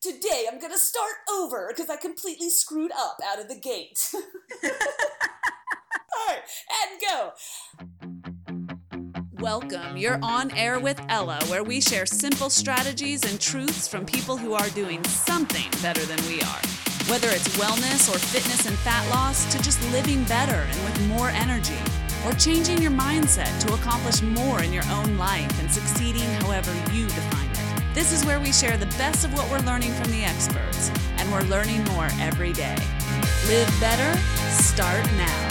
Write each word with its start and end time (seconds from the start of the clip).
Today 0.00 0.46
I'm 0.48 0.60
gonna 0.60 0.78
start 0.78 1.14
over 1.28 1.72
because 1.74 1.90
I 1.90 1.96
completely 1.96 2.50
screwed 2.50 2.92
up 2.92 3.16
out 3.26 3.40
of 3.40 3.48
the 3.48 3.56
gate. 3.56 4.14
All 4.14 4.70
right, 6.28 6.38
and 6.84 7.00
go. 7.00 7.32
Welcome. 9.40 9.96
You're 9.96 10.20
on 10.22 10.52
air 10.52 10.78
with 10.78 11.00
Ella, 11.08 11.40
where 11.48 11.64
we 11.64 11.80
share 11.80 12.06
simple 12.06 12.48
strategies 12.48 13.28
and 13.28 13.40
truths 13.40 13.88
from 13.88 14.06
people 14.06 14.36
who 14.36 14.52
are 14.52 14.68
doing 14.70 15.02
something 15.02 15.68
better 15.82 16.04
than 16.04 16.24
we 16.28 16.42
are. 16.42 16.60
Whether 17.10 17.30
it's 17.30 17.48
wellness 17.56 18.08
or 18.08 18.20
fitness 18.20 18.66
and 18.68 18.78
fat 18.78 19.08
loss, 19.10 19.50
to 19.52 19.60
just 19.64 19.82
living 19.90 20.22
better 20.24 20.52
and 20.70 20.84
with 20.84 21.08
more 21.08 21.30
energy, 21.30 21.78
or 22.24 22.32
changing 22.34 22.80
your 22.80 22.92
mindset 22.92 23.58
to 23.66 23.74
accomplish 23.74 24.22
more 24.22 24.62
in 24.62 24.72
your 24.72 24.86
own 24.92 25.18
life 25.18 25.60
and 25.60 25.68
succeeding 25.68 26.22
however 26.42 26.72
you 26.92 27.06
define. 27.06 27.47
This 27.98 28.12
is 28.12 28.24
where 28.24 28.38
we 28.38 28.52
share 28.52 28.76
the 28.76 28.86
best 28.96 29.24
of 29.24 29.34
what 29.34 29.50
we're 29.50 29.66
learning 29.66 29.90
from 29.90 30.08
the 30.12 30.22
experts, 30.22 30.92
and 31.16 31.32
we're 31.32 31.42
learning 31.42 31.82
more 31.86 32.06
every 32.20 32.52
day. 32.52 32.76
Live 33.48 33.68
better, 33.80 34.16
start 34.52 35.04
now. 35.16 35.48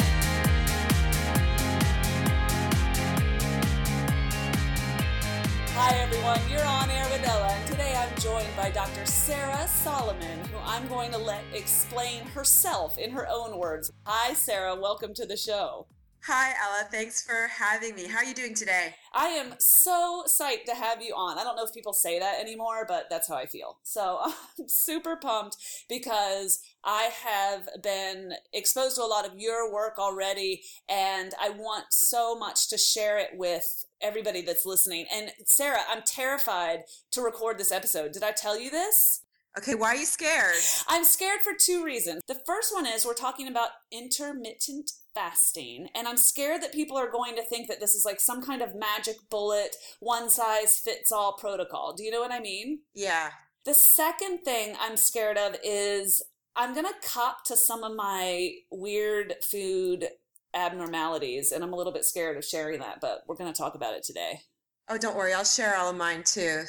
Hi, 5.74 5.98
everyone. 5.98 6.40
You're 6.50 6.64
on 6.64 6.90
air 6.90 7.06
with 7.12 7.28
Ella, 7.28 7.50
and 7.50 7.68
today 7.68 7.94
I'm 7.98 8.18
joined 8.22 8.56
by 8.56 8.70
Dr. 8.70 9.06
Sara 9.06 9.68
Solomon, 9.68 10.40
who 10.46 10.58
I'm 10.64 10.88
going 10.88 11.12
to 11.12 11.18
let 11.18 11.44
explain 11.54 12.26
herself 12.28 12.98
in 12.98 13.12
her 13.12 13.28
own 13.30 13.58
words. 13.58 13.92
Hi, 14.06 14.34
Sara. 14.34 14.74
Welcome 14.74 15.14
to 15.16 15.26
the 15.26 15.36
show. 15.36 15.88
Hi, 16.24 16.54
Ella. 16.62 16.86
Thanks 16.92 17.24
for 17.24 17.48
having 17.48 17.96
me. 17.96 18.08
How 18.08 18.18
are 18.18 18.26
you 18.26 18.34
doing 18.34 18.54
today? 18.54 18.96
I 19.14 19.28
am 19.28 19.54
so 19.60 20.24
psyched 20.28 20.66
to 20.66 20.76
have 20.76 21.02
you 21.02 21.14
on. 21.16 21.38
I 21.38 21.44
don't 21.44 21.56
know 21.56 21.64
if 21.64 21.74
people 21.74 21.94
say 21.94 22.20
that 22.20 22.42
anymore, 22.42 22.86
but 22.86 23.06
that's 23.10 23.30
how 23.30 23.36
I 23.36 23.46
feel. 23.46 23.78
So 23.84 24.20
I'm 24.60 24.68
super 24.68 25.16
pumped 25.16 25.56
because 25.88 26.60
I 26.84 27.12
have 27.24 27.70
been 27.82 28.34
exposed 28.52 28.98
to 28.98 29.04
a 29.04 29.06
lot 29.06 29.26
of 29.26 29.40
your 29.40 29.72
work 29.72 30.00
already, 30.00 30.64
and 30.90 31.34
I 31.40 31.50
want 31.52 31.86
so 31.92 32.36
much 32.36 32.68
to 32.70 32.78
share 32.78 33.18
it 33.18 33.30
with 33.36 33.86
everybody 34.02 34.42
that's 34.42 34.66
listening. 34.66 35.06
And 35.14 35.32
Sara, 35.46 35.80
I'm 35.90 36.02
terrified 36.06 36.84
to 37.12 37.22
record 37.22 37.58
this 37.58 37.72
episode. 37.72 38.12
Did 38.12 38.24
I 38.24 38.32
tell 38.32 38.60
you 38.60 38.70
this? 38.70 39.22
Okay, 39.58 39.74
why 39.74 39.88
are 39.88 39.96
you 39.96 40.06
scared? 40.06 40.56
I'm 40.88 41.04
scared 41.04 41.42
for 41.42 41.54
two 41.58 41.84
reasons. 41.84 42.22
The 42.28 42.40
first 42.46 42.72
one 42.72 42.86
is 42.86 43.06
we're 43.06 43.16
talking 43.16 43.48
about 43.48 43.70
intermittent 43.92 44.92
fasting, 45.18 45.90
and 45.96 46.08
I'm 46.08 46.18
scared 46.18 46.62
that 46.62 46.74
people 46.74 46.98
are 46.98 47.10
going 47.10 47.36
to 47.36 47.44
think 47.44 47.68
that 47.68 47.80
this 47.80 47.96
is 47.96 48.06
like 48.06 48.20
some 48.20 48.42
kind 48.42 48.62
of 48.62 48.76
magic 48.76 49.16
bullet, 49.30 49.76
one 50.00 50.30
size 50.30 50.78
fits 50.78 51.12
all 51.12 51.34
protocol. 51.34 51.94
Do 51.94 52.04
you 52.04 52.12
know 52.12 52.20
what 52.20 52.32
I 52.32 52.40
mean? 52.40 52.82
Yeah. 52.94 53.32
The 53.66 53.74
second 53.74 54.40
thing 54.44 54.76
I'm 54.80 54.96
scared 54.96 55.38
of 55.38 55.56
is 55.64 56.24
I'm 56.56 56.74
going 56.74 56.86
to 56.86 57.08
cop 57.08 57.46
to 57.46 57.58
some 57.58 57.84
of 57.84 57.96
my 57.96 58.52
weird 58.72 59.34
food 59.42 60.08
abnormalities, 60.54 61.52
and 61.52 61.64
I'm 61.64 61.74
a 61.74 61.76
little 61.76 61.94
bit 61.94 62.06
scared 62.06 62.38
of 62.38 62.46
sharing 62.46 62.80
that, 62.80 63.00
but 63.02 63.24
we're 63.28 63.36
going 63.36 63.52
to 63.52 63.58
talk 63.58 63.76
about 63.76 63.96
it 63.96 64.04
today. 64.04 64.42
Oh, 64.88 64.98
don't 64.98 65.18
worry. 65.18 65.34
I'll 65.34 65.44
share 65.44 65.76
all 65.76 65.90
of 65.90 65.98
mine 65.98 66.24
too. 66.24 66.64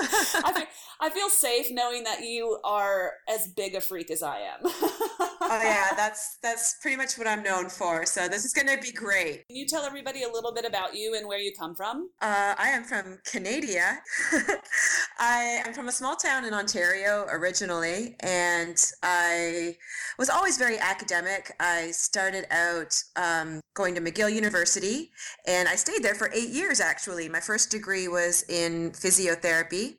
I, 0.00 0.52
feel, 0.54 0.66
I 1.00 1.10
feel 1.10 1.28
safe 1.28 1.66
knowing 1.70 2.04
that 2.04 2.22
you 2.22 2.58
are 2.64 3.12
as 3.28 3.46
big 3.46 3.74
a 3.74 3.80
freak 3.80 4.10
as 4.10 4.22
I 4.22 4.38
am. 4.38 4.62
oh 5.52 5.62
yeah, 5.62 5.88
that's 5.96 6.38
that's 6.42 6.76
pretty 6.80 6.96
much 6.96 7.18
what 7.18 7.26
I'm 7.26 7.42
known 7.42 7.68
for. 7.68 8.06
So 8.06 8.28
this 8.28 8.44
is 8.44 8.52
going 8.52 8.68
to 8.68 8.82
be 8.82 8.92
great. 8.92 9.46
Can 9.48 9.56
you 9.56 9.66
tell 9.66 9.84
everybody 9.84 10.22
a 10.22 10.28
little 10.28 10.52
bit 10.52 10.64
about 10.64 10.94
you 10.94 11.14
and 11.14 11.26
where 11.26 11.38
you 11.38 11.52
come 11.58 11.74
from? 11.74 12.10
Uh, 12.20 12.54
I 12.58 12.68
am 12.68 12.84
from 12.84 13.18
Canada. 13.30 13.98
I 15.18 15.62
am 15.66 15.72
from 15.72 15.88
a 15.88 15.92
small 15.92 16.16
town 16.16 16.44
in 16.44 16.54
Ontario 16.54 17.26
originally, 17.30 18.16
and 18.20 18.76
I 19.02 19.76
was 20.18 20.30
always 20.30 20.58
very 20.58 20.78
academic. 20.78 21.54
I 21.60 21.90
started 21.90 22.46
out 22.50 22.94
um, 23.16 23.60
going 23.74 23.94
to 23.94 24.00
McGill 24.00 24.32
University, 24.32 25.10
and 25.46 25.68
I 25.68 25.76
stayed 25.76 26.02
there 26.02 26.14
for 26.14 26.30
eight 26.34 26.50
years. 26.50 26.80
Actually, 26.80 27.28
my 27.28 27.40
first 27.40 27.70
degree 27.70 28.08
was 28.08 28.44
in 28.48 28.92
physiotherapy 28.92 29.96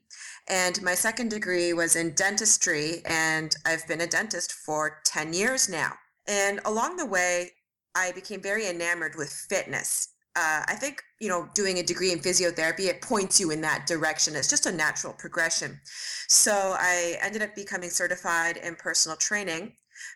and 0.47 0.81
my 0.81 0.93
second 0.93 1.29
degree 1.29 1.73
was 1.73 1.95
in 1.95 2.13
dentistry, 2.13 3.01
and 3.05 3.55
I've 3.65 3.87
been 3.87 4.01
a 4.01 4.07
dentist 4.07 4.51
for 4.51 4.99
10 5.05 5.33
years 5.33 5.69
now. 5.69 5.93
And 6.27 6.59
along 6.65 6.97
the 6.97 7.05
way, 7.05 7.51
I 7.95 8.11
became 8.11 8.41
very 8.41 8.67
enamored 8.67 9.15
with 9.15 9.29
fitness. 9.29 10.09
Uh, 10.35 10.63
I 10.67 10.75
think, 10.75 11.01
you 11.19 11.29
know, 11.29 11.47
doing 11.53 11.77
a 11.77 11.83
degree 11.83 12.11
in 12.11 12.19
physiotherapy, 12.19 12.87
it 12.87 13.01
points 13.01 13.39
you 13.39 13.51
in 13.51 13.61
that 13.61 13.85
direction. 13.85 14.35
It's 14.35 14.49
just 14.49 14.65
a 14.65 14.71
natural 14.71 15.13
progression. 15.13 15.79
So 16.27 16.75
I 16.77 17.17
ended 17.21 17.43
up 17.43 17.55
becoming 17.55 17.91
certified 17.91 18.57
in 18.57 18.75
personal 18.75 19.15
training. 19.17 19.73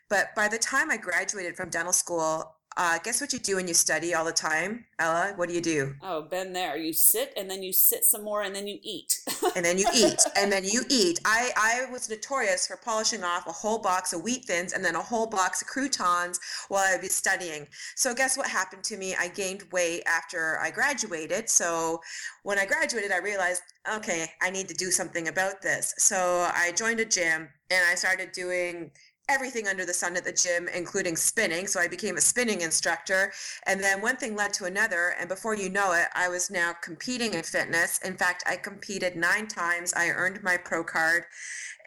But 0.09 0.33
by 0.35 0.47
the 0.47 0.57
time 0.57 0.89
I 0.89 0.97
graduated 0.97 1.55
from 1.55 1.69
dental 1.69 1.93
school, 1.93 2.56
uh, 2.77 2.99
guess 3.03 3.19
what 3.19 3.33
you 3.33 3.39
do 3.39 3.55
when 3.55 3.67
you 3.67 3.73
study 3.73 4.13
all 4.13 4.23
the 4.23 4.31
time, 4.31 4.85
Ella? 4.99 5.33
What 5.35 5.49
do 5.49 5.55
you 5.55 5.61
do? 5.61 5.95
Oh, 6.03 6.21
been 6.21 6.53
there. 6.53 6.77
You 6.77 6.93
sit 6.93 7.33
and 7.35 7.49
then 7.49 7.63
you 7.63 7.73
sit 7.73 8.03
some 8.03 8.23
more 8.23 8.43
and 8.43 8.55
then 8.55 8.67
you 8.67 8.77
eat. 8.83 9.19
and 9.55 9.65
then 9.65 9.79
you 9.79 9.87
eat 9.95 10.19
and 10.37 10.51
then 10.51 10.63
you 10.63 10.83
eat. 10.87 11.19
I, 11.25 11.49
I 11.57 11.91
was 11.91 12.07
notorious 12.07 12.67
for 12.67 12.77
polishing 12.77 13.23
off 13.23 13.47
a 13.47 13.51
whole 13.51 13.79
box 13.79 14.13
of 14.13 14.21
wheat 14.21 14.45
thins 14.45 14.73
and 14.73 14.85
then 14.85 14.95
a 14.95 15.01
whole 15.01 15.25
box 15.25 15.63
of 15.63 15.67
croutons 15.67 16.39
while 16.67 16.83
I'd 16.93 17.01
be 17.01 17.07
studying. 17.07 17.67
So 17.95 18.13
guess 18.13 18.37
what 18.37 18.47
happened 18.47 18.83
to 18.85 18.97
me? 18.97 19.15
I 19.15 19.29
gained 19.29 19.63
weight 19.71 20.03
after 20.05 20.59
I 20.61 20.69
graduated. 20.69 21.49
So 21.49 21.99
when 22.43 22.59
I 22.59 22.67
graduated, 22.67 23.11
I 23.11 23.17
realized, 23.17 23.63
okay, 23.91 24.27
I 24.43 24.51
need 24.51 24.67
to 24.67 24.75
do 24.75 24.91
something 24.91 25.29
about 25.29 25.63
this. 25.63 25.95
So 25.97 26.47
I 26.53 26.73
joined 26.73 26.99
a 26.99 27.05
gym 27.05 27.49
and 27.71 27.85
I 27.89 27.95
started 27.95 28.31
doing 28.33 28.91
everything 29.29 29.67
under 29.67 29.85
the 29.85 29.93
sun 29.93 30.15
at 30.15 30.23
the 30.23 30.31
gym, 30.31 30.67
including 30.73 31.15
spinning. 31.15 31.67
So 31.67 31.79
I 31.79 31.87
became 31.87 32.17
a 32.17 32.21
spinning 32.21 32.61
instructor. 32.61 33.31
And 33.65 33.81
then 33.81 34.01
one 34.01 34.15
thing 34.15 34.35
led 34.35 34.53
to 34.53 34.65
another. 34.65 35.15
And 35.19 35.27
before 35.27 35.55
you 35.55 35.69
know 35.69 35.93
it, 35.93 36.07
I 36.15 36.29
was 36.29 36.49
now 36.49 36.73
competing 36.81 37.33
in 37.33 37.43
fitness. 37.43 37.99
In 37.99 38.15
fact, 38.15 38.43
I 38.47 38.55
competed 38.55 39.15
nine 39.15 39.47
times. 39.47 39.93
I 39.93 40.09
earned 40.09 40.43
my 40.43 40.57
pro 40.57 40.83
card. 40.83 41.23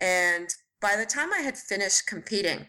And 0.00 0.48
by 0.80 0.96
the 0.96 1.06
time 1.06 1.32
I 1.32 1.40
had 1.40 1.56
finished 1.56 2.06
competing, 2.06 2.66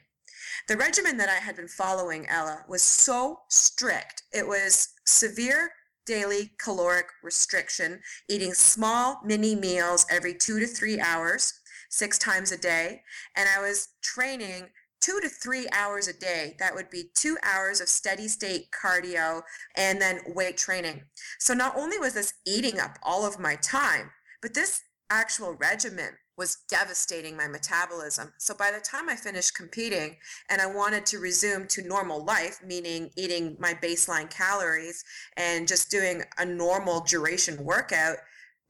the 0.67 0.77
regimen 0.77 1.17
that 1.17 1.29
I 1.29 1.35
had 1.35 1.55
been 1.55 1.67
following, 1.67 2.27
Ella, 2.27 2.63
was 2.67 2.81
so 2.81 3.39
strict. 3.49 4.23
It 4.33 4.47
was 4.47 4.89
severe 5.05 5.71
daily 6.05 6.51
caloric 6.59 7.05
restriction, 7.23 8.01
eating 8.29 8.53
small 8.53 9.21
mini 9.23 9.55
meals 9.55 10.05
every 10.09 10.33
two 10.33 10.59
to 10.59 10.67
three 10.67 10.99
hours 10.99 11.53
six 11.91 12.17
times 12.17 12.51
a 12.51 12.57
day. 12.57 13.03
And 13.35 13.47
I 13.47 13.61
was 13.61 13.89
training 14.01 14.69
two 15.01 15.19
to 15.21 15.29
three 15.29 15.67
hours 15.73 16.07
a 16.07 16.13
day. 16.13 16.55
That 16.59 16.73
would 16.73 16.89
be 16.89 17.11
two 17.15 17.37
hours 17.43 17.81
of 17.81 17.89
steady 17.89 18.27
state 18.27 18.67
cardio 18.71 19.41
and 19.75 20.01
then 20.01 20.21
weight 20.27 20.57
training. 20.57 21.03
So 21.39 21.53
not 21.53 21.75
only 21.77 21.99
was 21.99 22.13
this 22.13 22.33
eating 22.45 22.79
up 22.79 22.97
all 23.03 23.25
of 23.25 23.39
my 23.39 23.55
time, 23.55 24.11
but 24.41 24.53
this 24.53 24.81
actual 25.09 25.53
regimen 25.53 26.17
was 26.37 26.59
devastating 26.69 27.35
my 27.35 27.47
metabolism. 27.47 28.33
So 28.39 28.55
by 28.55 28.71
the 28.71 28.79
time 28.79 29.09
I 29.09 29.15
finished 29.15 29.55
competing 29.55 30.17
and 30.49 30.61
I 30.61 30.65
wanted 30.65 31.05
to 31.07 31.19
resume 31.19 31.67
to 31.67 31.87
normal 31.87 32.23
life, 32.23 32.59
meaning 32.65 33.11
eating 33.17 33.57
my 33.59 33.73
baseline 33.73 34.29
calories 34.29 35.03
and 35.35 35.67
just 35.67 35.91
doing 35.91 36.23
a 36.37 36.45
normal 36.45 37.01
duration 37.01 37.63
workout, 37.63 38.17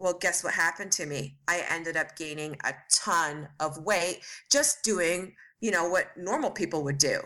well, 0.02 0.18
guess 0.20 0.44
what 0.44 0.56
happened 0.56 0.92
to 0.94 1.06
me? 1.06 1.38
I 1.48 1.64
ended 1.70 1.96
up 1.96 2.18
gaining 2.18 2.58
a 2.64 2.74
ton 2.92 3.48
of 3.60 3.78
weight 3.84 4.22
just 4.52 4.84
doing, 4.84 5.36
you 5.60 5.70
know, 5.70 5.88
what 5.88 6.08
normal 6.18 6.50
people 6.50 6.84
would 6.84 6.98
do. 6.98 7.20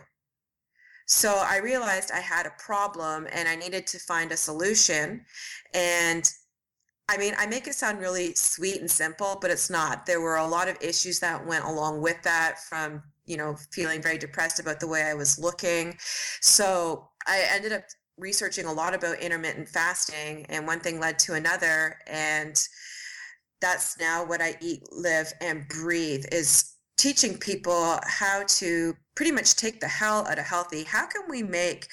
So 1.08 1.42
I 1.48 1.58
realized 1.58 2.12
I 2.12 2.20
had 2.20 2.46
a 2.46 2.54
problem 2.60 3.28
and 3.32 3.48
I 3.48 3.56
needed 3.56 3.88
to 3.88 4.00
find 4.00 4.32
a 4.32 4.38
solution. 4.38 5.24
And 5.74 6.30
I 7.08 7.18
mean, 7.18 7.34
I 7.38 7.46
make 7.46 7.68
it 7.68 7.76
sound 7.76 8.00
really 8.00 8.34
sweet 8.34 8.82
and 8.82 8.92
simple, 8.92 9.38
but 9.40 9.52
it's 9.52 9.70
not. 9.70 10.06
There 10.06 10.20
were 10.20 10.36
a 10.36 10.48
lot 10.48 10.68
of 10.68 10.78
issues 10.82 11.20
that 11.20 11.46
went 11.46 11.64
along 11.64 12.02
with 12.02 12.22
that 12.24 12.60
from, 12.68 13.04
you 13.26 13.38
know, 13.38 13.56
feeling 13.72 14.02
very 14.02 14.18
depressed 14.18 14.60
about 14.60 14.82
the 14.82 14.88
way 14.88 15.04
I 15.04 15.14
was 15.14 15.40
looking. 15.40 15.98
So 16.42 17.08
I 17.26 17.46
ended 17.54 17.72
up 17.72 17.84
researching 18.18 18.66
a 18.66 18.74
lot 18.74 18.94
about 18.94 19.20
intermittent 19.20 19.68
fasting 19.68 20.46
and 20.50 20.66
one 20.66 20.80
thing 20.80 21.00
led 21.00 21.20
to 21.20 21.34
another 21.34 21.98
and 22.08 22.68
that's 23.62 23.98
now 24.00 24.26
what 24.26 24.42
I 24.42 24.56
eat, 24.62 24.84
live 24.92 25.34
and 25.42 25.68
breathe 25.68 26.26
is 26.32 26.76
teaching 26.98 27.38
people 27.38 28.00
how 28.04 28.44
to 28.48 28.96
pretty 29.16 29.32
much 29.32 29.56
take 29.56 29.80
the 29.80 29.88
hell 29.88 30.26
out 30.28 30.40
of 30.40 30.46
healthy. 30.46 30.84
How 30.84 31.06
can 31.06 31.24
we 31.30 31.44
make 31.44 31.88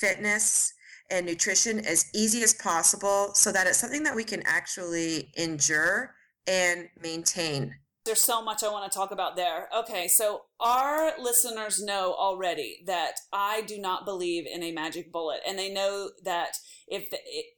fitness 0.00 0.72
and 1.10 1.26
nutrition 1.26 1.84
as 1.84 2.06
easy 2.14 2.42
as 2.42 2.54
possible 2.54 3.32
so 3.34 3.52
that 3.52 3.66
it's 3.66 3.78
something 3.78 4.04
that 4.04 4.14
we 4.14 4.24
can 4.24 4.42
actually 4.46 5.32
endure 5.36 6.14
and 6.46 6.88
maintain? 7.00 7.74
There's 8.06 8.24
so 8.24 8.42
much 8.42 8.62
I 8.62 8.70
want 8.70 8.90
to 8.90 8.96
talk 8.96 9.10
about 9.10 9.36
there. 9.36 9.68
Okay, 9.76 10.08
so 10.08 10.42
our 10.58 11.12
listeners 11.18 11.82
know 11.82 12.14
already 12.18 12.78
that 12.86 13.12
I 13.32 13.60
do 13.62 13.78
not 13.78 14.06
believe 14.06 14.46
in 14.46 14.62
a 14.62 14.72
magic 14.72 15.12
bullet, 15.12 15.40
and 15.46 15.58
they 15.58 15.72
know 15.72 16.10
that 16.24 16.54
if 16.88 17.08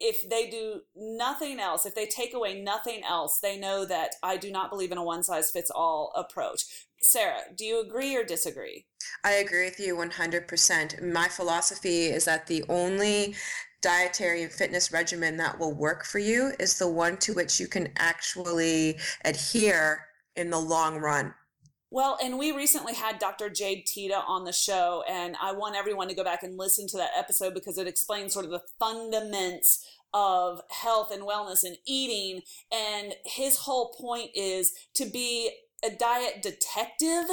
if 0.00 0.28
they 0.28 0.50
do 0.50 0.80
nothing 0.96 1.60
else, 1.60 1.86
if 1.86 1.94
they 1.94 2.06
take 2.06 2.34
away 2.34 2.60
nothing 2.60 3.02
else, 3.08 3.38
they 3.40 3.56
know 3.56 3.84
that 3.86 4.16
I 4.22 4.36
do 4.36 4.50
not 4.50 4.68
believe 4.68 4.90
in 4.90 4.98
a 4.98 5.04
one 5.04 5.22
size 5.22 5.50
fits 5.50 5.70
all 5.70 6.12
approach. 6.16 6.64
Sara, 7.02 7.40
do 7.56 7.64
you 7.64 7.80
agree 7.80 8.16
or 8.16 8.24
disagree? 8.24 8.86
I 9.24 9.32
agree 9.32 9.64
with 9.64 9.80
you 9.80 9.96
100%. 9.96 11.12
My 11.12 11.28
philosophy 11.28 12.06
is 12.06 12.24
that 12.26 12.46
the 12.46 12.64
only 12.68 13.34
dietary 13.80 14.44
and 14.44 14.52
fitness 14.52 14.92
regimen 14.92 15.36
that 15.36 15.58
will 15.58 15.74
work 15.74 16.04
for 16.04 16.20
you 16.20 16.52
is 16.60 16.78
the 16.78 16.88
one 16.88 17.16
to 17.18 17.32
which 17.32 17.58
you 17.58 17.66
can 17.66 17.92
actually 17.96 18.98
adhere 19.24 20.06
in 20.36 20.50
the 20.50 20.58
long 20.58 20.98
run. 20.98 21.34
Well, 21.90 22.16
and 22.22 22.38
we 22.38 22.52
recently 22.52 22.94
had 22.94 23.18
Dr. 23.18 23.50
Jade 23.50 23.84
Teta 23.84 24.22
on 24.26 24.44
the 24.44 24.52
show, 24.52 25.04
and 25.06 25.36
I 25.42 25.52
want 25.52 25.76
everyone 25.76 26.08
to 26.08 26.14
go 26.14 26.24
back 26.24 26.42
and 26.42 26.56
listen 26.56 26.86
to 26.88 26.96
that 26.96 27.10
episode 27.14 27.52
because 27.52 27.76
it 27.76 27.86
explains 27.86 28.32
sort 28.32 28.46
of 28.46 28.50
the 28.50 28.62
fundaments 28.80 29.84
of 30.14 30.62
health 30.70 31.10
and 31.12 31.22
wellness 31.22 31.64
and 31.64 31.76
eating. 31.86 32.42
And 32.72 33.12
his 33.26 33.58
whole 33.58 33.92
point 33.92 34.30
is 34.34 34.72
to 34.94 35.04
be 35.04 35.50
a 35.84 35.90
diet 35.90 36.42
detective 36.42 37.24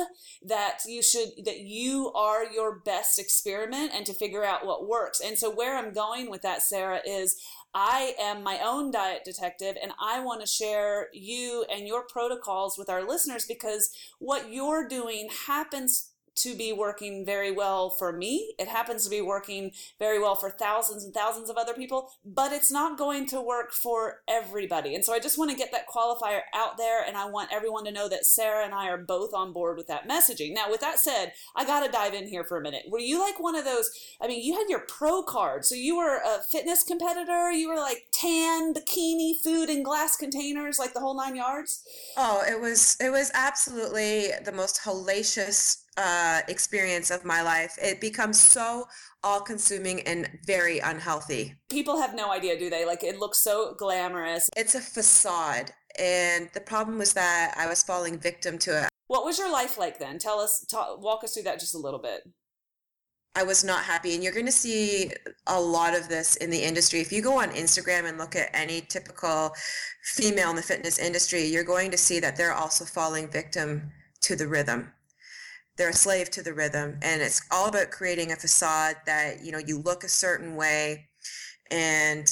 that 0.42 0.80
you 0.88 1.04
should 1.04 1.30
that 1.46 1.60
you 1.60 2.12
are 2.14 2.46
your 2.52 2.80
best 2.80 3.20
experiment 3.20 3.92
and 3.94 4.06
to 4.06 4.14
figure 4.14 4.44
out 4.44 4.66
what 4.66 4.88
works 4.88 5.20
and 5.20 5.38
so 5.38 5.52
where 5.54 5.78
i'm 5.78 5.94
going 5.94 6.32
with 6.32 6.42
that 6.42 6.64
sara 6.64 7.00
is 7.06 7.40
I 7.74 8.16
am 8.20 8.44
my 8.44 8.60
own 8.64 8.92
diet 8.92 9.24
detective 9.24 9.78
and 9.82 9.92
I 10.02 10.22
want 10.22 10.42
to 10.42 10.48
share 10.48 11.08
you 11.14 11.66
and 11.72 11.88
your 11.88 12.04
protocols 12.04 12.78
with 12.78 12.90
our 12.90 13.08
listeners 13.08 13.46
because 13.46 13.92
what 14.18 14.52
you're 14.52 14.88
doing 14.88 15.30
happens 15.48 16.09
to 16.40 16.56
be 16.56 16.74
working 16.74 17.26
very 17.26 17.52
well 17.52 17.90
for 17.90 18.12
me. 18.12 18.54
It 18.58 18.68
happens 18.68 19.04
to 19.04 19.10
be 19.10 19.22
working 19.22 19.72
very 19.98 20.20
well 20.20 20.36
for 20.36 20.50
thousands 20.50 21.04
and 21.04 21.14
thousands 21.14 21.50
of 21.50 21.58
other 21.58 21.74
people, 21.74 22.10
but 22.26 22.52
it's 22.52 22.72
not 22.72 22.98
going 22.98 23.26
to 23.28 23.42
work 23.42 23.72
for 23.72 24.22
everybody. 24.28 24.96
And 24.96 25.04
so 25.04 25.14
I 25.14 25.20
just 25.20 25.38
want 25.38 25.52
to 25.52 25.58
get 25.58 25.72
that 25.72 25.88
qualifier 25.88 26.42
out 26.54 26.78
there 26.78 27.04
and 27.06 27.18
I 27.18 27.30
want 27.30 27.52
everyone 27.52 27.86
to 27.86 27.92
know 27.92 28.10
that 28.10 28.26
Sara 28.26 28.66
and 28.66 28.74
I 28.74 28.88
are 28.90 28.98
both 28.98 29.34
on 29.34 29.54
board 29.54 29.78
with 29.78 29.88
that 29.88 30.08
messaging. 30.08 30.54
Now, 30.54 30.70
with 30.70 30.82
that 30.82 31.00
said, 31.00 31.34
I 31.56 31.66
got 31.66 31.86
to 31.86 31.92
dive 31.92 32.14
in 32.14 32.28
here 32.28 32.44
for 32.44 32.58
a 32.58 32.62
minute. 32.62 32.84
Were 32.90 33.00
you 33.00 33.20
like 33.20 33.40
one 33.40 33.56
of 33.56 33.66
those? 33.66 33.90
I 34.22 34.28
mean, 34.28 34.44
you 34.44 34.54
had 34.56 34.70
your 34.70 34.86
pro 34.88 35.24
card. 35.24 35.66
So 35.66 35.76
you 35.76 35.98
were 35.98 36.18
a 36.18 36.42
fitness 36.52 36.84
competitor, 36.84 37.52
you 37.52 37.70
were 37.70 37.80
like 37.80 38.08
tan, 38.20 38.74
bikini, 38.74 39.34
food 39.44 39.70
in 39.70 39.84
glass 39.84 40.16
containers, 40.16 40.80
like 40.80 40.94
the 40.94 41.00
whole 41.00 41.16
nine 41.16 41.36
yards? 41.36 41.84
Oh, 42.18 42.44
it 42.48 42.60
was 42.60 42.98
it 43.00 43.10
was 43.10 43.32
absolutely 43.34 44.32
the 44.44 44.52
most 44.52 44.82
hellacious 44.84 45.84
uh, 45.98 46.42
experience 46.48 47.12
of 47.12 47.26
my 47.26 47.42
life. 47.42 47.78
It 47.82 48.02
becomes 48.02 48.40
so 48.40 48.86
all 49.24 49.42
consuming 49.42 50.02
and 50.02 50.30
very 50.46 50.80
unhealthy. 50.80 51.56
People 51.70 52.00
have 52.00 52.16
no 52.16 52.32
idea, 52.32 52.58
do 52.58 52.70
they? 52.70 52.86
Like 52.86 53.04
it 53.04 53.20
looks 53.20 53.40
so 53.40 53.76
glamorous. 53.78 54.50
It's 54.56 54.76
a 54.76 54.82
facade. 54.82 55.72
And 55.98 56.50
the 56.54 56.62
problem 56.62 56.98
was 56.98 57.14
that 57.14 57.54
I 57.58 57.68
was 57.68 57.84
falling 57.84 58.20
victim 58.20 58.58
to 58.60 58.84
it. 58.84 58.90
What 59.08 59.26
was 59.26 59.40
your 59.40 59.52
life 59.52 59.78
like 59.78 59.98
then? 59.98 60.20
Tell 60.20 60.40
us, 60.40 60.64
talk, 60.70 61.02
walk 61.02 61.24
us 61.24 61.34
through 61.34 61.44
that 61.44 61.60
just 61.60 61.74
a 61.74 61.80
little 61.80 62.00
bit. 62.00 62.22
I 63.40 63.44
was 63.44 63.64
not 63.64 63.84
happy. 63.84 64.16
And 64.16 64.22
you're 64.22 64.34
going 64.34 64.46
to 64.46 64.52
see 64.52 65.12
a 65.48 65.60
lot 65.60 65.96
of 65.96 66.10
this 66.10 66.36
in 66.36 66.50
the 66.50 66.62
industry. 66.62 67.00
If 67.00 67.14
you 67.14 67.22
go 67.22 67.40
on 67.40 67.52
Instagram 67.52 68.04
and 68.10 68.18
look 68.18 68.36
at 68.36 68.50
any 68.54 68.82
typical 68.82 69.54
female 70.04 70.50
in 70.50 70.58
the 70.58 70.62
fitness 70.62 71.00
industry, 71.00 71.46
you're 71.46 71.64
going 71.64 71.90
to 71.92 71.98
see 71.98 72.20
that 72.20 72.36
they're 72.36 72.54
also 72.54 72.84
falling 72.84 73.30
victim 73.30 73.92
to 74.22 74.36
the 74.36 74.48
rhythm 74.48 74.92
they're 75.78 75.90
a 75.90 75.94
slave 75.94 76.30
to 76.30 76.44
the 76.44 76.54
rhythm 76.54 77.00
and 77.02 77.22
it's 77.22 77.42
all 77.52 77.70
about 77.70 77.90
creating 77.90 78.34
a 78.34 78.36
facade 78.36 78.98
that 79.06 79.42
you 79.42 79.50
know 79.50 79.62
you 79.66 79.80
look 79.80 80.04
a 80.04 80.10
certain 80.10 80.58
way 80.58 81.08
and 81.72 82.28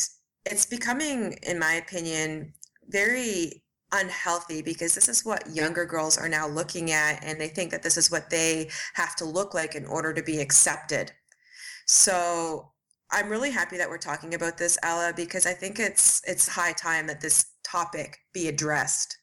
it's 0.45 0.65
becoming 0.65 1.39
in 1.44 1.57
my 1.57 1.75
opinion 1.75 2.51
very 2.89 3.63
unhealthy 3.91 4.61
because 4.61 4.93
this 4.95 5.07
is 5.07 5.25
what 5.25 5.55
younger 5.55 5.85
girls 5.85 6.17
are 6.17 6.29
now 6.29 6.47
looking 6.47 6.91
at 6.91 7.23
and 7.23 7.39
they 7.39 7.47
think 7.47 7.71
that 7.71 7.83
this 7.83 7.97
is 7.97 8.11
what 8.11 8.29
they 8.29 8.69
have 8.93 9.15
to 9.15 9.25
look 9.25 9.53
like 9.53 9.75
in 9.75 9.85
order 9.85 10.13
to 10.13 10.23
be 10.23 10.39
accepted. 10.39 11.11
So 11.85 12.71
i'm 13.11 13.29
really 13.29 13.51
happy 13.51 13.77
that 13.77 13.89
we're 13.89 13.97
talking 13.97 14.33
about 14.33 14.57
this 14.57 14.77
ella 14.83 15.13
because 15.15 15.45
i 15.45 15.53
think 15.53 15.79
it's 15.79 16.21
it's 16.27 16.47
high 16.47 16.73
time 16.73 17.07
that 17.07 17.21
this 17.21 17.45
topic 17.63 18.17
be 18.33 18.47
addressed 18.47 19.17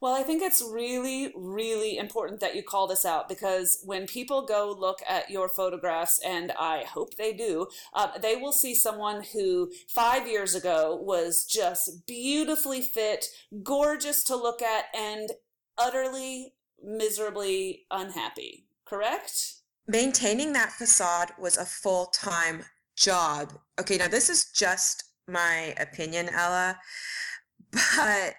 well, 0.00 0.14
I 0.14 0.22
think 0.22 0.42
it's 0.42 0.62
really, 0.62 1.30
really 1.36 1.98
important 1.98 2.40
that 2.40 2.56
you 2.56 2.62
call 2.62 2.86
this 2.86 3.04
out 3.04 3.28
because 3.28 3.82
when 3.84 4.06
people 4.06 4.46
go 4.46 4.74
look 4.76 5.00
at 5.06 5.30
your 5.30 5.46
photographs, 5.46 6.18
and 6.24 6.52
I 6.58 6.84
hope 6.84 7.16
they 7.16 7.34
do, 7.34 7.66
uh, 7.92 8.18
they 8.18 8.36
will 8.36 8.52
see 8.52 8.74
someone 8.74 9.22
who 9.34 9.70
five 9.88 10.26
years 10.26 10.54
ago 10.54 10.98
was 11.02 11.44
just 11.44 12.06
beautifully 12.06 12.80
fit, 12.80 13.26
gorgeous 13.62 14.24
to 14.24 14.36
look 14.36 14.62
at, 14.62 14.84
and 14.96 15.32
utterly, 15.76 16.54
miserably 16.82 17.84
unhappy. 17.90 18.64
Correct? 18.86 19.54
Maintaining 19.86 20.54
that 20.54 20.72
facade 20.72 21.32
was 21.38 21.58
a 21.58 21.66
full 21.66 22.06
time 22.06 22.64
job. 22.96 23.52
Okay, 23.78 23.98
now 23.98 24.08
this 24.08 24.30
is 24.30 24.50
just 24.50 25.04
my 25.28 25.74
opinion, 25.78 26.30
Ella, 26.30 26.78
but 27.70 28.34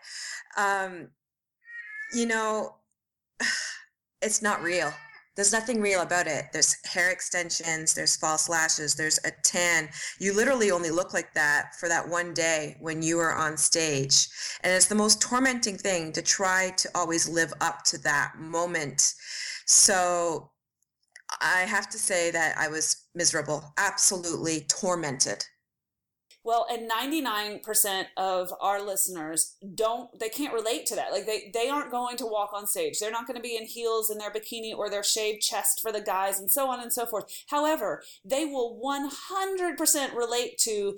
um, 0.58 1.10
you 2.14 2.26
know, 2.26 2.76
it's 4.22 4.42
not 4.42 4.62
real. 4.62 4.94
There's 5.36 5.54
nothing 5.54 5.80
real 5.80 6.02
about 6.02 6.28
it. 6.28 6.48
There's 6.52 6.76
hair 6.86 7.10
extensions, 7.10 7.94
there's 7.94 8.18
false 8.18 8.50
lashes, 8.50 8.96
there's 8.96 9.20
a 9.24 9.32
tan. 9.44 9.90
You 10.20 10.36
literally 10.36 10.72
only 10.72 10.92
look 10.92 11.14
like 11.14 11.34
that 11.34 11.74
for 11.80 11.88
that 11.88 12.08
one 12.08 12.34
day 12.34 12.76
when 12.82 13.02
you 13.02 13.18
are 13.20 13.34
on 13.34 13.56
stage. 13.56 14.28
And 14.62 14.74
it's 14.74 14.88
the 14.88 14.96
most 14.96 15.22
tormenting 15.22 15.78
thing 15.78 16.12
to 16.14 16.22
try 16.22 16.72
to 16.72 16.90
always 16.94 17.30
live 17.30 17.54
up 17.62 17.84
to 17.86 17.98
that 18.00 18.34
moment. 18.38 19.14
So 19.66 20.52
I 21.40 21.62
have 21.62 21.90
to 21.92 21.98
say 21.98 22.30
that 22.32 22.58
I 22.58 22.68
was 22.68 23.08
miserable, 23.16 23.74
absolutely 23.78 24.66
tormented. 24.68 25.46
Well, 26.44 26.66
and 26.72 26.90
99% 26.90 28.06
of 28.18 28.52
our 28.60 28.82
listeners 28.82 29.56
don't, 29.76 30.18
they 30.20 30.30
can't 30.30 30.54
relate 30.54 30.86
to 30.88 30.96
that. 30.96 31.12
Like 31.12 31.26
they, 31.26 31.52
they 31.54 31.70
aren't 31.70 31.92
going 31.92 32.18
to 32.18 32.26
walk 32.26 32.52
on 32.54 32.66
stage. 32.66 33.00
They're 33.00 33.12
not 33.12 33.28
going 33.28 33.38
to 33.38 33.42
be 33.42 33.56
in 33.56 33.66
heels 33.66 34.10
in 34.10 34.18
their 34.18 34.32
bikini 34.32 34.76
or 34.76 34.90
their 34.90 35.04
shaved 35.04 35.42
chest 35.42 35.82
for 35.82 35.92
the 35.92 36.02
guys 36.02 36.40
and 36.40 36.50
so 36.50 36.70
on 36.70 36.80
and 36.80 36.92
so 36.92 37.06
forth. 37.06 37.26
However, 37.48 38.02
they 38.26 38.46
will 38.46 38.80
100% 38.84 40.16
relate 40.16 40.58
to 40.60 40.98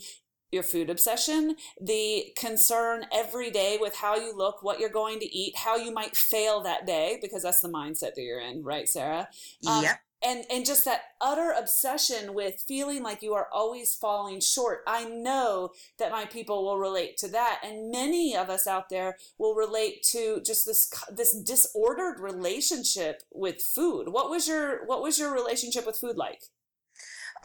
your 0.51 0.63
food 0.63 0.89
obsession, 0.89 1.55
the 1.81 2.31
concern 2.37 3.05
every 3.11 3.49
day 3.49 3.77
with 3.81 3.95
how 3.95 4.15
you 4.15 4.37
look, 4.37 4.61
what 4.61 4.79
you're 4.79 4.87
going 4.87 5.19
to 5.19 5.35
eat, 5.35 5.57
how 5.57 5.75
you 5.75 5.91
might 5.91 6.15
fail 6.15 6.61
that 6.61 6.85
day, 6.85 7.17
because 7.21 7.41
that's 7.41 7.61
the 7.61 7.69
mindset 7.69 8.13
that 8.15 8.21
you're 8.21 8.39
in, 8.39 8.63
right, 8.63 8.87
Sara? 8.87 9.27
Um, 9.67 9.83
yep 9.83 9.99
and 10.23 10.45
and 10.49 10.65
just 10.65 10.85
that 10.85 11.01
utter 11.21 11.53
obsession 11.57 12.33
with 12.33 12.63
feeling 12.67 13.03
like 13.03 13.21
you 13.21 13.33
are 13.33 13.47
always 13.51 13.95
falling 13.95 14.39
short 14.39 14.83
i 14.87 15.03
know 15.03 15.69
that 15.99 16.11
my 16.11 16.25
people 16.25 16.63
will 16.63 16.77
relate 16.77 17.17
to 17.17 17.27
that 17.27 17.59
and 17.63 17.91
many 17.91 18.35
of 18.35 18.49
us 18.49 18.67
out 18.67 18.89
there 18.89 19.17
will 19.37 19.55
relate 19.55 20.03
to 20.03 20.41
just 20.45 20.65
this 20.65 20.91
this 21.11 21.35
disordered 21.35 22.19
relationship 22.19 23.23
with 23.31 23.61
food 23.61 24.09
what 24.09 24.29
was 24.29 24.47
your 24.47 24.85
what 24.85 25.01
was 25.01 25.19
your 25.19 25.33
relationship 25.33 25.85
with 25.85 25.97
food 25.97 26.17
like 26.17 26.43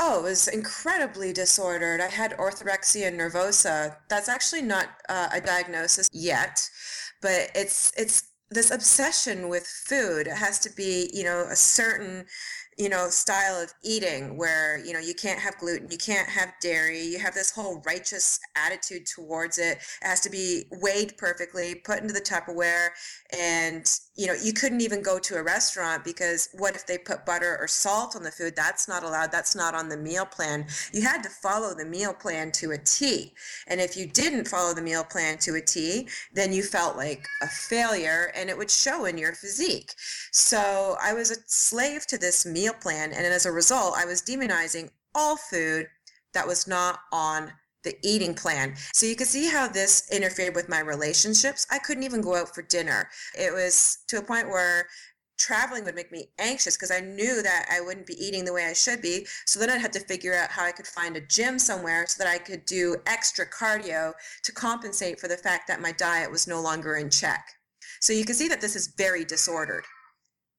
Oh, 0.00 0.20
it 0.20 0.22
was 0.22 0.46
incredibly 0.46 1.32
disordered. 1.32 2.00
I 2.00 2.06
had 2.06 2.36
orthorexia 2.36 3.12
nervosa. 3.12 3.96
That's 4.08 4.28
actually 4.28 4.62
not 4.62 4.90
uh, 5.08 5.28
a 5.32 5.40
diagnosis 5.40 6.08
yet, 6.12 6.60
but 7.20 7.50
it's 7.56 7.92
it's 7.96 8.22
this 8.50 8.70
obsession 8.70 9.48
with 9.48 9.66
food. 9.66 10.26
It 10.26 10.36
has 10.36 10.58
to 10.60 10.70
be, 10.70 11.10
you 11.12 11.24
know, 11.24 11.46
a 11.50 11.56
certain 11.56 12.26
you 12.78 12.88
know, 12.88 13.08
style 13.08 13.60
of 13.60 13.72
eating 13.82 14.36
where, 14.36 14.78
you 14.78 14.92
know, 14.92 15.00
you 15.00 15.14
can't 15.14 15.40
have 15.40 15.58
gluten, 15.58 15.90
you 15.90 15.98
can't 15.98 16.28
have 16.28 16.52
dairy, 16.62 17.02
you 17.02 17.18
have 17.18 17.34
this 17.34 17.50
whole 17.50 17.82
righteous 17.84 18.38
attitude 18.56 19.04
towards 19.04 19.58
it. 19.58 19.78
It 19.78 20.06
has 20.06 20.20
to 20.20 20.30
be 20.30 20.64
weighed 20.80 21.18
perfectly, 21.18 21.74
put 21.74 22.00
into 22.00 22.14
the 22.14 22.20
Tupperware, 22.20 22.90
and, 23.36 23.84
you 24.14 24.28
know, 24.28 24.34
you 24.40 24.52
couldn't 24.52 24.80
even 24.80 25.02
go 25.02 25.18
to 25.18 25.36
a 25.36 25.42
restaurant 25.42 26.04
because 26.04 26.48
what 26.54 26.76
if 26.76 26.86
they 26.86 26.98
put 26.98 27.26
butter 27.26 27.58
or 27.60 27.66
salt 27.66 28.14
on 28.14 28.22
the 28.22 28.30
food? 28.30 28.54
That's 28.54 28.88
not 28.88 29.02
allowed. 29.02 29.32
That's 29.32 29.56
not 29.56 29.74
on 29.74 29.88
the 29.88 29.96
meal 29.96 30.24
plan. 30.24 30.66
You 30.92 31.02
had 31.02 31.22
to 31.24 31.28
follow 31.28 31.74
the 31.74 31.84
meal 31.84 32.14
plan 32.14 32.52
to 32.52 32.70
a 32.70 32.78
T. 32.78 33.34
And 33.66 33.80
if 33.80 33.96
you 33.96 34.06
didn't 34.06 34.46
follow 34.46 34.72
the 34.72 34.82
meal 34.82 35.04
plan 35.04 35.38
to 35.38 35.56
a 35.56 35.60
T, 35.60 36.08
then 36.32 36.52
you 36.52 36.62
felt 36.62 36.96
like 36.96 37.26
a 37.42 37.48
failure 37.48 38.32
and 38.34 38.48
it 38.48 38.56
would 38.56 38.70
show 38.70 39.04
in 39.04 39.18
your 39.18 39.34
physique. 39.34 39.92
So 40.30 40.96
I 41.02 41.12
was 41.12 41.30
a 41.30 41.36
slave 41.46 42.06
to 42.06 42.18
this 42.18 42.46
meal 42.46 42.67
meal 42.68 42.80
plan. 42.80 43.12
And 43.12 43.26
as 43.26 43.46
a 43.46 43.52
result, 43.52 43.94
I 43.96 44.04
was 44.04 44.22
demonizing 44.22 44.90
all 45.14 45.36
food 45.36 45.86
that 46.34 46.46
was 46.46 46.66
not 46.66 47.00
on 47.12 47.52
the 47.84 47.94
eating 48.02 48.34
plan. 48.34 48.74
So 48.92 49.06
you 49.06 49.16
can 49.16 49.26
see 49.26 49.48
how 49.48 49.68
this 49.68 50.08
interfered 50.12 50.54
with 50.54 50.68
my 50.68 50.80
relationships. 50.80 51.66
I 51.70 51.78
couldn't 51.78 52.02
even 52.02 52.20
go 52.20 52.36
out 52.36 52.54
for 52.54 52.62
dinner. 52.62 53.08
It 53.38 53.52
was 53.52 53.98
to 54.08 54.18
a 54.18 54.22
point 54.22 54.48
where 54.48 54.88
traveling 55.38 55.84
would 55.84 55.94
make 55.94 56.10
me 56.10 56.26
anxious 56.40 56.76
because 56.76 56.90
I 56.90 56.98
knew 57.00 57.42
that 57.42 57.66
I 57.70 57.80
wouldn't 57.80 58.06
be 58.06 58.22
eating 58.22 58.44
the 58.44 58.52
way 58.52 58.66
I 58.66 58.72
should 58.72 59.00
be. 59.00 59.26
So 59.46 59.60
then 59.60 59.70
I'd 59.70 59.80
have 59.80 59.92
to 59.92 60.00
figure 60.00 60.34
out 60.34 60.50
how 60.50 60.64
I 60.64 60.72
could 60.72 60.86
find 60.86 61.16
a 61.16 61.20
gym 61.20 61.58
somewhere 61.58 62.06
so 62.08 62.22
that 62.22 62.30
I 62.30 62.38
could 62.38 62.66
do 62.66 62.96
extra 63.06 63.46
cardio 63.46 64.12
to 64.42 64.52
compensate 64.52 65.20
for 65.20 65.28
the 65.28 65.36
fact 65.36 65.68
that 65.68 65.80
my 65.80 65.92
diet 65.92 66.30
was 66.30 66.48
no 66.48 66.60
longer 66.60 66.96
in 66.96 67.08
check. 67.08 67.46
So 68.00 68.12
you 68.12 68.24
can 68.24 68.34
see 68.34 68.48
that 68.48 68.60
this 68.60 68.76
is 68.76 68.88
very 68.98 69.24
disordered. 69.24 69.84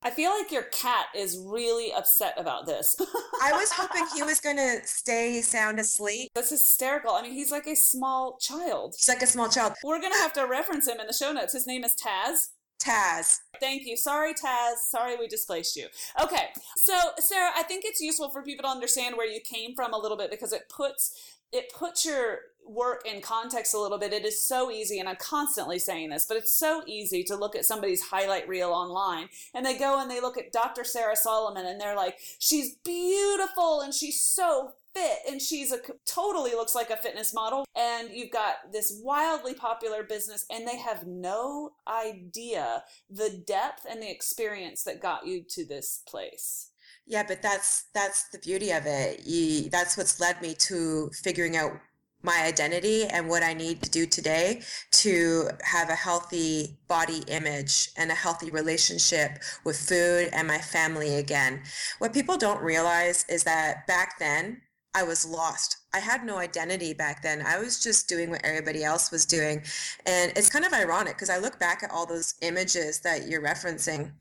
I 0.01 0.11
feel 0.11 0.31
like 0.31 0.51
your 0.51 0.63
cat 0.63 1.07
is 1.13 1.37
really 1.45 1.91
upset 1.91 2.33
about 2.37 2.65
this. 2.65 2.95
I 3.43 3.51
was 3.51 3.71
hoping 3.71 4.05
he 4.15 4.23
was 4.23 4.39
going 4.41 4.55
to 4.55 4.79
stay 4.85 5.41
sound 5.41 5.79
asleep. 5.79 6.31
That's 6.33 6.51
hysterical. 6.51 7.11
I 7.11 7.21
mean, 7.21 7.33
he's 7.33 7.51
like 7.51 7.67
a 7.67 7.75
small 7.75 8.37
child. 8.39 8.95
He's 8.97 9.09
like 9.09 9.21
a 9.21 9.27
small 9.27 9.49
child. 9.49 9.73
We're 9.83 9.99
going 9.99 10.13
to 10.13 10.19
have 10.19 10.33
to 10.33 10.45
reference 10.45 10.87
him 10.87 10.99
in 10.99 11.07
the 11.07 11.13
show 11.13 11.33
notes. 11.33 11.53
His 11.53 11.67
name 11.67 11.83
is 11.83 11.95
Taz. 11.95 12.49
Taz. 12.79 13.39
Thank 13.59 13.85
you. 13.85 13.97
Sorry, 13.97 14.33
Taz. 14.33 14.77
Sorry 14.77 15.17
we 15.17 15.27
displaced 15.27 15.75
you. 15.75 15.87
Okay. 16.21 16.47
So, 16.77 16.97
Sara, 17.17 17.51
I 17.55 17.63
think 17.63 17.83
it's 17.85 18.01
useful 18.01 18.29
for 18.29 18.41
people 18.41 18.63
to 18.63 18.69
understand 18.69 19.17
where 19.17 19.27
you 19.27 19.41
came 19.41 19.75
from 19.75 19.93
a 19.93 19.97
little 19.97 20.17
bit 20.17 20.31
because 20.31 20.53
it 20.53 20.69
puts 20.69 21.35
it 21.51 21.73
puts 21.73 22.05
your 22.05 22.39
work 22.65 23.01
in 23.05 23.21
context 23.21 23.73
a 23.73 23.79
little 23.79 23.97
bit. 23.97 24.13
It 24.13 24.23
is 24.23 24.39
so 24.39 24.69
easy, 24.69 24.99
and 24.99 25.09
I'm 25.09 25.15
constantly 25.15 25.79
saying 25.79 26.09
this, 26.09 26.25
but 26.27 26.37
it's 26.37 26.51
so 26.51 26.83
easy 26.85 27.23
to 27.23 27.35
look 27.35 27.55
at 27.55 27.65
somebody's 27.65 28.03
highlight 28.03 28.47
reel 28.47 28.69
online 28.69 29.29
and 29.55 29.65
they 29.65 29.77
go 29.77 29.99
and 29.99 30.09
they 30.09 30.21
look 30.21 30.37
at 30.37 30.51
Dr. 30.51 30.83
Sara 30.83 31.15
Solomon 31.15 31.65
and 31.65 31.81
they're 31.81 31.95
like, 31.95 32.19
she's 32.37 32.75
beautiful 32.75 33.81
and 33.81 33.93
she's 33.93 34.21
so 34.21 34.73
fit 34.95 35.19
and 35.29 35.41
she's 35.41 35.71
a 35.71 35.79
totally 36.05 36.51
looks 36.51 36.75
like 36.75 36.89
a 36.89 36.97
fitness 36.97 37.33
model. 37.33 37.65
And 37.75 38.09
you've 38.11 38.31
got 38.31 38.71
this 38.71 38.99
wildly 39.03 39.53
popular 39.53 40.03
business 40.03 40.45
and 40.49 40.67
they 40.67 40.77
have 40.77 41.05
no 41.05 41.71
idea 41.87 42.83
the 43.09 43.43
depth 43.45 43.85
and 43.89 44.01
the 44.01 44.09
experience 44.09 44.83
that 44.83 45.01
got 45.01 45.25
you 45.25 45.43
to 45.49 45.65
this 45.65 46.01
place. 46.07 46.71
Yeah 47.05 47.23
but 47.27 47.41
that's 47.41 47.87
that's 47.93 48.29
the 48.29 48.39
beauty 48.39 48.71
of 48.71 48.85
it. 48.85 49.25
You, 49.25 49.69
that's 49.69 49.97
what's 49.97 50.19
led 50.19 50.41
me 50.41 50.53
to 50.55 51.09
figuring 51.23 51.55
out 51.55 51.71
my 52.21 52.43
identity 52.43 53.05
and 53.05 53.29
what 53.29 53.43
I 53.43 53.53
need 53.53 53.81
to 53.81 53.89
do 53.89 54.05
today 54.05 54.61
to 54.91 55.49
have 55.63 55.89
a 55.89 55.95
healthy 55.95 56.77
body 56.87 57.23
image 57.27 57.89
and 57.97 58.11
a 58.11 58.15
healthy 58.15 58.51
relationship 58.51 59.39
with 59.63 59.79
food 59.79 60.29
and 60.33 60.47
my 60.47 60.57
family 60.57 61.15
again. 61.15 61.61
What 61.99 62.13
people 62.13 62.37
don't 62.37 62.61
realize 62.61 63.25
is 63.29 63.43
that 63.45 63.87
back 63.87 64.19
then 64.19 64.61
I 64.95 65.03
was 65.03 65.25
lost. 65.25 65.77
I 65.93 65.99
had 65.99 66.23
no 66.25 66.37
identity 66.37 66.93
back 66.93 67.21
then. 67.21 67.43
I 67.45 67.59
was 67.59 67.81
just 67.81 68.09
doing 68.09 68.29
what 68.29 68.43
everybody 68.43 68.83
else 68.83 69.11
was 69.11 69.25
doing. 69.25 69.63
And 70.05 70.31
it's 70.35 70.49
kind 70.49 70.65
of 70.65 70.73
ironic 70.73 71.15
because 71.15 71.29
I 71.29 71.37
look 71.37 71.59
back 71.59 71.83
at 71.83 71.91
all 71.91 72.05
those 72.05 72.35
images 72.41 72.99
that 73.01 73.27
you're 73.27 73.41
referencing. 73.41 74.11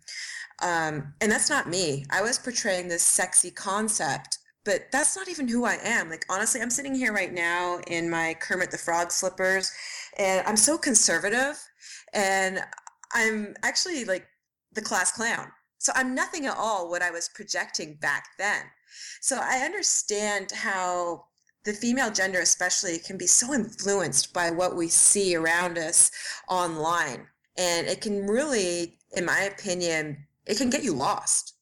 Um, 0.62 1.14
and 1.20 1.30
that's 1.30 1.48
not 1.48 1.68
me. 1.68 2.04
I 2.10 2.20
was 2.22 2.38
portraying 2.38 2.88
this 2.88 3.02
sexy 3.02 3.50
concept, 3.50 4.38
but 4.64 4.90
that's 4.92 5.16
not 5.16 5.28
even 5.28 5.48
who 5.48 5.64
I 5.64 5.78
am. 5.82 6.10
Like, 6.10 6.26
honestly, 6.28 6.60
I'm 6.60 6.70
sitting 6.70 6.94
here 6.94 7.12
right 7.12 7.32
now 7.32 7.80
in 7.86 8.10
my 8.10 8.34
Kermit 8.40 8.70
the 8.70 8.78
Frog 8.78 9.10
slippers, 9.10 9.72
and 10.18 10.46
I'm 10.46 10.56
so 10.56 10.76
conservative, 10.76 11.56
and 12.12 12.60
I'm 13.12 13.54
actually 13.62 14.04
like 14.04 14.26
the 14.72 14.82
class 14.82 15.12
clown. 15.12 15.46
So 15.78 15.92
I'm 15.94 16.14
nothing 16.14 16.46
at 16.46 16.56
all 16.56 16.90
what 16.90 17.02
I 17.02 17.10
was 17.10 17.30
projecting 17.32 17.94
back 17.94 18.26
then. 18.36 18.64
So 19.20 19.38
I 19.42 19.58
understand 19.64 20.52
how 20.52 21.24
the 21.64 21.72
female 21.72 22.10
gender 22.10 22.40
especially 22.40 22.98
can 22.98 23.18
be 23.18 23.26
so 23.26 23.52
influenced 23.52 24.32
by 24.32 24.50
what 24.50 24.76
we 24.76 24.88
see 24.88 25.36
around 25.36 25.76
us 25.76 26.10
online. 26.48 27.26
And 27.56 27.86
it 27.86 28.00
can 28.00 28.26
really 28.26 28.98
in 29.12 29.24
my 29.24 29.40
opinion 29.40 30.26
it 30.46 30.56
can 30.56 30.70
get 30.70 30.84
you 30.84 30.94
lost. 30.94 31.54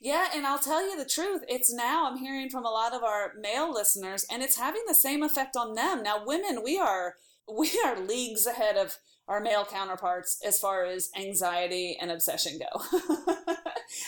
Yeah 0.00 0.28
and 0.34 0.46
i'll 0.46 0.58
tell 0.58 0.86
you 0.88 0.96
the 0.98 1.08
truth 1.08 1.42
it's 1.48 1.72
now 1.72 2.06
i'm 2.06 2.18
hearing 2.18 2.50
from 2.50 2.64
a 2.66 2.70
lot 2.70 2.94
of 2.94 3.02
our 3.02 3.32
male 3.40 3.72
listeners 3.72 4.26
and 4.30 4.42
it's 4.42 4.58
having 4.58 4.82
the 4.86 4.94
same 4.94 5.22
effect 5.22 5.56
on 5.56 5.74
them. 5.74 6.02
Now 6.02 6.24
women 6.24 6.62
we 6.64 6.78
are 6.78 7.16
we 7.52 7.70
are 7.84 8.00
leagues 8.00 8.46
ahead 8.46 8.76
of 8.76 8.96
our 9.28 9.40
male 9.40 9.64
counterparts 9.64 10.38
as 10.46 10.58
far 10.58 10.84
as 10.84 11.10
anxiety 11.16 11.96
and 12.00 12.10
obsession 12.10 12.58
go. 12.58 12.82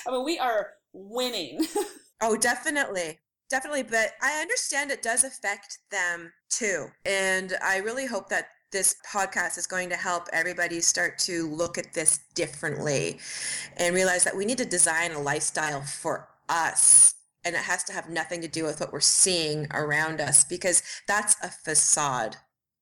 I 0.07 0.11
mean 0.11 0.25
we 0.25 0.39
are 0.39 0.71
winning 0.93 1.67
Oh, 2.21 2.37
definitely. 2.37 3.19
Definitely. 3.49 3.85
But 3.85 4.13
I 4.21 4.41
understand 4.41 4.91
it 4.91 5.03
does 5.03 5.25
affect 5.25 5.79
them 5.91 6.33
too. 6.49 6.87
And 7.05 7.55
I 7.63 7.79
really 7.79 8.07
hope 8.07 8.29
that 8.31 8.49
this 8.73 8.97
podcast 9.09 9.57
is 9.57 9.67
going 9.67 9.89
to 9.91 9.97
help 9.97 10.29
everybody 10.33 10.81
start 10.81 11.19
to 11.19 11.49
look 11.49 11.79
at 11.79 11.95
this 11.95 12.19
differently 12.35 13.19
and 13.77 13.95
realize 13.95 14.25
that 14.25 14.37
we 14.37 14.45
need 14.45 14.59
to 14.59 14.65
design 14.65 15.13
a 15.13 15.21
lifestyle 15.21 15.83
for 15.83 16.29
us. 16.49 17.15
And 17.45 17.55
it 17.55 17.63
has 17.63 17.85
to 17.85 17.93
have 17.93 18.11
nothing 18.11 18.41
to 18.41 18.49
do 18.49 18.65
with 18.65 18.81
what 18.81 18.93
we're 18.93 19.01
seeing 19.01 19.69
around 19.73 20.21
us 20.21 20.43
because 20.43 20.83
that's 21.07 21.37
a 21.43 21.49
facade. 21.49 22.37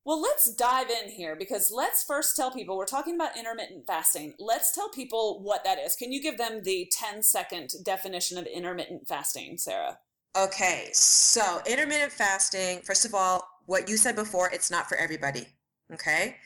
Well, 0.04 0.20
let's 0.20 0.54
dive 0.54 0.90
in 0.90 1.10
here 1.10 1.34
because 1.34 1.72
let's 1.74 2.04
first 2.04 2.36
tell 2.36 2.50
people 2.50 2.76
we're 2.76 2.84
talking 2.84 3.14
about 3.14 3.38
intermittent 3.38 3.86
fasting. 3.86 4.34
Let's 4.38 4.74
tell 4.74 4.90
people 4.90 5.40
what 5.42 5.64
that 5.64 5.78
is. 5.78 5.96
Can 5.96 6.12
you 6.12 6.20
give 6.20 6.36
them 6.36 6.60
the 6.62 6.90
10 6.92 7.22
second 7.22 7.72
definition 7.82 8.36
of 8.36 8.44
intermittent 8.44 9.08
fasting, 9.08 9.56
Sara? 9.56 9.98
Okay, 10.36 10.88
so 10.92 11.62
intermittent 11.66 12.12
fasting, 12.12 12.80
first 12.80 13.06
of 13.06 13.14
all, 13.14 13.48
what 13.64 13.88
you 13.88 13.96
said 13.96 14.14
before, 14.14 14.50
it's 14.52 14.70
not 14.70 14.88
for 14.88 14.96
everybody, 14.98 15.46
okay? 15.92 16.36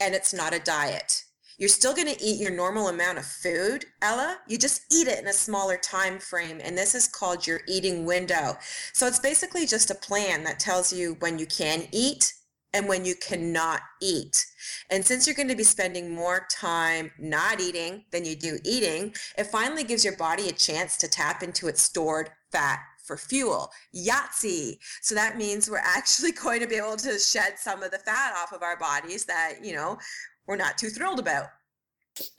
And 0.00 0.14
it's 0.14 0.32
not 0.32 0.54
a 0.54 0.60
diet. 0.60 1.24
You're 1.58 1.68
still 1.68 1.94
going 1.94 2.06
to 2.06 2.22
eat 2.22 2.40
your 2.40 2.52
normal 2.52 2.88
amount 2.88 3.18
of 3.18 3.26
food, 3.26 3.84
Ella. 4.00 4.38
You 4.46 4.56
just 4.56 4.82
eat 4.94 5.08
it 5.08 5.18
in 5.18 5.26
a 5.26 5.32
smaller 5.32 5.76
time 5.76 6.20
frame, 6.20 6.60
and 6.62 6.78
this 6.78 6.94
is 6.94 7.08
called 7.08 7.46
your 7.46 7.60
eating 7.66 8.06
window. 8.06 8.56
So 8.92 9.08
it's 9.08 9.18
basically 9.18 9.66
just 9.66 9.90
a 9.90 9.96
plan 9.96 10.44
that 10.44 10.60
tells 10.60 10.92
you 10.92 11.16
when 11.18 11.38
you 11.38 11.46
can 11.46 11.88
eat 11.90 12.32
and 12.72 12.88
when 12.88 13.04
you 13.04 13.14
cannot 13.14 13.80
eat. 14.00 14.44
And 14.90 15.04
since 15.04 15.26
you're 15.26 15.36
going 15.36 15.48
to 15.48 15.56
be 15.56 15.64
spending 15.64 16.14
more 16.14 16.46
time 16.50 17.10
not 17.18 17.60
eating 17.60 18.04
than 18.10 18.24
you 18.24 18.36
do 18.36 18.58
eating, 18.64 19.14
it 19.36 19.46
finally 19.46 19.84
gives 19.84 20.04
your 20.04 20.16
body 20.16 20.48
a 20.48 20.52
chance 20.52 20.96
to 20.98 21.08
tap 21.08 21.42
into 21.42 21.68
its 21.68 21.82
stored 21.82 22.30
fat 22.52 22.80
for 23.04 23.16
fuel. 23.16 23.70
Yahtzee. 23.96 24.78
So 25.00 25.14
that 25.14 25.38
means 25.38 25.70
we're 25.70 25.78
actually 25.78 26.32
going 26.44 26.60
to 26.60 26.66
be 26.66 26.76
able 26.76 26.96
to 26.98 27.18
shed 27.18 27.58
some 27.58 27.82
of 27.82 27.90
the 27.90 27.98
fat 27.98 28.34
off 28.36 28.52
of 28.52 28.62
our 28.62 28.78
bodies 28.78 29.24
that, 29.24 29.54
you 29.62 29.74
know, 29.74 29.98
we're 30.46 30.56
not 30.56 30.78
too 30.78 30.90
thrilled 30.90 31.18
about. 31.18 31.46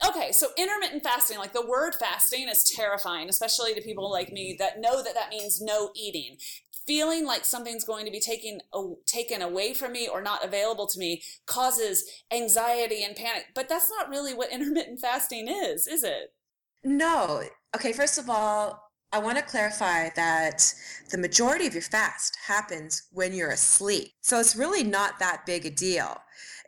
Okay, 0.06 0.30
so 0.32 0.48
intermittent 0.58 1.02
fasting, 1.02 1.38
like 1.38 1.54
the 1.54 1.66
word 1.66 1.94
fasting 1.94 2.48
is 2.48 2.64
terrifying, 2.64 3.30
especially 3.30 3.72
to 3.74 3.80
people 3.80 4.10
like 4.10 4.30
me 4.30 4.54
that 4.58 4.80
know 4.80 5.02
that 5.02 5.14
that 5.14 5.30
means 5.30 5.60
no 5.60 5.90
eating 5.94 6.36
feeling 6.90 7.24
like 7.24 7.44
something's 7.44 7.84
going 7.84 8.04
to 8.04 8.10
be 8.10 8.18
taken 8.18 8.60
taken 9.06 9.42
away 9.42 9.72
from 9.72 9.92
me 9.92 10.08
or 10.08 10.20
not 10.20 10.44
available 10.44 10.88
to 10.88 10.98
me 10.98 11.22
causes 11.46 12.02
anxiety 12.32 13.04
and 13.04 13.14
panic. 13.14 13.44
But 13.54 13.68
that's 13.68 13.88
not 13.88 14.08
really 14.08 14.34
what 14.34 14.50
intermittent 14.52 14.98
fasting 14.98 15.46
is, 15.46 15.86
is 15.86 16.02
it? 16.02 16.34
No. 16.82 17.44
Okay, 17.76 17.92
first 17.92 18.18
of 18.18 18.28
all, 18.28 18.90
I 19.12 19.20
want 19.20 19.38
to 19.38 19.44
clarify 19.44 20.08
that 20.16 20.74
the 21.12 21.18
majority 21.18 21.68
of 21.68 21.74
your 21.74 21.82
fast 21.82 22.36
happens 22.44 23.04
when 23.12 23.34
you're 23.34 23.52
asleep. 23.52 24.08
So 24.20 24.40
it's 24.40 24.56
really 24.56 24.82
not 24.82 25.20
that 25.20 25.46
big 25.46 25.66
a 25.66 25.70
deal. 25.70 26.16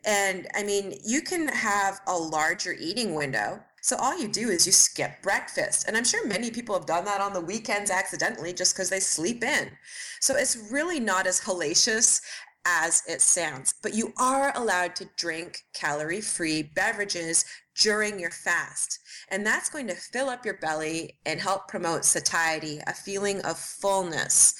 And 0.04 0.46
I 0.54 0.62
mean, 0.62 1.00
you 1.04 1.22
can 1.22 1.48
have 1.48 1.98
a 2.06 2.16
larger 2.16 2.76
eating 2.78 3.16
window 3.16 3.58
so 3.82 3.96
all 3.96 4.16
you 4.16 4.28
do 4.28 4.48
is 4.48 4.64
you 4.64 4.70
skip 4.70 5.20
breakfast. 5.22 5.88
And 5.88 5.96
I'm 5.96 6.04
sure 6.04 6.24
many 6.24 6.52
people 6.52 6.76
have 6.76 6.86
done 6.86 7.04
that 7.04 7.20
on 7.20 7.32
the 7.32 7.40
weekends 7.40 7.90
accidentally 7.90 8.52
just 8.52 8.76
because 8.76 8.88
they 8.88 9.00
sleep 9.00 9.42
in. 9.42 9.72
So 10.20 10.36
it's 10.36 10.68
really 10.70 11.00
not 11.00 11.26
as 11.26 11.40
hellacious 11.40 12.22
as 12.64 13.02
it 13.08 13.20
sounds, 13.20 13.74
but 13.82 13.92
you 13.92 14.12
are 14.18 14.56
allowed 14.56 14.94
to 14.94 15.08
drink 15.16 15.64
calorie 15.74 16.20
free 16.20 16.62
beverages 16.62 17.44
during 17.80 18.20
your 18.20 18.30
fast. 18.30 19.00
And 19.30 19.44
that's 19.44 19.68
going 19.68 19.88
to 19.88 19.94
fill 19.94 20.30
up 20.30 20.44
your 20.44 20.58
belly 20.58 21.18
and 21.26 21.40
help 21.40 21.66
promote 21.66 22.04
satiety, 22.04 22.80
a 22.86 22.94
feeling 22.94 23.40
of 23.42 23.58
fullness. 23.58 24.54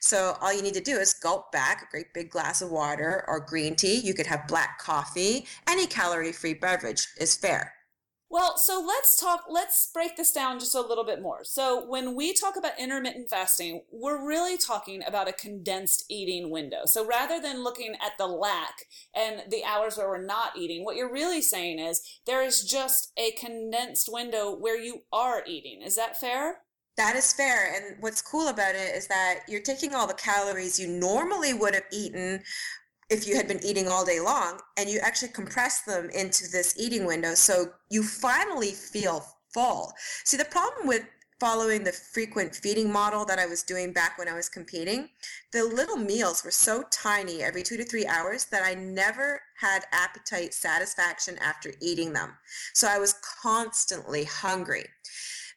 So 0.00 0.36
all 0.40 0.52
you 0.52 0.62
need 0.62 0.74
to 0.74 0.80
do 0.80 0.96
is 0.96 1.14
gulp 1.14 1.52
back 1.52 1.82
a 1.82 1.90
great 1.92 2.12
big 2.12 2.28
glass 2.28 2.60
of 2.60 2.72
water 2.72 3.24
or 3.28 3.38
green 3.38 3.76
tea. 3.76 3.94
You 3.94 4.14
could 4.14 4.26
have 4.26 4.48
black 4.48 4.80
coffee. 4.80 5.46
Any 5.68 5.86
calorie 5.86 6.32
free 6.32 6.54
beverage 6.54 7.06
is 7.20 7.36
fair. 7.36 7.73
Well, 8.30 8.56
so 8.56 8.82
let's 8.84 9.20
talk, 9.20 9.44
let's 9.48 9.86
break 9.86 10.16
this 10.16 10.32
down 10.32 10.58
just 10.58 10.74
a 10.74 10.80
little 10.80 11.04
bit 11.04 11.22
more. 11.22 11.44
So, 11.44 11.86
when 11.86 12.16
we 12.16 12.32
talk 12.32 12.56
about 12.56 12.78
intermittent 12.78 13.28
fasting, 13.30 13.82
we're 13.92 14.26
really 14.26 14.56
talking 14.56 15.02
about 15.06 15.28
a 15.28 15.32
condensed 15.32 16.04
eating 16.08 16.50
window. 16.50 16.80
So, 16.86 17.06
rather 17.06 17.40
than 17.40 17.62
looking 17.62 17.94
at 18.04 18.18
the 18.18 18.26
lack 18.26 18.86
and 19.14 19.42
the 19.50 19.64
hours 19.64 19.96
where 19.96 20.08
we're 20.08 20.24
not 20.24 20.56
eating, 20.56 20.84
what 20.84 20.96
you're 20.96 21.12
really 21.12 21.42
saying 21.42 21.78
is 21.78 22.02
there 22.26 22.42
is 22.42 22.64
just 22.64 23.12
a 23.16 23.30
condensed 23.32 24.08
window 24.10 24.56
where 24.56 24.80
you 24.80 25.02
are 25.12 25.44
eating. 25.46 25.82
Is 25.82 25.94
that 25.96 26.18
fair? 26.18 26.62
That 26.96 27.16
is 27.16 27.32
fair. 27.32 27.74
And 27.74 28.02
what's 28.02 28.22
cool 28.22 28.48
about 28.48 28.74
it 28.74 28.94
is 28.94 29.06
that 29.08 29.40
you're 29.48 29.60
taking 29.60 29.94
all 29.94 30.06
the 30.06 30.14
calories 30.14 30.78
you 30.78 30.86
normally 30.86 31.52
would 31.52 31.74
have 31.74 31.84
eaten 31.92 32.42
if 33.10 33.26
you 33.26 33.36
had 33.36 33.48
been 33.48 33.64
eating 33.64 33.88
all 33.88 34.04
day 34.04 34.20
long 34.20 34.60
and 34.76 34.88
you 34.88 34.98
actually 35.00 35.28
compress 35.28 35.82
them 35.82 36.10
into 36.10 36.50
this 36.50 36.74
eating 36.78 37.06
window 37.06 37.34
so 37.34 37.66
you 37.90 38.02
finally 38.02 38.72
feel 38.72 39.24
full. 39.52 39.92
See, 40.24 40.36
the 40.36 40.44
problem 40.44 40.86
with 40.86 41.04
following 41.40 41.84
the 41.84 41.92
frequent 41.92 42.54
feeding 42.54 42.90
model 42.90 43.24
that 43.24 43.38
I 43.38 43.46
was 43.46 43.62
doing 43.62 43.92
back 43.92 44.18
when 44.18 44.28
I 44.28 44.34
was 44.34 44.48
competing, 44.48 45.08
the 45.52 45.64
little 45.64 45.96
meals 45.96 46.44
were 46.44 46.50
so 46.50 46.84
tiny 46.90 47.42
every 47.42 47.62
two 47.62 47.76
to 47.76 47.84
three 47.84 48.06
hours 48.06 48.46
that 48.46 48.62
I 48.64 48.74
never 48.74 49.40
had 49.60 49.84
appetite 49.92 50.54
satisfaction 50.54 51.36
after 51.38 51.72
eating 51.80 52.12
them. 52.12 52.30
So 52.72 52.88
I 52.88 52.98
was 52.98 53.14
constantly 53.42 54.24
hungry. 54.24 54.86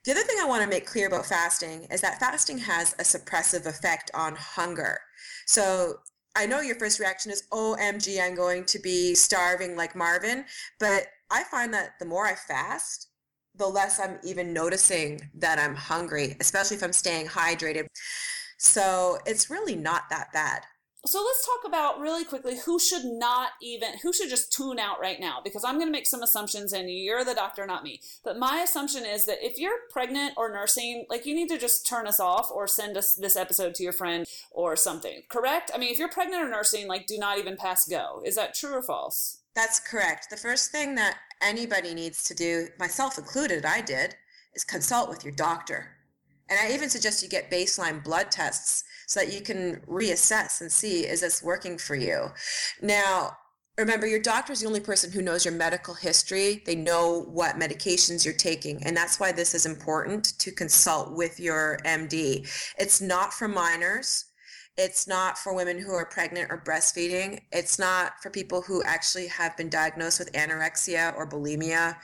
The 0.04 0.12
other 0.12 0.24
thing 0.24 0.38
I 0.42 0.48
want 0.48 0.64
to 0.64 0.70
make 0.70 0.86
clear 0.86 1.08
about 1.08 1.26
fasting 1.26 1.88
is 1.92 2.02
that 2.02 2.20
fasting 2.20 2.58
has 2.60 2.94
a 2.94 3.04
suppressive 3.04 3.66
effect 3.66 4.10
on 4.14 4.36
hunger. 4.36 5.00
So 5.46 6.00
I 6.38 6.46
know 6.46 6.62
your 6.62 6.76
first 6.76 7.00
reaction 7.00 7.32
is, 7.32 7.44
OMG, 7.52 8.22
I'm 8.22 8.36
going 8.36 8.64
to 8.66 8.78
be 8.78 9.16
starving 9.16 9.76
like 9.76 9.96
Marvin. 9.96 10.46
But 10.80 11.08
I 11.32 11.44
find 11.44 11.74
that 11.74 11.98
the 12.00 12.06
more 12.06 12.28
I 12.28 12.36
fast, 12.36 13.10
the 13.56 13.66
less 13.66 14.00
I'm 14.00 14.20
even 14.24 14.54
noticing 14.54 15.32
that 15.34 15.58
I'm 15.58 15.74
hungry, 15.74 16.38
especially 16.40 16.78
if 16.78 16.84
I'm 16.84 16.94
staying 16.94 17.26
hydrated. 17.26 17.88
So 18.60 19.18
it's 19.26 19.50
really 19.50 19.76
not 19.76 20.04
that 20.12 20.32
bad. 20.32 20.62
So 21.06 21.24
let's 21.24 21.46
talk 21.46 21.66
about 21.66 22.02
really 22.02 22.26
quickly 22.26 22.58
who 22.58 22.80
should 22.80 23.06
not 23.06 23.52
even, 23.62 23.98
who 24.02 24.12
should 24.12 24.30
just 24.30 24.52
tune 24.52 24.78
out 24.78 25.00
right 25.00 25.20
now 25.20 25.40
because 25.42 25.64
I'm 25.64 25.76
going 25.76 25.88
to 25.88 25.92
make 25.92 26.08
some 26.08 26.24
assumptions 26.24 26.74
and 26.74 26.90
you're 26.90 27.24
the 27.24 27.34
doctor, 27.34 27.66
not 27.66 27.84
me. 27.84 28.02
But 28.24 28.38
my 28.38 28.62
assumption 28.62 29.06
is 29.06 29.26
that 29.26 29.38
if 29.42 29.58
you're 29.58 29.78
pregnant 29.90 30.34
or 30.36 30.52
nursing, 30.52 31.06
like 31.10 31.26
you 31.26 31.34
need 31.34 31.50
to 31.50 31.58
just 31.58 31.88
turn 31.88 32.08
us 32.08 32.20
off 32.20 32.52
or 32.52 32.68
send 32.68 32.98
us 32.98 33.16
this 33.16 33.38
episode 33.38 33.74
to 33.76 33.84
your 33.84 33.94
friend 33.94 34.26
or 34.52 34.76
something, 34.76 35.22
correct? 35.30 35.72
I 35.74 35.78
mean, 35.78 35.92
if 35.92 36.00
you're 36.00 36.10
pregnant 36.10 36.44
or 36.44 36.50
nursing, 36.50 36.88
like 36.88 37.08
do 37.08 37.18
not 37.18 37.38
even 37.38 37.56
pass 37.56 37.88
go. 37.88 38.22
Is 38.26 38.36
that 38.36 38.54
true 38.54 38.74
or 38.74 38.82
false? 38.82 39.40
That's 39.56 39.80
correct. 39.80 40.30
The 40.30 40.38
first 40.38 40.72
thing 40.72 40.96
that 40.96 41.18
anybody 41.42 41.94
needs 41.94 42.24
to 42.26 42.34
do, 42.34 42.68
myself 42.80 43.18
included, 43.18 43.66
I 43.66 43.82
did, 43.82 44.16
is 44.56 44.64
consult 44.64 45.10
with 45.10 45.24
your 45.24 45.34
doctor. 45.34 45.92
And 46.50 46.60
I 46.60 46.74
even 46.74 46.90
suggest 46.90 47.24
you 47.24 47.30
get 47.30 47.52
baseline 47.52 48.04
blood 48.04 48.32
tests 48.32 48.84
so 49.08 49.22
that 49.22 49.34
you 49.34 49.42
can 49.42 49.78
reassess 49.88 50.62
and 50.62 50.72
see 50.72 51.08
is 51.08 51.22
this 51.22 51.42
working 51.42 51.78
for 51.78 51.96
you. 51.96 52.28
Now, 52.82 53.38
remember 53.78 54.06
your 54.06 54.22
doctor 54.22 54.52
is 54.54 54.62
the 54.62 54.68
only 54.68 54.82
person 54.82 55.12
who 55.12 55.22
knows 55.22 55.46
your 55.46 55.54
medical 55.54 55.94
history. 55.94 56.62
They 56.66 56.76
know 56.76 57.22
what 57.30 57.56
medications 57.56 58.26
you're 58.26 58.34
taking. 58.34 58.84
And 58.86 58.96
that's 58.96 59.20
why 59.20 59.32
this 59.32 59.56
is 59.56 59.66
important 59.66 60.38
to 60.40 60.52
consult 60.52 61.14
with 61.14 61.40
your 61.40 61.80
MD. 61.86 62.48
It's 62.78 63.02
not 63.02 63.34
for 63.34 63.48
minors. 63.48 64.26
It's 64.78 65.08
not 65.08 65.38
for 65.38 65.56
women 65.56 65.80
who 65.80 65.94
are 65.94 66.06
pregnant 66.06 66.52
or 66.52 66.62
breastfeeding. 66.64 67.40
It's 67.52 67.80
not 67.80 68.22
for 68.22 68.30
people 68.30 68.62
who 68.62 68.84
actually 68.84 69.28
have 69.28 69.56
been 69.58 69.70
diagnosed 69.70 70.20
with 70.20 70.32
anorexia 70.34 71.16
or 71.16 71.28
bulimia. 71.28 71.96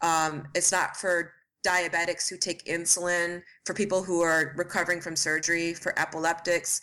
Um, 0.00 0.46
it's 0.54 0.72
not 0.72 0.96
for 0.96 1.32
diabetics 1.64 2.28
who 2.28 2.36
take 2.36 2.64
insulin, 2.66 3.42
for 3.64 3.74
people 3.74 4.02
who 4.02 4.20
are 4.20 4.54
recovering 4.56 5.00
from 5.00 5.16
surgery, 5.16 5.74
for 5.74 5.98
epileptics, 5.98 6.80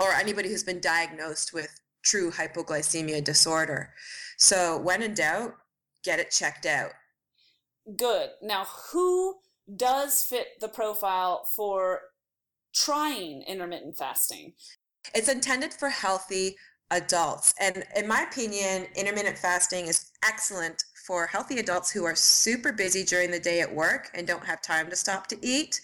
or 0.00 0.12
anybody 0.12 0.48
who's 0.48 0.64
been 0.64 0.80
diagnosed 0.80 1.52
with 1.52 1.74
true 2.04 2.30
hypoglycemia 2.30 3.22
disorder. 3.24 3.92
So 4.36 4.78
when 4.78 5.02
in 5.02 5.14
doubt, 5.14 5.54
get 6.04 6.18
it 6.18 6.30
checked 6.30 6.66
out. 6.66 6.90
Good. 7.96 8.30
Now, 8.42 8.66
who 8.92 9.36
does 9.76 10.22
fit 10.22 10.46
the 10.60 10.68
profile 10.68 11.44
for 11.56 12.00
trying 12.74 13.42
intermittent 13.42 13.96
fasting? 13.96 14.52
It's 15.14 15.28
intended 15.28 15.72
for 15.72 15.88
healthy 15.88 16.56
adults. 16.90 17.54
And 17.60 17.84
in 17.96 18.06
my 18.06 18.22
opinion, 18.22 18.86
intermittent 18.94 19.38
fasting 19.38 19.86
is 19.86 20.10
excellent 20.24 20.84
for 21.02 21.26
healthy 21.26 21.58
adults 21.58 21.90
who 21.90 22.04
are 22.04 22.14
super 22.14 22.70
busy 22.70 23.02
during 23.02 23.32
the 23.32 23.40
day 23.40 23.60
at 23.60 23.74
work 23.74 24.08
and 24.14 24.24
don't 24.24 24.44
have 24.44 24.62
time 24.62 24.88
to 24.88 24.94
stop 24.94 25.26
to 25.26 25.36
eat. 25.42 25.80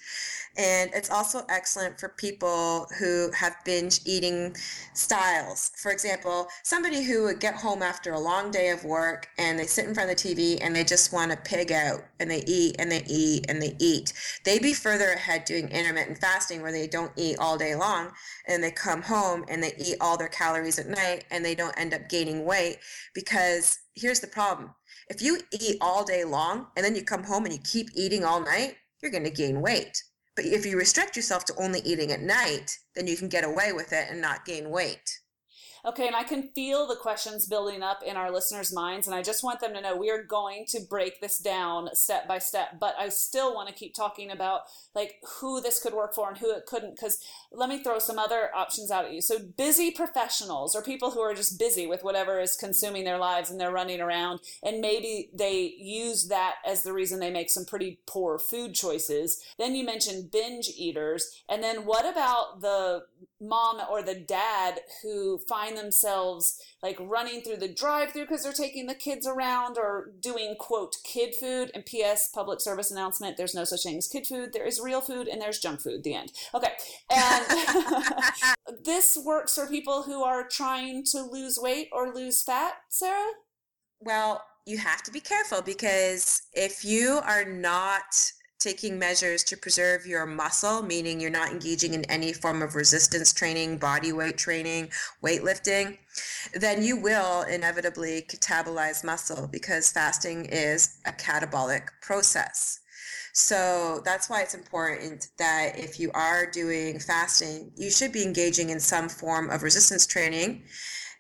And 0.59 0.91
it's 0.93 1.09
also 1.09 1.45
excellent 1.49 2.01
for 2.01 2.09
people 2.09 2.89
who 2.99 3.31
have 3.31 3.55
binge 3.65 4.01
eating 4.05 4.57
styles. 4.93 5.71
For 5.77 5.93
example, 5.93 6.49
somebody 6.65 7.05
who 7.05 7.23
would 7.25 7.39
get 7.39 7.55
home 7.55 7.81
after 7.81 8.13
a 8.13 8.19
long 8.19 8.51
day 8.51 8.71
of 8.71 8.83
work 8.83 9.29
and 9.39 9.57
they 9.57 9.67
sit 9.67 9.87
in 9.87 9.95
front 9.95 10.11
of 10.11 10.17
the 10.17 10.29
TV 10.29 10.59
and 10.61 10.75
they 10.75 10.83
just 10.83 11.13
want 11.13 11.31
to 11.31 11.37
pig 11.37 11.71
out 11.71 12.01
and 12.19 12.29
they 12.29 12.43
eat 12.45 12.75
and 12.81 12.91
they 12.91 13.05
eat 13.07 13.47
and 13.49 13.63
they 13.63 13.77
eat. 13.79 14.13
They'd 14.45 14.61
be 14.61 14.73
further 14.73 15.13
ahead 15.13 15.45
doing 15.45 15.69
intermittent 15.69 16.19
fasting 16.19 16.61
where 16.61 16.73
they 16.73 16.89
don't 16.89 17.13
eat 17.15 17.39
all 17.39 17.57
day 17.57 17.77
long 17.77 18.11
and 18.49 18.61
they 18.61 18.73
come 18.73 19.03
home 19.03 19.45
and 19.49 19.63
they 19.63 19.75
eat 19.79 19.99
all 20.01 20.17
their 20.17 20.29
calories 20.29 20.81
at 20.81 20.89
night 20.89 21.25
and 21.31 21.45
they 21.45 21.55
don't 21.55 21.79
end 21.79 21.95
up 21.95 22.09
gaining 22.09 22.45
weight 22.45 22.79
because 23.15 23.79
here's 23.95 24.19
the 24.19 24.27
problem. 24.27 24.75
If 25.09 25.23
you 25.23 25.39
eat 25.53 25.77
all 25.81 26.05
day 26.05 26.25
long 26.25 26.67
and 26.77 26.85
then 26.85 26.97
you 26.97 27.05
come 27.05 27.23
home 27.23 27.45
and 27.45 27.55
you 27.55 27.61
keep 27.61 27.91
eating 27.95 28.25
all 28.25 28.41
night, 28.41 28.75
you're 29.01 29.13
going 29.13 29.25
to 29.25 29.31
gain 29.31 29.61
weight. 29.61 30.03
But 30.39 30.47
if 30.47 30.65
you 30.65 30.79
restrict 30.79 31.17
yourself 31.17 31.45
to 31.47 31.55
only 31.57 31.81
eating 31.81 32.13
at 32.13 32.21
night, 32.21 32.79
then 32.95 33.09
you 33.09 33.17
can 33.17 33.27
get 33.27 33.43
away 33.43 33.73
with 33.73 33.93
it 33.93 34.07
and 34.09 34.21
not 34.21 34.45
gain 34.45 34.71
weight. 34.71 35.19
Okay, 35.85 36.07
and 36.07 36.17
I 36.17 36.25
can 36.25 36.51
feel 36.55 36.87
the 36.87 36.97
questions 36.97 37.47
building 37.47 37.83
up 37.83 38.03
in 38.05 38.17
our 38.17 38.31
listeners' 38.31 38.73
minds, 38.73 39.07
and 39.07 39.15
I 39.15 39.23
just 39.23 39.45
want 39.45 39.61
them 39.61 39.75
to 39.75 39.81
know 39.81 39.97
we 39.97 40.11
are 40.11 40.23
going 40.23 40.65
to 40.69 40.81
break 40.81 41.21
this 41.21 41.39
down 41.39 41.89
step 41.95 42.27
by 42.27 42.39
step. 42.39 42.79
But 42.81 42.95
I 42.99 43.09
still 43.09 43.55
want 43.55 43.69
to 43.69 43.75
keep 43.75 43.95
talking 43.95 44.31
about 44.31 44.63
like 44.95 45.15
who 45.41 45.61
this 45.61 45.81
could 45.81 45.95
work 45.95 46.15
for 46.15 46.29
and 46.29 46.39
who 46.39 46.51
it 46.51 46.67
couldn't. 46.67 46.97
Because 46.97 47.19
let 47.53 47.69
me 47.69 47.83
throw 47.83 47.99
some 47.99 48.19
other 48.19 48.51
options 48.55 48.91
out 48.91 49.05
at 49.05 49.13
you. 49.13 49.21
So 49.21 49.39
busy 49.39 49.91
professionals 49.91 50.75
or 50.75 50.83
people 50.83 51.13
who 51.13 51.21
are 51.21 51.35
just 51.35 51.59
busy 51.59 51.87
with 51.87 52.03
whatever 52.03 52.41
is 52.41 52.57
consuming 52.57 53.05
their 53.05 53.19
lives 53.19 53.51
and 53.51 53.61
they're 53.61 53.73
running 53.73 54.01
around, 54.01 54.41
and 54.63 54.81
maybe 54.81 55.31
they 55.33 55.75
use 55.79 56.29
that 56.29 56.57
as 56.67 56.83
the 56.83 56.93
reason 56.93 57.21
they 57.21 57.31
make 57.31 57.51
some 57.51 57.65
pretty 57.65 58.01
poor 58.07 58.39
food 58.39 58.75
choices. 58.75 59.43
Then 59.59 59.75
you 59.75 59.85
mentioned 59.85 60.31
binge 60.31 60.71
eaters, 60.77 61.43
and 61.49 61.63
then 61.63 61.85
what 61.87 62.05
about 62.05 62.61
the 62.61 63.05
mom 63.41 63.81
or 63.91 64.03
the 64.03 64.15
dad 64.15 64.81
who 65.03 65.39
find 65.49 65.77
themselves 65.77 66.61
like 66.83 66.97
running 67.01 67.41
through 67.41 67.57
the 67.57 67.73
drive 67.73 68.13
through 68.13 68.23
because 68.23 68.43
they're 68.43 68.53
taking 68.53 68.87
the 68.87 68.95
kids 68.95 69.27
around 69.27 69.79
or 69.79 70.13
doing 70.21 70.57
quote 70.59 70.97
kid 71.05 71.35
food. 71.35 71.71
And 71.75 71.85
ps 71.85 72.29
public 72.29 72.61
service 72.61 72.91
announcement 72.91 73.37
there's 73.37 73.55
no 73.55 73.65
such 73.65 73.83
thing 73.83 73.99
as 73.99 74.09
kid 74.09 74.27
food. 74.27 74.53
There 74.53 74.67
is 74.67 74.81
real 74.81 75.01
food 75.01 75.29
and 75.29 75.41
there's 75.41 75.59
junk 75.59 75.81
food 75.81 76.05
the 76.05 76.15
end. 76.15 76.33
Okay. 76.55 76.73
And 77.11 77.47
this 78.85 79.19
works 79.25 79.55
for 79.55 79.67
people 79.67 80.03
who 80.03 80.23
are 80.23 80.47
trying 80.47 81.05
to 81.13 81.23
lose 81.23 81.59
weight 81.61 81.89
or 81.93 82.13
lose 82.13 82.43
fat 82.43 82.75
sara? 82.89 83.33
Well 84.01 84.43
you 84.69 84.77
have 84.77 85.03
to 85.03 85.11
be 85.11 85.21
careful 85.21 85.63
because 85.63 86.43
if 86.53 86.85
you 86.85 87.21
are 87.25 87.45
not 87.45 88.33
taking 88.59 88.99
measures 88.99 89.45
to 89.45 89.57
preserve 89.57 90.07
your 90.07 90.27
muscle, 90.27 90.83
meaning 90.83 91.21
you're 91.21 91.31
not 91.31 91.51
engaging 91.51 91.95
in 91.95 92.05
any 92.07 92.33
form 92.33 92.61
of 92.63 92.75
resistance 92.75 93.33
training, 93.33 93.79
body 93.79 94.13
weight 94.13 94.37
training, 94.37 94.91
weightlifting, 95.23 95.97
then 96.55 96.83
you 96.83 96.97
will 96.97 97.43
inevitably 97.43 98.23
catabolize 98.23 99.05
muscle 99.05 99.49
because 99.51 99.93
fasting 99.93 100.45
is 100.47 100.99
a 101.07 101.13
catabolic 101.13 101.89
process. 102.03 102.81
So 103.33 104.03
that's 104.05 104.29
why 104.29 104.43
it's 104.43 104.55
important 104.55 105.29
that 105.39 105.79
if 105.79 106.01
you 106.01 106.11
are 106.13 106.51
doing 106.51 106.99
fasting, 106.99 107.71
you 107.77 107.91
should 107.91 108.11
be 108.11 108.25
engaging 108.25 108.71
in 108.71 108.81
some 108.81 109.09
form 109.09 109.51
of 109.51 109.63
resistance 109.63 110.07
training. 110.07 110.65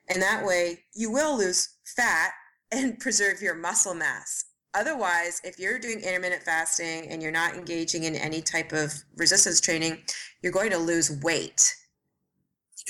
And 0.08 0.20
that 0.20 0.44
way 0.44 0.80
you 0.94 1.12
will 1.12 1.38
lose 1.38 1.68
fat 1.84 2.32
and 2.72 2.98
preserve 3.00 3.40
your 3.40 3.54
muscle 3.54 3.94
mass. 3.94 4.47
Otherwise, 4.74 5.40
if 5.44 5.58
you're 5.58 5.78
doing 5.78 6.00
intermittent 6.00 6.42
fasting 6.42 7.08
and 7.08 7.22
you're 7.22 7.32
not 7.32 7.54
engaging 7.54 8.04
in 8.04 8.14
any 8.14 8.42
type 8.42 8.72
of 8.72 8.92
resistance 9.16 9.60
training, 9.60 10.02
you're 10.42 10.52
going 10.52 10.70
to 10.70 10.78
lose 10.78 11.10
weight. 11.22 11.74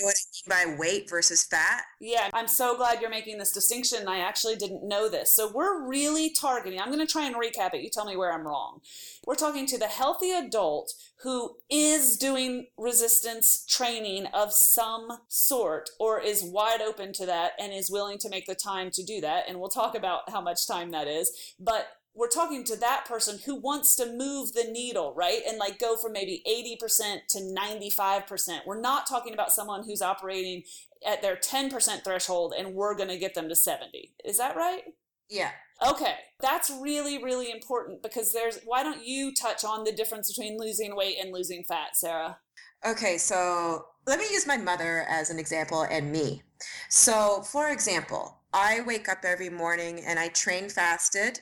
Know 0.00 0.06
what 0.06 0.16
I 0.16 0.64
mean 0.64 0.74
by 0.74 0.78
weight 0.78 1.08
versus 1.10 1.44
fat? 1.44 1.82
Yeah, 2.00 2.30
I'm 2.32 2.48
so 2.48 2.76
glad 2.76 3.00
you're 3.00 3.10
making 3.10 3.38
this 3.38 3.52
distinction. 3.52 4.06
I 4.06 4.18
actually 4.18 4.56
didn't 4.56 4.86
know 4.86 5.08
this. 5.08 5.34
So 5.34 5.50
we're 5.52 5.86
really 5.86 6.30
targeting, 6.30 6.80
I'm 6.80 6.92
going 6.92 7.04
to 7.04 7.12
try 7.12 7.26
and 7.26 7.34
recap 7.34 7.74
it. 7.74 7.82
You 7.82 7.90
tell 7.90 8.04
me 8.04 8.16
where 8.16 8.32
I'm 8.32 8.46
wrong. 8.46 8.80
We're 9.26 9.34
talking 9.34 9.66
to 9.66 9.78
the 9.78 9.86
healthy 9.86 10.30
adult 10.30 10.92
who 11.22 11.56
is 11.68 12.16
doing 12.16 12.68
resistance 12.76 13.64
training 13.66 14.26
of 14.26 14.52
some 14.52 15.08
sort 15.26 15.90
or 15.98 16.20
is 16.20 16.44
wide 16.44 16.80
open 16.80 17.12
to 17.14 17.26
that 17.26 17.52
and 17.58 17.72
is 17.72 17.90
willing 17.90 18.18
to 18.18 18.28
make 18.28 18.46
the 18.46 18.54
time 18.54 18.90
to 18.92 19.02
do 19.02 19.20
that. 19.20 19.44
And 19.48 19.58
we'll 19.58 19.68
talk 19.68 19.96
about 19.96 20.30
how 20.30 20.40
much 20.40 20.68
time 20.68 20.92
that 20.92 21.08
is. 21.08 21.54
But 21.58 21.88
we're 22.18 22.28
talking 22.28 22.64
to 22.64 22.76
that 22.76 23.04
person 23.06 23.38
who 23.46 23.54
wants 23.54 23.94
to 23.94 24.04
move 24.04 24.52
the 24.52 24.64
needle, 24.64 25.14
right? 25.14 25.40
And 25.46 25.56
like 25.56 25.78
go 25.78 25.96
from 25.96 26.12
maybe 26.12 26.42
80% 26.48 27.26
to 27.28 27.38
95%. 27.38 28.66
We're 28.66 28.80
not 28.80 29.06
talking 29.06 29.32
about 29.32 29.52
someone 29.52 29.84
who's 29.84 30.02
operating 30.02 30.64
at 31.06 31.22
their 31.22 31.36
10% 31.36 32.02
threshold 32.02 32.54
and 32.58 32.74
we're 32.74 32.96
going 32.96 33.08
to 33.08 33.18
get 33.18 33.34
them 33.34 33.48
to 33.48 33.54
70. 33.54 34.14
Is 34.24 34.36
that 34.38 34.56
right? 34.56 34.82
Yeah. 35.30 35.52
Okay. 35.88 36.16
That's 36.40 36.72
really, 36.82 37.22
really 37.22 37.52
important 37.52 38.02
because 38.02 38.32
there's, 38.32 38.58
why 38.64 38.82
don't 38.82 39.06
you 39.06 39.32
touch 39.32 39.64
on 39.64 39.84
the 39.84 39.92
difference 39.92 40.32
between 40.32 40.58
losing 40.58 40.96
weight 40.96 41.18
and 41.22 41.32
losing 41.32 41.62
fat, 41.62 41.96
Sara? 41.96 42.38
Okay. 42.84 43.16
So 43.16 43.84
let 44.08 44.18
me 44.18 44.24
use 44.32 44.44
my 44.44 44.56
mother 44.56 45.06
as 45.08 45.30
an 45.30 45.38
example 45.38 45.86
and 45.88 46.10
me. 46.10 46.42
So, 46.88 47.42
for 47.42 47.70
example, 47.70 48.40
I 48.52 48.80
wake 48.80 49.08
up 49.08 49.18
every 49.24 49.50
morning 49.50 50.00
and 50.04 50.18
I 50.18 50.28
train 50.28 50.68
fasted 50.68 51.40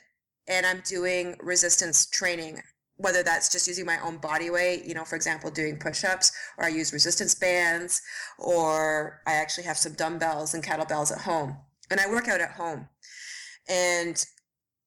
and 0.49 0.65
I'm 0.67 0.83
doing 0.87 1.37
resistance 1.41 2.07
training, 2.07 2.63
whether 2.97 3.23
that's 3.23 3.51
just 3.51 3.69
using 3.69 3.87
my 3.87 3.99
own 4.03 4.19
body 4.19 4.51
weight, 4.51 4.85
you 4.85 4.95
know, 4.95 5.05
for 5.05 5.17
example, 5.17 5.51
doing 5.51 5.79
push 5.79 6.05
ups, 6.05 6.33
or 6.59 6.65
I 6.65 6.69
use 6.69 6.93
resistance 6.93 7.35
bands, 7.35 8.01
or 8.39 9.23
I 9.27 9.35
actually 9.35 9.65
have 9.65 9.77
some 9.77 9.93
dumbbells 9.95 10.55
and 10.55 10.65
kettlebells 10.65 11.13
at 11.13 11.23
home. 11.23 11.57
And 11.91 12.01
I 12.01 12.09
work 12.09 12.29
out 12.29 12.41
at 12.41 12.53
home. 12.53 12.89
And 13.69 14.25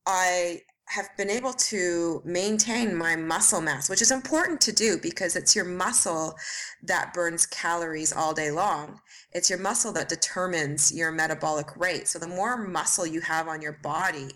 I 0.06 0.62
have 0.90 1.10
been 1.18 1.30
able 1.30 1.54
to 1.54 2.20
maintain 2.26 2.96
my 2.96 3.16
muscle 3.16 3.62
mass, 3.62 3.90
which 3.90 4.02
is 4.02 4.10
important 4.10 4.60
to 4.60 4.72
do 4.72 4.98
because 4.98 5.36
it's 5.36 5.56
your 5.56 5.66
muscle 5.66 6.36
that 6.82 7.14
burns 7.14 7.46
calories 7.46 8.12
all 8.12 8.34
day 8.34 8.50
long. 8.50 9.00
It's 9.32 9.52
your 9.52 9.60
muscle 9.60 9.92
that 9.94 10.10
determines 10.10 10.92
your 10.92 11.12
metabolic 11.12 11.78
rate. 11.78 12.08
So 12.08 12.18
the 12.18 12.28
more 12.28 12.58
muscle 12.58 13.06
you 13.06 13.22
have 13.22 13.48
on 13.48 13.62
your 13.62 13.78
body, 13.84 14.30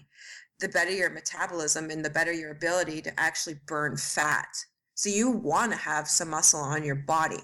the 0.60 0.70
better 0.70 0.92
your 0.92 1.10
metabolism 1.10 1.90
and 1.90 2.04
the 2.04 2.10
better 2.10 2.32
your 2.32 2.52
ability 2.52 3.02
to 3.02 3.20
actually 3.20 3.58
burn 3.68 3.98
fat. 3.98 4.56
So 4.96 5.10
you 5.10 5.32
want 5.32 5.72
to 5.72 5.78
have 5.78 6.08
some 6.08 6.30
muscle 6.30 6.60
on 6.60 6.84
your 6.84 6.96
body. 6.96 7.44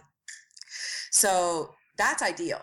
So 1.12 1.74
that's 1.98 2.22
ideal. 2.22 2.62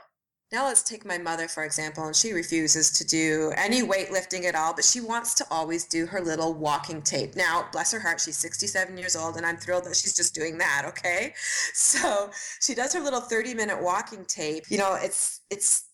Now 0.53 0.67
let's 0.67 0.85
take 0.85 1.05
my 1.05 1.19
mother, 1.19 1.49
for 1.49 1.65
example, 1.65 2.07
and 2.07 2.15
she 2.15 2.33
refuses 2.33 2.93
to 2.93 3.05
do 3.05 3.53
any 3.57 3.83
weightlifting 3.83 4.45
at 4.45 4.55
all, 4.55 4.73
but 4.73 4.85
she 4.85 5.01
wants 5.01 5.35
to 5.35 5.47
always 5.51 5.85
do 5.85 6.07
her 6.07 6.21
little 6.21 6.55
walking 6.55 7.03
tape. 7.03 7.35
Now, 7.35 7.69
bless 7.73 7.91
her 7.91 7.99
heart, 7.99 8.21
she's 8.21 8.37
67 8.37 8.97
years 8.97 9.17
old, 9.17 9.37
and 9.37 9.45
I'm 9.45 9.57
thrilled 9.57 9.85
that 9.85 9.97
she's 9.97 10.15
just 10.15 10.35
doing 10.37 10.57
that, 10.59 10.85
okay? 10.87 11.35
So 11.75 12.31
she 12.61 12.75
does 12.75 12.95
her 12.95 13.01
little 13.01 13.21
30 13.21 13.55
minute 13.55 13.83
walking 13.83 14.25
tape. 14.25 14.65
You 14.69 14.79
know, 14.79 14.97
it's, 15.01 15.41
it's, 15.51 15.87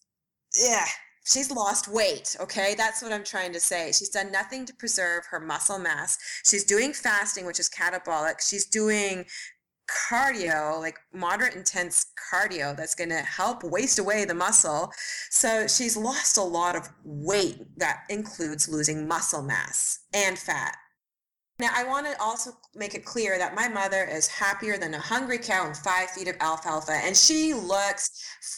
yeah, 0.63 0.85
she's 1.25 1.51
lost 1.51 1.89
weight 1.89 2.37
okay 2.41 2.75
that's 2.77 3.03
what 3.03 3.13
i'm 3.13 3.25
trying 3.25 3.53
to 3.53 3.61
say 3.61 3.93
she's 3.93 4.09
done 4.09 4.33
nothing 4.33 4.65
to 4.65 4.75
preserve 4.75 5.25
her 5.31 5.41
muscle 5.41 5.79
mass 5.79 6.19
she's 6.45 6.65
doing 6.65 6.93
fasting 6.93 7.47
which 7.47 7.61
is 7.61 7.69
catabolic 7.69 8.35
she's 8.41 8.67
doing 8.67 9.25
cardio, 9.93 10.79
like 10.81 10.99
moderate 11.13 11.55
intense 11.55 12.07
cardio 12.33 12.77
that's 12.77 12.95
going 12.95 13.11
to 13.11 13.17
help 13.17 13.63
waste 13.65 13.99
away 13.99 14.25
the 14.25 14.35
muscle. 14.35 14.93
So 15.31 15.67
she's 15.67 15.97
lost 15.97 16.37
a 16.37 16.43
lot 16.43 16.77
of 16.77 16.89
weight 17.05 17.59
that 17.79 18.03
includes 18.09 18.69
losing 18.69 19.07
muscle 19.07 19.43
mass 19.43 20.01
and 20.15 20.39
fat. 20.39 20.77
Now, 21.63 21.71
I 21.77 21.85
want 21.85 22.07
to 22.07 22.21
also 22.21 22.51
make 22.75 22.97
it 22.97 23.05
clear 23.05 23.39
that 23.39 23.55
my 23.55 23.69
mother 23.69 24.03
is 24.03 24.27
happier 24.27 24.79
than 24.79 24.95
a 24.95 24.99
hungry 24.99 25.39
cow 25.39 25.65
and 25.65 25.77
five 25.77 26.11
feet 26.11 26.27
of 26.27 26.35
alfalfa, 26.41 26.91
and 26.91 27.17
she 27.17 27.55
looks 27.55 28.11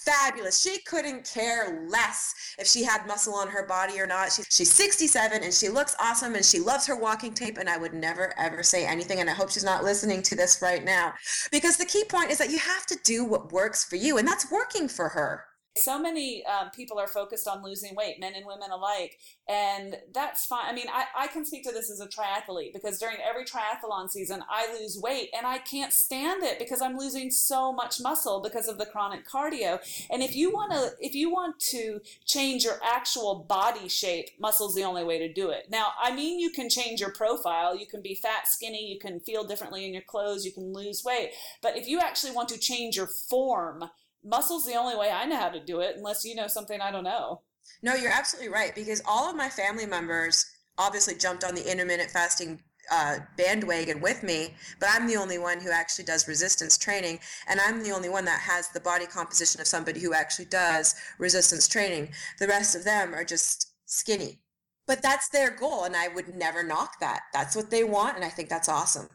fabulous. 0.07 0.63
She 0.63 0.79
couldn't 0.87 1.31
care 1.31 1.87
less 1.87 2.35
if 2.59 2.67
she 2.67 2.83
had 2.83 3.07
muscle 3.07 3.35
on 3.35 3.49
her 3.49 3.67
body 3.67 4.01
or 4.01 4.07
not. 4.07 4.33
She, 4.33 4.43
she's 4.49 4.73
67 4.73 5.43
and 5.43 5.53
she 5.53 5.69
looks 5.69 5.95
awesome 6.01 6.35
and 6.35 6.43
she 6.43 6.61
loves 6.61 6.87
her 6.87 6.97
walking 6.97 7.35
tape, 7.35 7.59
and 7.59 7.69
I 7.69 7.77
would 7.77 7.93
never 7.93 8.33
ever 8.39 8.63
say 8.63 8.87
anything. 8.87 9.21
And 9.21 9.29
I 9.29 9.35
hope 9.35 9.51
she's 9.51 9.63
not 9.63 9.85
listening 9.85 10.23
to 10.23 10.35
this 10.35 10.63
right 10.63 10.83
now 10.83 11.13
because 11.53 11.77
the 11.77 11.85
key 11.85 12.05
point 12.05 12.31
is 12.31 12.39
that 12.39 12.51
you 12.51 12.59
have 12.59 12.87
to 12.87 12.97
do 13.05 13.23
what 13.23 13.53
works 13.53 13.85
for 13.85 13.97
you, 13.97 14.17
and 14.17 14.27
that's 14.27 14.51
working 14.51 14.89
for 14.89 15.11
her. 15.11 15.45
So 15.77 15.99
many 15.99 16.47
um, 16.47 16.71
people 16.71 17.01
are 17.01 17.09
focused 17.09 17.49
on 17.49 17.65
losing 17.65 17.97
weight, 17.97 18.21
men 18.21 18.35
and 18.37 18.47
women 18.47 18.71
alike, 18.71 19.19
and 19.49 19.97
that's 20.13 20.47
fine. 20.47 20.67
I 20.67 20.73
mean, 20.73 20.87
I, 20.89 21.07
I 21.25 21.27
can 21.27 21.45
speak 21.45 21.65
to 21.65 21.73
this 21.73 21.91
as 21.91 22.01
a 22.01 22.07
triathlete 22.07 22.73
because 22.73 23.01
during 23.01 23.17
every 23.29 23.45
triathlon 23.45 24.09
season, 24.09 24.45
I 24.49 24.73
lose 24.73 24.97
weight 24.97 25.31
and 25.37 25.45
I 25.45 25.59
can't 25.59 25.93
stand 25.93 26.45
it 26.45 26.61
because 26.61 26.81
I'm 26.81 26.97
losing 26.97 27.29
so 27.29 27.73
much 27.73 28.01
muscle 28.01 28.41
because 28.41 28.69
of 28.69 28.79
the 28.79 28.87
chronic 28.87 29.29
cardio. 29.29 29.81
And 30.13 30.23
if 30.23 30.37
you 30.37 30.53
want 30.53 30.71
to, 30.71 30.93
if 31.01 31.13
you 31.17 31.29
want 31.29 31.59
to 31.71 32.01
change 32.25 32.63
your 32.63 32.79
actual 32.85 33.45
body 33.49 33.89
shape, 33.89 34.31
muscle's 34.39 34.77
the 34.77 34.85
only 34.85 35.03
way 35.03 35.19
to 35.19 35.33
do 35.33 35.51
it. 35.51 35.71
Now, 35.71 35.89
I 36.01 36.15
mean, 36.15 36.39
you 36.39 36.51
can 36.51 36.71
change 36.71 37.01
your 37.01 37.11
profile. 37.11 37.77
You 37.77 37.87
can 37.87 38.01
be 38.01 38.15
fat, 38.15 38.47
skinny. 38.47 38.93
You 38.93 39.01
can 39.01 39.19
feel 39.19 39.43
differently 39.43 39.85
in 39.85 39.93
your 39.93 40.03
clothes. 40.03 40.47
You 40.47 40.53
can 40.53 40.73
lose 40.73 41.03
weight. 41.05 41.33
But 41.61 41.77
if 41.77 41.89
you 41.89 41.99
actually 41.99 42.33
want 42.33 42.49
to 42.51 42.61
change 42.61 42.97
your 42.97 43.09
form, 43.09 43.87
muscle's 44.25 44.67
the 44.67 44.75
only 44.75 44.97
way 44.97 45.11
I 45.11 45.27
know 45.27 45.37
how 45.37 45.51
to 45.51 45.61
do 45.61 45.81
it, 45.81 45.97
unless 45.97 46.25
you 46.25 46.35
know 46.35 46.49
something 46.49 46.81
I 46.81 46.91
don't 46.91 47.05
know. 47.05 47.43
No, 47.83 47.95
you're 47.95 48.13
absolutely 48.13 48.53
right 48.53 48.75
because 48.75 49.03
all 49.07 49.29
of 49.29 49.37
my 49.37 49.49
family 49.49 49.87
members 49.87 50.47
obviously 50.79 51.15
jumped 51.15 51.45
on 51.45 51.55
the 51.55 51.71
intermittent 51.71 52.11
fasting 52.11 52.61
uh, 52.91 53.19
bandwagon 53.37 54.01
with 54.01 54.23
me, 54.23 54.55
but 54.81 54.89
I'm 54.93 55.07
the 55.07 55.17
only 55.17 55.39
one 55.39 55.61
who 55.61 55.71
actually 55.71 56.05
does 56.05 56.29
resistance 56.29 56.77
training, 56.77 57.19
and 57.49 57.61
I'm 57.61 57.83
the 57.83 57.93
only 57.93 58.09
one 58.09 58.25
that 58.27 58.41
has 58.41 58.69
the 58.69 58.81
body 58.81 59.07
composition 59.07 59.61
of 59.61 59.67
somebody 59.67 60.01
who 60.01 60.13
actually 60.13 60.47
does 60.47 60.95
resistance 61.19 61.67
training. 61.67 62.13
The 62.39 62.49
rest 62.49 62.75
of 62.75 62.85
them 62.85 63.15
are 63.15 63.25
just 63.25 63.73
skinny. 63.87 64.41
But 64.87 65.01
that's 65.01 65.31
their 65.31 65.51
goal, 65.51 65.85
and 65.85 65.97
I 65.97 66.09
would 66.09 66.35
never 66.35 66.63
knock 66.63 67.01
that. 67.01 67.23
That's 67.33 67.57
what 67.57 67.71
they 67.71 67.85
want, 67.85 68.17
and 68.17 68.25
I 68.25 68.29
think 68.29 68.51
that's 68.51 68.69
awesome. 68.69 69.09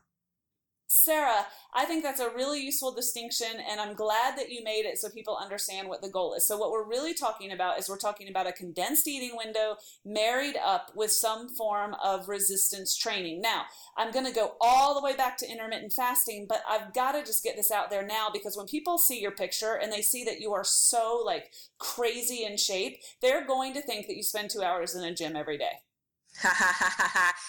Sara, 0.91 1.45
I 1.71 1.85
think 1.85 2.01
that's 2.01 2.19
a 2.19 2.31
really 2.31 2.65
useful 2.65 2.91
distinction, 2.91 3.59
and 3.69 3.79
I'm 3.79 3.93
glad 3.93 4.35
that 4.39 4.49
you 4.49 4.63
made 4.63 4.87
it 4.87 4.97
so 4.97 5.07
people 5.07 5.37
understand 5.37 5.87
what 5.87 6.01
the 6.01 6.09
goal 6.09 6.33
is. 6.33 6.47
So, 6.47 6.57
what 6.57 6.71
we're 6.71 6.83
really 6.83 7.13
talking 7.13 7.51
about 7.51 7.77
is 7.77 7.87
we're 7.87 7.99
talking 7.99 8.27
about 8.27 8.47
a 8.47 8.51
condensed 8.51 9.07
eating 9.07 9.37
window 9.37 9.75
married 10.03 10.55
up 10.57 10.91
with 10.95 11.11
some 11.11 11.47
form 11.47 11.95
of 12.03 12.27
resistance 12.27 12.97
training. 12.97 13.39
Now, 13.39 13.65
I'm 13.97 14.11
going 14.11 14.25
to 14.25 14.31
go 14.31 14.55
all 14.59 14.95
the 14.95 15.05
way 15.05 15.15
back 15.15 15.37
to 15.37 15.47
intermittent 15.47 15.93
fasting, 15.93 16.47
but 16.49 16.63
I've 16.67 16.91
got 16.95 17.11
to 17.11 17.23
just 17.23 17.43
get 17.43 17.55
this 17.55 17.69
out 17.69 17.91
there 17.91 18.03
now 18.03 18.29
because 18.33 18.57
when 18.57 18.65
people 18.65 18.97
see 18.97 19.21
your 19.21 19.29
picture 19.29 19.75
and 19.75 19.93
they 19.93 20.01
see 20.01 20.23
that 20.23 20.41
you 20.41 20.53
are 20.53 20.63
so 20.63 21.21
like 21.23 21.51
crazy 21.77 22.45
in 22.45 22.57
shape, 22.57 22.97
they're 23.21 23.45
going 23.45 23.75
to 23.75 23.81
think 23.83 24.07
that 24.07 24.17
you 24.17 24.23
spend 24.23 24.49
two 24.49 24.63
hours 24.63 24.95
in 24.95 25.03
a 25.03 25.13
gym 25.13 25.35
every 25.35 25.59
day. 25.59 25.81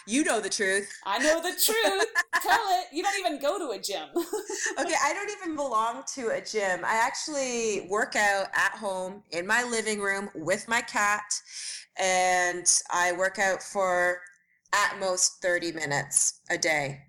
You 0.07 0.24
know 0.24 0.40
the 0.40 0.48
truth. 0.48 0.90
I 1.05 1.18
know 1.18 1.40
the 1.40 1.50
truth. 1.50 2.07
Tell 2.42 2.61
it. 2.79 2.87
You 2.92 3.03
don't 3.03 3.18
even 3.18 3.40
go 3.40 3.59
to 3.59 3.70
a 3.76 3.79
gym. 3.81 4.09
okay, 4.16 4.94
I 5.03 5.12
don't 5.12 5.31
even 5.31 5.57
belong 5.57 6.03
to 6.14 6.29
a 6.29 6.40
gym. 6.40 6.85
I 6.85 6.94
actually 6.94 7.87
work 7.88 8.16
out 8.16 8.48
at 8.55 8.72
home 8.72 9.22
in 9.31 9.46
my 9.46 9.62
living 9.64 10.00
room 10.00 10.31
with 10.35 10.68
my 10.68 10.81
cat, 10.81 11.22
and 11.98 12.66
I 12.92 13.12
work 13.12 13.38
out 13.38 13.62
for 13.62 14.20
at 14.72 14.98
most 15.00 15.42
30 15.42 15.72
minutes 15.72 16.40
a 16.50 16.59
day. 16.59 17.03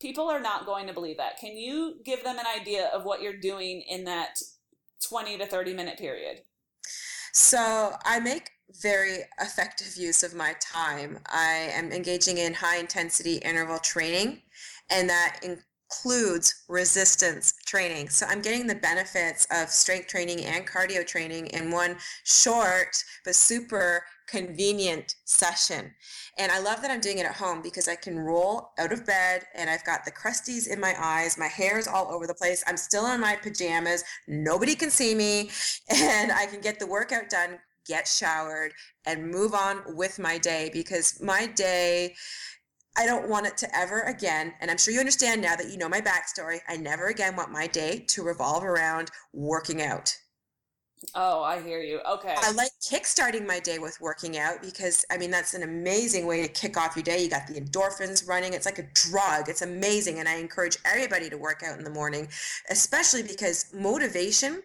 People 0.00 0.28
are 0.28 0.40
not 0.40 0.66
going 0.66 0.86
to 0.86 0.92
believe 0.92 1.16
that. 1.18 1.38
Can 1.38 1.56
you 1.56 1.96
give 2.04 2.24
them 2.24 2.38
an 2.38 2.46
idea 2.60 2.88
of 2.88 3.04
what 3.04 3.22
you're 3.22 3.38
doing 3.38 3.82
in 3.88 4.04
that 4.04 4.38
20 5.08 5.38
to 5.38 5.46
30 5.46 5.74
minute 5.74 5.98
period? 5.98 6.40
So 7.32 7.96
I 8.04 8.20
make 8.20 8.50
very 8.82 9.18
effective 9.40 9.96
use 9.96 10.22
of 10.22 10.34
my 10.34 10.54
time. 10.60 11.18
I 11.26 11.70
am 11.72 11.92
engaging 11.92 12.38
in 12.38 12.54
high 12.54 12.78
intensity 12.78 13.36
interval 13.36 13.78
training, 13.78 14.42
and 14.90 15.08
that 15.08 15.40
includes 15.42 16.64
resistance 16.68 17.54
training. 17.66 18.08
So 18.08 18.26
I'm 18.26 18.42
getting 18.42 18.66
the 18.66 18.74
benefits 18.74 19.46
of 19.50 19.68
strength 19.68 20.08
training 20.08 20.44
and 20.44 20.66
cardio 20.66 21.06
training 21.06 21.46
in 21.48 21.70
one 21.70 21.96
short 22.24 22.96
but 23.24 23.34
super 23.34 24.04
convenient 24.26 25.16
session. 25.24 25.92
And 26.38 26.50
I 26.50 26.58
love 26.58 26.80
that 26.82 26.90
I'm 26.90 27.00
doing 27.00 27.18
it 27.18 27.26
at 27.26 27.34
home 27.34 27.62
because 27.62 27.88
I 27.88 27.94
can 27.94 28.18
roll 28.18 28.70
out 28.78 28.92
of 28.92 29.06
bed 29.06 29.44
and 29.54 29.68
I've 29.68 29.84
got 29.84 30.04
the 30.04 30.10
crusties 30.10 30.66
in 30.66 30.80
my 30.80 30.94
eyes. 30.98 31.38
My 31.38 31.46
hair 31.46 31.78
is 31.78 31.86
all 31.86 32.12
over 32.12 32.26
the 32.26 32.34
place. 32.34 32.64
I'm 32.66 32.76
still 32.76 33.06
in 33.12 33.20
my 33.20 33.36
pajamas. 33.36 34.02
Nobody 34.26 34.74
can 34.74 34.90
see 34.90 35.14
me. 35.14 35.50
And 35.94 36.32
I 36.32 36.46
can 36.46 36.60
get 36.60 36.78
the 36.78 36.86
workout 36.86 37.28
done, 37.28 37.58
get 37.86 38.08
showered, 38.08 38.72
and 39.06 39.30
move 39.30 39.54
on 39.54 39.82
with 39.96 40.18
my 40.18 40.38
day 40.38 40.70
because 40.72 41.20
my 41.22 41.46
day. 41.46 42.14
I 42.96 43.06
don't 43.06 43.28
want 43.28 43.46
it 43.46 43.56
to 43.56 43.76
ever 43.76 44.02
again, 44.02 44.54
and 44.60 44.70
I'm 44.70 44.78
sure 44.78 44.94
you 44.94 45.00
understand 45.00 45.42
now 45.42 45.56
that 45.56 45.68
you 45.68 45.76
know 45.76 45.88
my 45.88 46.00
backstory. 46.00 46.60
I 46.68 46.76
never 46.76 47.08
again 47.08 47.34
want 47.34 47.50
my 47.50 47.66
day 47.66 48.04
to 48.10 48.22
revolve 48.22 48.62
around 48.62 49.10
working 49.32 49.82
out. 49.82 50.16
Oh, 51.14 51.42
I 51.42 51.60
hear 51.60 51.80
you. 51.80 52.00
Okay. 52.08 52.34
I 52.36 52.52
like 52.52 52.70
kickstarting 52.80 53.46
my 53.46 53.60
day 53.60 53.78
with 53.78 54.00
working 54.00 54.38
out 54.38 54.62
because 54.62 55.04
I 55.10 55.18
mean 55.18 55.30
that's 55.30 55.54
an 55.54 55.62
amazing 55.62 56.26
way 56.26 56.42
to 56.42 56.48
kick 56.48 56.76
off 56.76 56.96
your 56.96 57.02
day. 57.02 57.22
You 57.22 57.30
got 57.30 57.46
the 57.46 57.60
endorphins 57.60 58.26
running. 58.26 58.54
It's 58.54 58.66
like 58.66 58.78
a 58.78 58.88
drug. 58.94 59.48
It's 59.48 59.62
amazing 59.62 60.18
and 60.18 60.28
I 60.28 60.36
encourage 60.36 60.78
everybody 60.84 61.28
to 61.30 61.36
work 61.36 61.62
out 61.64 61.78
in 61.78 61.84
the 61.84 61.90
morning, 61.90 62.28
especially 62.70 63.22
because 63.22 63.66
motivation 63.74 64.62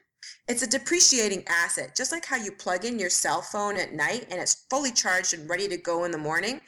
it's 0.47 0.63
a 0.63 0.67
depreciating 0.67 1.43
asset. 1.47 1.95
Just 1.95 2.11
like 2.11 2.25
how 2.25 2.37
you 2.37 2.51
plug 2.51 2.85
in 2.85 2.99
your 2.99 3.09
cell 3.09 3.41
phone 3.41 3.77
at 3.77 3.93
night 3.93 4.27
and 4.31 4.39
it's 4.39 4.65
fully 4.69 4.91
charged 4.91 5.33
and 5.33 5.49
ready 5.49 5.67
to 5.67 5.77
go 5.77 6.03
in 6.03 6.11
the 6.11 6.17
morning, 6.17 6.61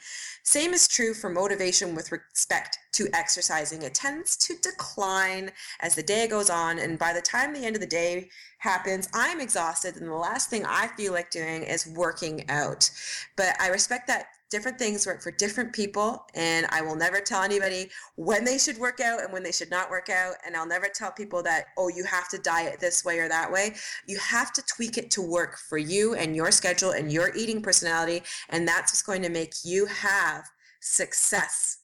same 0.44 0.74
is 0.74 0.88
true 0.88 1.14
for 1.14 1.30
motivation 1.30 1.94
with 1.94 2.10
respect 2.10 2.78
to 2.92 3.08
exercising. 3.12 3.82
It 3.82 3.94
tends 3.94 4.36
to 4.38 4.56
decline 4.56 5.52
as 5.80 5.94
the 5.94 6.02
day 6.02 6.26
goes 6.26 6.50
on, 6.50 6.78
and 6.78 6.98
by 6.98 7.12
the 7.12 7.20
time 7.20 7.52
the 7.52 7.64
end 7.64 7.76
of 7.76 7.80
the 7.80 7.86
day 7.86 8.28
happens, 8.58 9.08
I'm 9.14 9.40
exhausted, 9.40 9.96
and 9.96 10.08
the 10.08 10.14
last 10.14 10.50
thing 10.50 10.64
I 10.66 10.88
feel 10.88 11.12
like 11.12 11.30
doing 11.30 11.62
is 11.62 11.86
working 11.86 12.48
out. 12.50 12.90
But 13.36 13.54
I 13.60 13.68
respect 13.68 14.08
that 14.08 14.26
different 14.52 14.78
things 14.78 15.06
work 15.06 15.20
for 15.20 15.32
different 15.32 15.72
people 15.72 16.24
and 16.34 16.66
i 16.70 16.80
will 16.80 16.94
never 16.94 17.20
tell 17.20 17.42
anybody 17.42 17.90
when 18.16 18.44
they 18.44 18.58
should 18.58 18.78
work 18.78 19.00
out 19.00 19.20
and 19.20 19.32
when 19.32 19.42
they 19.42 19.50
should 19.50 19.70
not 19.70 19.90
work 19.90 20.08
out 20.08 20.34
and 20.46 20.54
i'll 20.56 20.66
never 20.66 20.86
tell 20.94 21.10
people 21.10 21.42
that 21.42 21.64
oh 21.76 21.88
you 21.88 22.04
have 22.04 22.28
to 22.28 22.38
diet 22.38 22.78
this 22.78 23.04
way 23.04 23.18
or 23.18 23.28
that 23.28 23.50
way 23.50 23.74
you 24.06 24.18
have 24.18 24.52
to 24.52 24.62
tweak 24.66 24.96
it 24.96 25.10
to 25.10 25.22
work 25.22 25.58
for 25.68 25.78
you 25.78 26.14
and 26.14 26.36
your 26.36 26.52
schedule 26.52 26.90
and 26.90 27.10
your 27.10 27.34
eating 27.34 27.60
personality 27.60 28.22
and 28.50 28.68
that's 28.68 28.92
what's 28.92 29.02
going 29.02 29.22
to 29.22 29.28
make 29.28 29.54
you 29.64 29.86
have 29.86 30.44
success. 30.82 31.78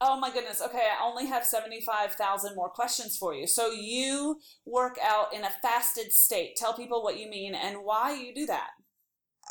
Oh 0.00 0.18
my 0.20 0.30
goodness. 0.30 0.62
Okay, 0.62 0.88
I 0.96 1.04
only 1.04 1.26
have 1.26 1.44
75,000 1.44 2.54
more 2.54 2.68
questions 2.68 3.16
for 3.16 3.34
you. 3.34 3.48
So 3.48 3.72
you 3.72 4.38
work 4.64 4.96
out 5.02 5.34
in 5.34 5.42
a 5.42 5.50
fasted 5.60 6.12
state. 6.12 6.54
Tell 6.54 6.72
people 6.72 7.02
what 7.02 7.18
you 7.18 7.28
mean 7.28 7.56
and 7.56 7.78
why 7.78 8.14
you 8.14 8.32
do 8.32 8.46
that. 8.46 8.70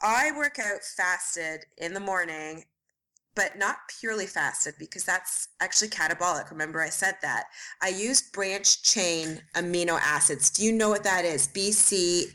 I 0.03 0.31
work 0.36 0.60
out 0.60 0.83
fasted 0.83 1.65
in 1.77 1.93
the 1.93 1.99
morning, 1.99 2.65
but 3.36 3.57
not 3.57 3.77
purely 3.99 4.25
fasted 4.25 4.75
because 4.79 5.03
that's 5.03 5.49
actually 5.60 5.89
catabolic. 5.89 6.49
Remember, 6.49 6.81
I 6.81 6.89
said 6.89 7.15
that. 7.21 7.45
I 7.81 7.89
use 7.89 8.21
branch 8.21 8.81
chain 8.83 9.41
amino 9.55 9.99
acids. 10.01 10.49
Do 10.49 10.65
you 10.65 10.71
know 10.73 10.89
what 10.89 11.03
that 11.03 11.23
is? 11.25 11.47
BCAAs. 11.47 12.29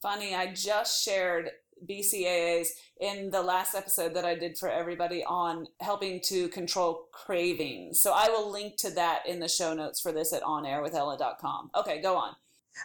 Funny, 0.00 0.34
I 0.34 0.52
just 0.52 1.04
shared 1.04 1.50
BCAAs 1.88 2.68
in 3.00 3.30
the 3.30 3.42
last 3.42 3.74
episode 3.74 4.14
that 4.14 4.24
I 4.24 4.34
did 4.34 4.56
for 4.56 4.70
everybody 4.70 5.22
on 5.24 5.66
helping 5.80 6.20
to 6.22 6.48
control 6.48 7.08
cravings. 7.12 8.00
So 8.00 8.12
I 8.14 8.28
will 8.28 8.50
link 8.50 8.76
to 8.78 8.90
that 8.92 9.26
in 9.26 9.40
the 9.40 9.48
show 9.48 9.74
notes 9.74 10.00
for 10.00 10.12
this 10.12 10.32
at 10.32 10.42
onairwithella.com. 10.42 11.70
Okay, 11.76 12.00
go 12.00 12.16
on. 12.16 12.34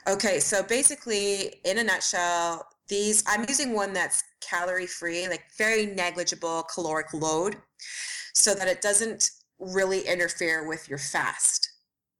Okay, 0.07 0.39
so 0.39 0.63
basically, 0.63 1.59
in 1.65 1.77
a 1.77 1.83
nutshell, 1.83 2.67
these 2.91 3.23
I'm 3.25 3.45
using 3.47 3.73
one 3.73 3.93
that's 3.93 4.21
calorie 4.41 4.86
free, 4.86 5.27
like 5.27 5.45
very 5.58 5.88
negligible 5.88 6.63
caloric 6.71 7.12
load, 7.13 7.56
so 8.36 8.54
that 8.54 8.67
it 8.67 8.82
doesn't 8.82 9.32
really 9.58 10.01
interfere 10.01 10.67
with 10.67 10.88
your 10.88 10.99
fast. 10.99 11.69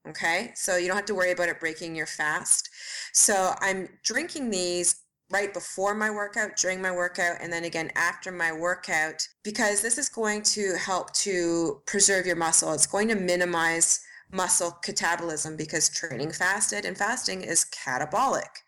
Okay, 0.10 0.52
so 0.56 0.78
you 0.78 0.88
don't 0.88 0.96
have 0.96 1.06
to 1.06 1.14
worry 1.14 1.32
about 1.32 1.50
it 1.50 1.60
breaking 1.60 1.96
your 1.96 2.08
fast. 2.08 2.70
So 3.14 3.54
I'm 3.60 3.88
drinking 4.04 4.50
these 4.50 4.96
right 5.30 5.54
before 5.54 5.94
my 5.94 6.10
workout, 6.10 6.56
during 6.58 6.82
my 6.82 6.92
workout, 6.92 7.38
and 7.40 7.54
then 7.54 7.66
again 7.66 7.92
after 7.96 8.32
my 8.32 8.52
workout, 8.52 9.28
because 9.44 9.82
this 9.82 9.98
is 9.98 10.10
going 10.10 10.42
to 10.44 10.76
help 10.78 11.14
to 11.14 11.82
preserve 11.86 12.26
your 12.26 12.36
muscle. 12.36 12.74
It's 12.74 12.88
going 12.88 13.10
to 13.10 13.16
minimize 13.16 14.00
muscle 14.32 14.78
catabolism 14.84 15.58
because 15.58 15.90
training 15.90 16.32
fasted 16.32 16.86
and 16.86 16.98
fasting 16.98 17.42
is 17.42 17.66
catabolic. 17.66 18.64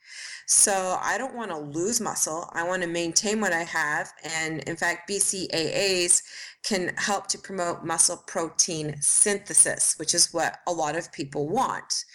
So 0.46 0.98
I 1.02 1.18
don't 1.18 1.36
want 1.36 1.52
to 1.52 1.58
lose 1.58 2.02
muscle. 2.02 2.50
I 2.54 2.68
want 2.68 2.82
to 2.82 2.88
maintain 2.88 3.40
what 3.40 3.54
I 3.54 3.64
have. 3.64 4.12
And 4.24 4.62
in 4.64 4.76
fact, 4.76 5.10
BCAAs 5.10 6.22
can 6.64 6.94
help 6.98 7.28
to 7.28 7.38
promote 7.38 7.84
muscle 7.84 8.24
protein 8.28 8.96
synthesis, 9.02 9.96
which 9.98 10.14
is 10.14 10.34
what 10.34 10.58
a 10.68 10.72
lot 10.72 10.96
of 10.96 11.12
people 11.12 11.48
want. 11.48 12.06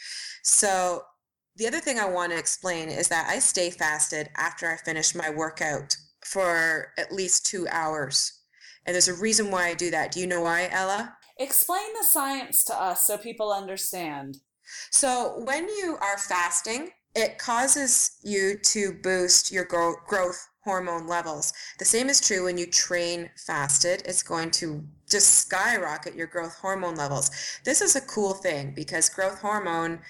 So 0.42 1.02
the 1.56 1.66
other 1.66 1.80
thing 1.80 1.98
I 1.98 2.08
want 2.08 2.32
to 2.32 2.38
explain 2.38 2.88
is 2.88 3.08
that 3.08 3.28
I 3.28 3.38
stay 3.40 3.70
fasted 3.70 4.28
after 4.36 4.70
I 4.70 4.76
finish 4.76 5.14
my 5.14 5.30
workout 5.30 5.96
for 6.24 6.92
at 6.98 7.12
least 7.12 7.46
two 7.46 7.66
hours. 7.70 8.32
And 8.86 8.94
there's 8.94 9.08
a 9.08 9.14
reason 9.14 9.50
why 9.50 9.68
I 9.68 9.74
do 9.74 9.90
that. 9.90 10.12
Do 10.12 10.20
you 10.20 10.26
know 10.26 10.42
why, 10.42 10.68
Ella? 10.70 11.17
Explain 11.38 11.86
the 11.98 12.04
science 12.04 12.64
to 12.64 12.74
us 12.74 13.06
so 13.06 13.16
people 13.16 13.52
understand. 13.52 14.38
So, 14.90 15.40
when 15.44 15.68
you 15.68 15.96
are 16.00 16.18
fasting, 16.18 16.90
it 17.14 17.38
causes 17.38 18.18
you 18.22 18.58
to 18.64 18.92
boost 18.92 19.50
your 19.50 19.64
growth 19.64 20.48
hormone 20.64 21.06
levels. 21.06 21.52
The 21.78 21.84
same 21.84 22.10
is 22.10 22.20
true 22.20 22.44
when 22.44 22.58
you 22.58 22.66
train 22.66 23.30
fasted. 23.46 24.02
It's 24.04 24.22
going 24.22 24.50
to 24.52 24.84
just 25.08 25.34
skyrocket 25.36 26.14
your 26.14 26.26
growth 26.26 26.56
hormone 26.56 26.96
levels. 26.96 27.30
This 27.64 27.80
is 27.80 27.96
a 27.96 28.02
cool 28.02 28.34
thing 28.34 28.74
because 28.76 29.08
growth 29.08 29.40
hormone 29.40 30.00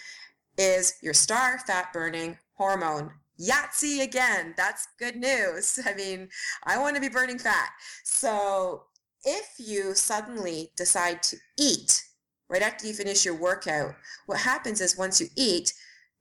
is 0.56 0.94
your 1.00 1.14
star 1.14 1.60
fat 1.60 1.92
burning 1.92 2.36
hormone. 2.54 3.12
Yahtzee 3.40 4.02
again. 4.02 4.54
That's 4.56 4.88
good 4.98 5.14
news. 5.14 5.78
I 5.86 5.94
mean, 5.94 6.28
I 6.64 6.78
want 6.78 6.96
to 6.96 7.00
be 7.00 7.08
burning 7.08 7.38
fat. 7.38 7.70
So 8.02 8.87
if 9.28 9.54
you 9.58 9.94
suddenly 9.94 10.70
decide 10.76 11.22
to 11.24 11.36
eat 11.58 12.02
right 12.48 12.62
after 12.62 12.86
you 12.86 12.94
finish 12.94 13.24
your 13.24 13.34
workout, 13.34 13.94
what 14.26 14.38
happens 14.38 14.80
is 14.80 14.96
once 14.96 15.20
you 15.20 15.26
eat, 15.36 15.74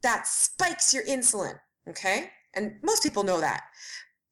that 0.04 0.28
spikes 0.28 0.94
your 0.94 1.04
insulin. 1.06 1.58
Okay. 1.88 2.32
And 2.54 2.76
most 2.84 3.04
people 3.04 3.24
know 3.24 3.40
that. 3.40 3.64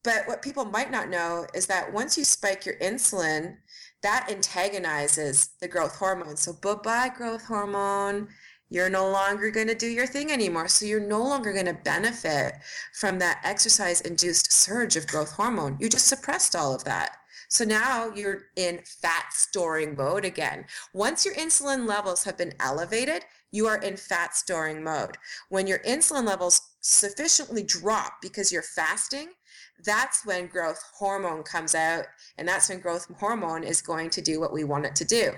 But 0.04 0.28
what 0.28 0.42
people 0.42 0.66
might 0.66 0.92
not 0.92 1.10
know 1.10 1.48
is 1.54 1.68
that 1.68 1.94
once 1.94 2.18
you 2.18 2.26
spike 2.26 2.66
your 2.66 2.76
insulin, 2.76 3.58
that 4.04 4.30
antagonizes 4.30 5.52
the 5.62 5.68
growth 5.68 5.96
hormone. 5.96 6.36
So 6.36 6.54
bye 6.54 6.76
bye 6.76 7.12
growth 7.16 7.46
hormone 7.46 8.28
you're 8.70 8.90
no 8.90 9.10
longer 9.10 9.52
going 9.52 9.68
to 9.68 9.76
do 9.76 9.88
your 9.88 10.08
thing 10.08 10.32
anymore. 10.32 10.68
So 10.68 10.86
you're 10.86 11.00
no 11.00 11.22
longer 11.24 11.54
going 11.54 11.68
to 11.68 11.74
benefit 11.74 12.56
from 12.94 13.20
that 13.20 13.40
exercise 13.44 14.02
induced 14.02 14.52
surge 14.52 14.96
of 14.96 15.08
growth 15.08 15.32
hormone. 15.32 15.78
You 15.80 15.90
just 15.90 16.08
suppressed 16.08 16.56
all 16.56 16.74
of 16.74 16.84
that. 16.86 17.18
So 17.56 17.64
now 17.64 18.12
you're 18.14 18.48
in 18.58 18.82
fat 18.84 19.28
storing 19.32 19.96
mode 19.96 20.26
again. 20.26 20.66
Once 20.94 21.24
your 21.24 21.34
insulin 21.36 21.88
levels 21.88 22.26
have 22.26 22.38
been 22.38 22.52
elevated, 22.60 23.24
you 23.50 23.66
are 23.66 23.78
in 23.78 23.96
fat 23.96 24.36
storing 24.36 24.84
mode. 24.84 25.18
When 25.48 25.66
your 25.66 25.80
insulin 25.80 26.26
levels 26.26 26.60
sufficiently 26.82 27.64
drop 27.64 28.16
because 28.22 28.52
you're 28.52 28.62
fasting, 28.62 29.30
that's 29.86 30.26
when 30.26 30.48
growth 30.48 30.84
hormone 31.00 31.44
comes 31.44 31.76
out. 31.76 32.04
And 32.38 32.46
that's 32.46 32.68
when 32.68 32.82
growth 32.82 33.08
hormone 33.20 33.64
is 33.64 33.82
going 33.82 34.10
to 34.10 34.22
do 34.22 34.42
what 34.42 34.52
we 34.52 34.66
want 34.66 34.86
it 34.86 34.96
to 34.98 35.06
do. 35.06 35.32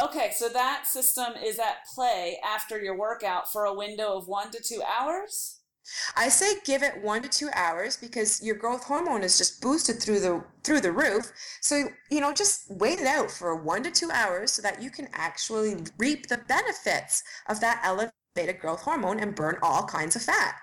Okay, 0.00 0.30
so 0.36 0.48
that 0.50 0.86
system 0.86 1.32
is 1.44 1.58
at 1.58 1.78
play 1.92 2.38
after 2.46 2.80
your 2.80 2.96
workout 2.96 3.50
for 3.50 3.64
a 3.64 3.74
window 3.74 4.16
of 4.16 4.28
one 4.28 4.52
to 4.52 4.62
two 4.62 4.82
hours? 4.84 5.58
I 6.16 6.28
say 6.28 6.54
give 6.64 6.82
it 6.82 7.02
one 7.02 7.22
to 7.22 7.28
two 7.28 7.48
hours 7.54 7.96
because 7.96 8.42
your 8.42 8.56
growth 8.56 8.84
hormone 8.84 9.22
is 9.22 9.38
just 9.38 9.60
boosted 9.60 10.00
through 10.00 10.20
the 10.20 10.44
through 10.64 10.80
the 10.80 10.92
roof. 10.92 11.32
So 11.60 11.88
you 12.10 12.20
know, 12.20 12.32
just 12.32 12.70
wait 12.70 13.00
it 13.00 13.06
out 13.06 13.30
for 13.30 13.56
one 13.56 13.82
to 13.84 13.90
two 13.90 14.10
hours 14.10 14.52
so 14.52 14.62
that 14.62 14.82
you 14.82 14.90
can 14.90 15.08
actually 15.12 15.76
reap 15.98 16.28
the 16.28 16.38
benefits 16.48 17.22
of 17.48 17.60
that 17.60 17.80
elevated 17.84 18.60
growth 18.60 18.82
hormone 18.82 19.20
and 19.20 19.34
burn 19.34 19.56
all 19.62 19.84
kinds 19.84 20.16
of 20.16 20.22
fat. 20.22 20.56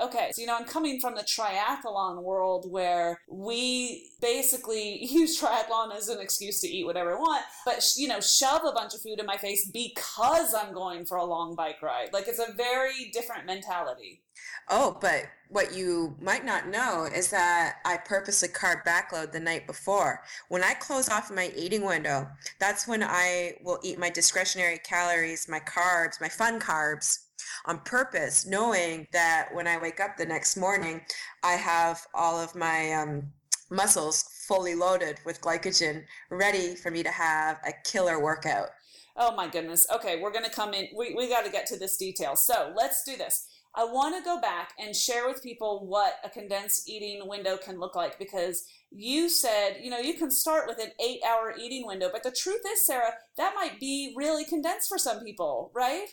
Okay, 0.00 0.30
so 0.32 0.40
you 0.40 0.46
know, 0.46 0.56
I'm 0.56 0.64
coming 0.64 1.00
from 1.00 1.14
the 1.14 1.22
triathlon 1.22 2.22
world 2.22 2.70
where 2.70 3.20
we 3.30 4.10
basically 4.22 5.04
use 5.04 5.40
triathlon 5.40 5.94
as 5.94 6.08
an 6.08 6.18
excuse 6.18 6.60
to 6.62 6.68
eat 6.68 6.86
whatever 6.86 7.12
I 7.12 7.20
want, 7.20 7.44
but 7.66 7.84
you 7.96 8.08
know, 8.08 8.20
shove 8.20 8.62
a 8.64 8.72
bunch 8.72 8.94
of 8.94 9.02
food 9.02 9.20
in 9.20 9.26
my 9.26 9.36
face 9.36 9.70
because 9.70 10.54
I'm 10.54 10.72
going 10.72 11.04
for 11.04 11.18
a 11.18 11.24
long 11.24 11.54
bike 11.54 11.82
ride. 11.82 12.12
Like 12.12 12.26
it's 12.26 12.38
a 12.38 12.52
very 12.54 13.10
different 13.12 13.44
mentality. 13.44 14.22
Oh, 14.68 14.96
but 15.00 15.24
what 15.48 15.74
you 15.74 16.16
might 16.20 16.44
not 16.44 16.68
know 16.68 17.04
is 17.04 17.28
that 17.30 17.76
I 17.84 17.98
purposely 17.98 18.48
carb 18.48 18.84
backload 18.84 19.32
the 19.32 19.40
night 19.40 19.66
before. 19.66 20.22
When 20.48 20.64
I 20.64 20.74
close 20.74 21.10
off 21.10 21.30
my 21.30 21.52
eating 21.54 21.84
window, 21.84 22.26
that's 22.58 22.88
when 22.88 23.02
I 23.02 23.56
will 23.62 23.78
eat 23.82 23.98
my 23.98 24.08
discretionary 24.08 24.78
calories, 24.78 25.48
my 25.48 25.60
carbs, 25.60 26.20
my 26.20 26.28
fun 26.28 26.58
carbs 26.58 27.18
on 27.66 27.80
purpose, 27.80 28.46
knowing 28.46 29.06
that 29.12 29.48
when 29.52 29.66
I 29.66 29.78
wake 29.78 30.00
up 30.00 30.16
the 30.16 30.24
next 30.24 30.56
morning, 30.56 31.02
I 31.42 31.52
have 31.52 32.06
all 32.14 32.40
of 32.40 32.54
my 32.54 32.92
um, 32.92 33.24
muscles 33.70 34.24
fully 34.48 34.74
loaded 34.74 35.18
with 35.26 35.40
glycogen, 35.40 36.04
ready 36.30 36.74
for 36.74 36.90
me 36.90 37.02
to 37.02 37.10
have 37.10 37.58
a 37.66 37.72
killer 37.84 38.22
workout. 38.22 38.70
Oh 39.16 39.34
my 39.36 39.48
goodness. 39.48 39.86
Okay, 39.94 40.20
we're 40.20 40.32
going 40.32 40.44
to 40.44 40.50
come 40.50 40.72
in. 40.72 40.88
We, 40.96 41.14
we 41.14 41.28
got 41.28 41.44
to 41.44 41.50
get 41.50 41.66
to 41.66 41.78
this 41.78 41.98
detail. 41.98 42.34
So 42.36 42.72
let's 42.74 43.04
do 43.04 43.16
this. 43.16 43.46
I 43.74 43.84
want 43.84 44.16
to 44.16 44.22
go 44.22 44.40
back 44.40 44.74
and 44.78 44.94
share 44.94 45.26
with 45.26 45.42
people 45.42 45.86
what 45.86 46.14
a 46.24 46.28
condensed 46.28 46.88
eating 46.88 47.26
window 47.26 47.56
can 47.56 47.80
look 47.80 47.96
like 47.96 48.18
because 48.18 48.64
you 48.90 49.30
said, 49.30 49.78
you 49.80 49.90
know, 49.90 49.98
you 49.98 50.14
can 50.14 50.30
start 50.30 50.66
with 50.66 50.78
an 50.78 50.90
eight 51.02 51.20
hour 51.26 51.54
eating 51.58 51.86
window, 51.86 52.10
but 52.12 52.22
the 52.22 52.30
truth 52.30 52.60
is, 52.70 52.84
Sara, 52.84 53.14
that 53.38 53.54
might 53.54 53.80
be 53.80 54.12
really 54.16 54.44
condensed 54.44 54.88
for 54.88 54.98
some 54.98 55.24
people, 55.24 55.70
right? 55.74 56.06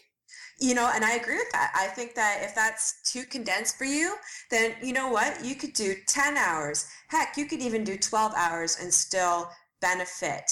You 0.59 0.73
know, 0.75 0.89
and 0.93 1.03
I 1.03 1.15
agree 1.15 1.35
with 1.35 1.51
that. 1.51 1.71
I 1.75 1.87
think 1.87 2.15
that 2.15 2.39
if 2.43 2.55
that's 2.55 3.01
too 3.11 3.23
condensed 3.23 3.77
for 3.77 3.85
you, 3.85 4.15
then 4.51 4.75
you 4.81 4.93
know 4.93 5.09
what? 5.09 5.43
You 5.43 5.55
could 5.55 5.73
do 5.73 5.95
10 6.07 6.37
hours. 6.37 6.87
Heck, 7.09 7.35
you 7.35 7.45
could 7.45 7.61
even 7.61 7.83
do 7.83 7.97
12 7.97 8.33
hours 8.35 8.77
and 8.79 8.93
still 8.93 9.49
benefit. 9.81 10.49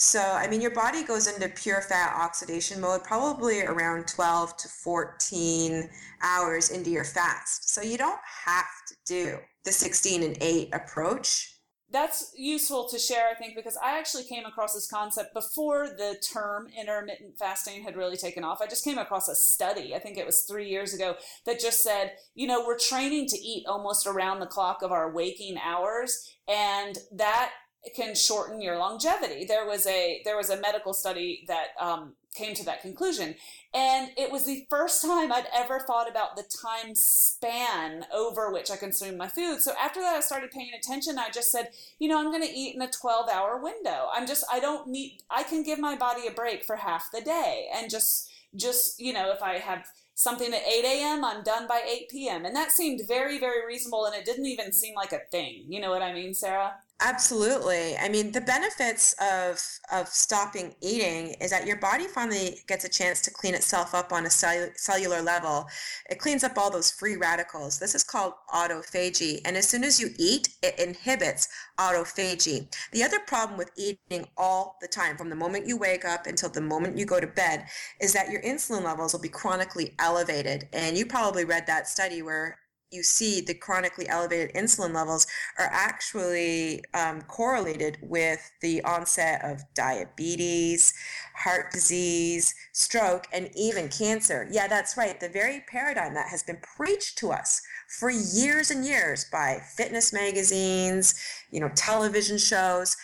So, 0.00 0.20
I 0.20 0.46
mean, 0.46 0.60
your 0.60 0.70
body 0.70 1.02
goes 1.02 1.26
into 1.26 1.48
pure 1.48 1.82
fat 1.82 2.14
oxidation 2.16 2.80
mode 2.80 3.02
probably 3.02 3.62
around 3.62 4.06
12 4.06 4.56
to 4.58 4.68
14 4.68 5.90
hours 6.22 6.70
into 6.70 6.88
your 6.88 7.02
fast. 7.02 7.74
So, 7.74 7.82
you 7.82 7.98
don't 7.98 8.20
have 8.46 8.64
to 8.86 8.94
do 9.06 9.38
the 9.64 9.72
16 9.72 10.22
and 10.22 10.38
8 10.40 10.68
approach 10.72 11.58
that's 11.90 12.32
useful 12.36 12.86
to 12.90 12.98
share, 12.98 13.28
I 13.30 13.34
think, 13.34 13.56
because 13.56 13.78
I 13.82 13.98
actually 13.98 14.24
came 14.24 14.44
across 14.44 14.74
this 14.74 14.90
concept 14.90 15.32
before 15.32 15.88
the 15.88 16.16
term 16.32 16.68
intermittent 16.78 17.38
fasting 17.38 17.82
had 17.82 17.96
really 17.96 18.16
taken 18.16 18.44
off. 18.44 18.60
I 18.60 18.66
just 18.66 18.84
came 18.84 18.98
across 18.98 19.28
a 19.28 19.34
study, 19.34 19.94
I 19.94 19.98
think 19.98 20.18
it 20.18 20.26
was 20.26 20.42
three 20.42 20.68
years 20.68 20.92
ago, 20.92 21.16
that 21.46 21.60
just 21.60 21.82
said, 21.82 22.12
you 22.34 22.46
know, 22.46 22.66
we're 22.66 22.78
training 22.78 23.26
to 23.28 23.38
eat 23.38 23.64
almost 23.66 24.06
around 24.06 24.40
the 24.40 24.46
clock 24.46 24.82
of 24.82 24.92
our 24.92 25.10
waking 25.10 25.56
hours, 25.58 26.36
and 26.46 26.98
that 27.12 27.52
can 27.94 28.14
shorten 28.14 28.60
your 28.60 28.78
longevity. 28.78 29.44
There 29.44 29.66
was 29.66 29.86
a 29.86 30.20
there 30.24 30.36
was 30.36 30.50
a 30.50 30.60
medical 30.60 30.92
study 30.92 31.44
that 31.48 31.68
um, 31.80 32.14
came 32.34 32.54
to 32.54 32.64
that 32.64 32.82
conclusion, 32.82 33.34
and 33.72 34.10
it 34.16 34.30
was 34.30 34.46
the 34.46 34.66
first 34.68 35.02
time 35.02 35.32
I'd 35.32 35.46
ever 35.54 35.80
thought 35.80 36.10
about 36.10 36.36
the 36.36 36.42
time 36.42 36.94
span 36.94 38.04
over 38.12 38.52
which 38.52 38.70
I 38.70 38.76
consume 38.76 39.16
my 39.16 39.28
food. 39.28 39.60
So 39.60 39.72
after 39.80 40.00
that, 40.00 40.16
I 40.16 40.20
started 40.20 40.50
paying 40.50 40.72
attention. 40.76 41.18
I 41.18 41.30
just 41.30 41.50
said, 41.50 41.70
you 41.98 42.08
know, 42.08 42.18
I'm 42.18 42.30
going 42.30 42.42
to 42.42 42.48
eat 42.48 42.74
in 42.74 42.82
a 42.82 42.90
12 42.90 43.28
hour 43.30 43.62
window. 43.62 44.08
I'm 44.12 44.26
just 44.26 44.44
I 44.52 44.60
don't 44.60 44.88
need 44.88 45.20
I 45.30 45.42
can 45.42 45.62
give 45.62 45.78
my 45.78 45.96
body 45.96 46.26
a 46.26 46.32
break 46.32 46.64
for 46.64 46.76
half 46.76 47.10
the 47.12 47.20
day, 47.20 47.68
and 47.74 47.90
just 47.90 48.30
just 48.56 49.00
you 49.00 49.12
know 49.12 49.30
if 49.30 49.42
I 49.42 49.58
have 49.58 49.86
something 50.14 50.52
at 50.52 50.66
8 50.66 50.84
a.m., 50.84 51.24
I'm 51.24 51.44
done 51.44 51.68
by 51.68 51.80
8 51.88 52.08
p.m. 52.10 52.44
And 52.44 52.56
that 52.56 52.72
seemed 52.72 53.02
very, 53.06 53.38
very 53.38 53.64
reasonable. 53.64 54.04
And 54.04 54.16
it 54.16 54.24
didn't 54.24 54.46
even 54.46 54.72
seem 54.72 54.96
like 54.96 55.12
a 55.12 55.20
thing. 55.30 55.66
You 55.68 55.80
know 55.80 55.90
what 55.90 56.02
I 56.02 56.12
mean, 56.12 56.34
Sara? 56.34 56.74
Absolutely. 57.00 57.96
I 57.96 58.08
mean, 58.08 58.32
the 58.32 58.40
benefits 58.40 59.14
of 59.20 59.62
of 59.92 60.08
stopping 60.08 60.74
eating 60.80 61.28
is 61.40 61.52
that 61.52 61.64
your 61.64 61.76
body 61.76 62.06
finally 62.08 62.58
gets 62.66 62.84
a 62.84 62.88
chance 62.88 63.20
to 63.22 63.30
clean 63.30 63.54
itself 63.54 63.94
up 63.94 64.12
on 64.12 64.26
a 64.26 64.30
cell- 64.30 64.70
cellular 64.74 65.22
level. 65.22 65.68
It 66.10 66.18
cleans 66.18 66.42
up 66.42 66.58
all 66.58 66.72
those 66.72 66.90
free 66.90 67.14
radicals. 67.16 67.78
This 67.78 67.94
is 67.94 68.02
called 68.02 68.32
autophagy, 68.52 69.40
and 69.44 69.56
as 69.56 69.68
soon 69.68 69.84
as 69.84 70.00
you 70.00 70.08
eat, 70.18 70.48
it 70.60 70.76
inhibits 70.80 71.48
autophagy. 71.78 72.66
The 72.90 73.04
other 73.04 73.20
problem 73.28 73.58
with 73.58 73.70
eating 73.76 74.26
all 74.36 74.76
the 74.80 74.88
time 74.88 75.16
from 75.16 75.30
the 75.30 75.36
moment 75.36 75.68
you 75.68 75.76
wake 75.76 76.04
up 76.04 76.26
until 76.26 76.48
the 76.48 76.60
moment 76.60 76.98
you 76.98 77.04
go 77.06 77.20
to 77.20 77.28
bed 77.28 77.66
is 78.00 78.12
that 78.14 78.28
your 78.28 78.42
insulin 78.42 78.82
levels 78.82 79.12
will 79.12 79.20
be 79.20 79.28
chronically 79.28 79.94
elevated. 80.00 80.68
And 80.72 80.98
you 80.98 81.06
probably 81.06 81.44
read 81.44 81.68
that 81.68 81.86
study 81.86 82.22
where 82.22 82.58
you 82.90 83.02
see 83.02 83.40
the 83.40 83.54
chronically 83.54 84.08
elevated 84.08 84.54
insulin 84.54 84.94
levels 84.94 85.26
are 85.58 85.68
actually 85.70 86.82
um, 86.94 87.22
correlated 87.22 87.98
with 88.02 88.50
the 88.62 88.82
onset 88.82 89.44
of 89.44 89.62
diabetes, 89.74 90.94
heart 91.36 91.70
disease, 91.72 92.54
stroke, 92.72 93.26
and 93.32 93.50
even 93.54 93.88
cancer. 93.88 94.48
Yeah, 94.50 94.68
that's 94.68 94.96
right. 94.96 95.18
The 95.20 95.28
very 95.28 95.64
paradigm 95.70 96.14
that 96.14 96.28
has 96.30 96.42
been 96.42 96.60
preached 96.76 97.18
to 97.18 97.30
us 97.30 97.60
for 97.98 98.10
years 98.10 98.70
and 98.70 98.84
years 98.84 99.26
by 99.30 99.60
fitness 99.76 100.12
magazines, 100.12 101.14
you 101.50 101.60
know, 101.60 101.70
television 101.74 102.38
shows, 102.38 102.96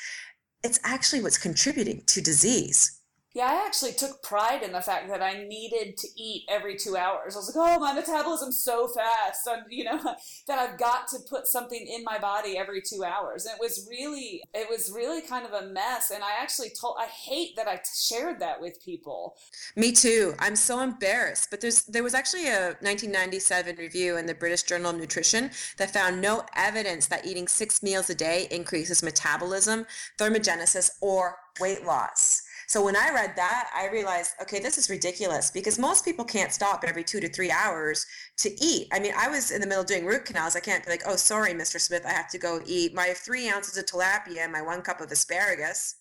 it's 0.62 0.80
actually 0.82 1.22
what's 1.22 1.38
contributing 1.38 2.02
to 2.06 2.22
disease. 2.22 3.00
Yeah, 3.34 3.46
I 3.46 3.66
actually 3.66 3.94
took 3.94 4.22
pride 4.22 4.62
in 4.62 4.70
the 4.70 4.80
fact 4.80 5.08
that 5.08 5.20
I 5.20 5.42
needed 5.42 5.96
to 5.96 6.08
eat 6.16 6.44
every 6.48 6.76
two 6.76 6.96
hours. 6.96 7.34
I 7.34 7.40
was 7.40 7.52
like, 7.54 7.76
oh, 7.76 7.80
my 7.80 7.92
metabolism's 7.92 8.62
so 8.62 8.86
fast. 8.86 9.48
I'm, 9.50 9.64
you 9.68 9.82
know, 9.82 10.00
that 10.46 10.58
I've 10.60 10.78
got 10.78 11.08
to 11.08 11.18
put 11.28 11.48
something 11.48 11.84
in 11.84 12.04
my 12.04 12.16
body 12.16 12.56
every 12.56 12.80
two 12.80 13.02
hours. 13.02 13.44
And 13.44 13.56
it 13.56 13.60
was 13.60 13.88
really, 13.90 14.40
it 14.54 14.70
was 14.70 14.92
really 14.94 15.20
kind 15.20 15.44
of 15.44 15.52
a 15.52 15.66
mess. 15.66 16.12
And 16.12 16.22
I 16.22 16.40
actually 16.40 16.70
told, 16.80 16.94
I 17.00 17.06
hate 17.06 17.56
that 17.56 17.66
I 17.66 17.80
shared 17.92 18.38
that 18.38 18.60
with 18.60 18.80
people. 18.80 19.34
Me 19.74 19.90
too. 19.90 20.34
I'm 20.38 20.54
so 20.54 20.78
embarrassed. 20.78 21.48
But 21.50 21.60
there's, 21.60 21.82
there 21.86 22.04
was 22.04 22.14
actually 22.14 22.46
a 22.46 22.76
1997 22.82 23.74
review 23.74 24.16
in 24.16 24.26
the 24.26 24.34
British 24.34 24.62
Journal 24.62 24.90
of 24.90 24.96
Nutrition 24.96 25.50
that 25.78 25.92
found 25.92 26.20
no 26.20 26.44
evidence 26.54 27.06
that 27.08 27.26
eating 27.26 27.48
six 27.48 27.82
meals 27.82 28.08
a 28.10 28.14
day 28.14 28.46
increases 28.52 29.02
metabolism, 29.02 29.86
thermogenesis, 30.18 30.90
or 31.00 31.38
weight 31.60 31.84
loss. 31.84 32.43
So 32.74 32.84
when 32.84 32.96
I 32.96 33.12
read 33.12 33.36
that, 33.36 33.70
I 33.72 33.86
realized, 33.86 34.32
okay, 34.42 34.58
this 34.58 34.78
is 34.78 34.90
ridiculous 34.90 35.48
because 35.48 35.78
most 35.78 36.04
people 36.04 36.24
can't 36.24 36.50
stop 36.50 36.82
every 36.84 37.04
two 37.04 37.20
to 37.20 37.28
three 37.28 37.52
hours 37.52 38.04
to 38.38 38.50
eat. 38.60 38.88
I 38.92 38.98
mean, 38.98 39.12
I 39.16 39.28
was 39.28 39.52
in 39.52 39.60
the 39.60 39.66
middle 39.68 39.82
of 39.82 39.86
doing 39.86 40.04
root 40.04 40.24
canals. 40.24 40.56
I 40.56 40.58
can't 40.58 40.84
be 40.84 40.90
like, 40.90 41.02
oh, 41.06 41.14
sorry, 41.14 41.52
Mr. 41.52 41.80
Smith, 41.80 42.04
I 42.04 42.10
have 42.10 42.28
to 42.30 42.38
go 42.38 42.60
eat 42.66 42.92
my 42.92 43.14
three 43.14 43.48
ounces 43.48 43.78
of 43.78 43.86
tilapia 43.86 44.38
and 44.38 44.50
my 44.50 44.60
one 44.60 44.82
cup 44.82 45.00
of 45.00 45.12
asparagus. 45.12 45.94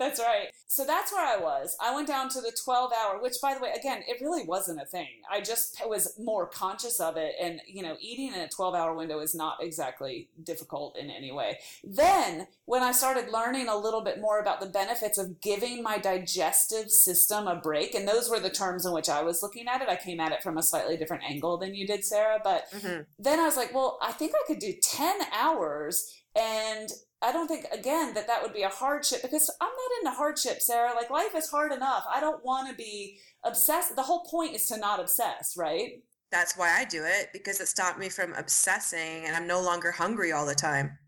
That's 0.00 0.18
right. 0.18 0.48
So 0.66 0.86
that's 0.86 1.12
where 1.12 1.26
I 1.26 1.38
was. 1.38 1.76
I 1.78 1.94
went 1.94 2.08
down 2.08 2.30
to 2.30 2.40
the 2.40 2.56
12 2.64 2.90
hour, 2.90 3.20
which 3.20 3.34
by 3.42 3.52
the 3.52 3.60
way, 3.60 3.70
again, 3.78 4.02
it 4.08 4.22
really 4.22 4.44
wasn't 4.44 4.80
a 4.80 4.86
thing. 4.86 5.08
I 5.30 5.42
just 5.42 5.76
was 5.86 6.14
more 6.18 6.46
conscious 6.46 7.00
of 7.00 7.18
it. 7.18 7.34
And, 7.38 7.60
you 7.66 7.82
know, 7.82 7.98
eating 8.00 8.28
in 8.28 8.40
a 8.40 8.48
12 8.48 8.74
hour 8.74 8.94
window 8.94 9.20
is 9.20 9.34
not 9.34 9.58
exactly 9.60 10.30
difficult 10.42 10.96
in 10.96 11.10
any 11.10 11.30
way. 11.30 11.58
Then 11.84 12.46
when 12.64 12.82
I 12.82 12.92
started 12.92 13.30
learning 13.30 13.68
a 13.68 13.76
little 13.76 14.00
bit 14.00 14.22
more 14.22 14.40
about 14.40 14.60
the 14.60 14.66
benefits 14.66 15.18
of 15.18 15.42
giving 15.42 15.82
my 15.82 15.98
digestive 15.98 16.90
system 16.90 17.46
a 17.46 17.56
break, 17.56 17.94
and 17.94 18.08
those 18.08 18.30
were 18.30 18.40
the 18.40 18.48
terms 18.48 18.86
in 18.86 18.92
which 18.92 19.10
I 19.10 19.22
was 19.22 19.42
looking 19.42 19.68
at 19.68 19.82
it, 19.82 19.90
I 19.90 19.96
came 19.96 20.18
at 20.18 20.32
it 20.32 20.42
from 20.42 20.56
a 20.56 20.62
slightly 20.62 20.96
different 20.96 21.24
angle 21.24 21.58
than 21.58 21.74
you 21.74 21.86
did, 21.86 22.06
Sara. 22.06 22.40
But 22.42 22.70
mm-hmm. 22.72 23.02
then 23.18 23.38
I 23.38 23.44
was 23.44 23.58
like, 23.58 23.74
well, 23.74 23.98
I 24.00 24.12
think 24.12 24.32
I 24.34 24.46
could 24.46 24.60
do 24.60 24.72
10 24.82 25.20
hours 25.38 26.22
and 26.34 26.90
I 27.22 27.32
don't 27.32 27.48
think 27.48 27.66
again 27.70 28.14
that 28.14 28.26
that 28.28 28.42
would 28.42 28.54
be 28.54 28.62
a 28.62 28.68
hardship 28.68 29.20
because 29.22 29.54
I'm 29.60 29.68
not 29.68 30.00
into 30.00 30.16
hardship, 30.16 30.62
Sara. 30.62 30.94
Like 30.94 31.10
life 31.10 31.34
is 31.34 31.50
hard 31.50 31.72
enough. 31.72 32.04
I 32.10 32.20
don't 32.20 32.44
want 32.44 32.68
to 32.70 32.74
be 32.74 33.18
obsessed. 33.44 33.94
The 33.94 34.02
whole 34.02 34.24
point 34.24 34.54
is 34.54 34.66
to 34.66 34.78
not 34.78 35.00
obsess, 35.00 35.54
right? 35.56 36.02
That's 36.32 36.56
why 36.56 36.70
I 36.78 36.84
do 36.84 37.04
it 37.04 37.30
because 37.32 37.60
it 37.60 37.68
stopped 37.68 37.98
me 37.98 38.08
from 38.08 38.32
obsessing 38.34 39.24
and 39.26 39.36
I'm 39.36 39.46
no 39.46 39.60
longer 39.60 39.90
hungry 39.90 40.32
all 40.32 40.46
the 40.46 40.54
time 40.54 40.98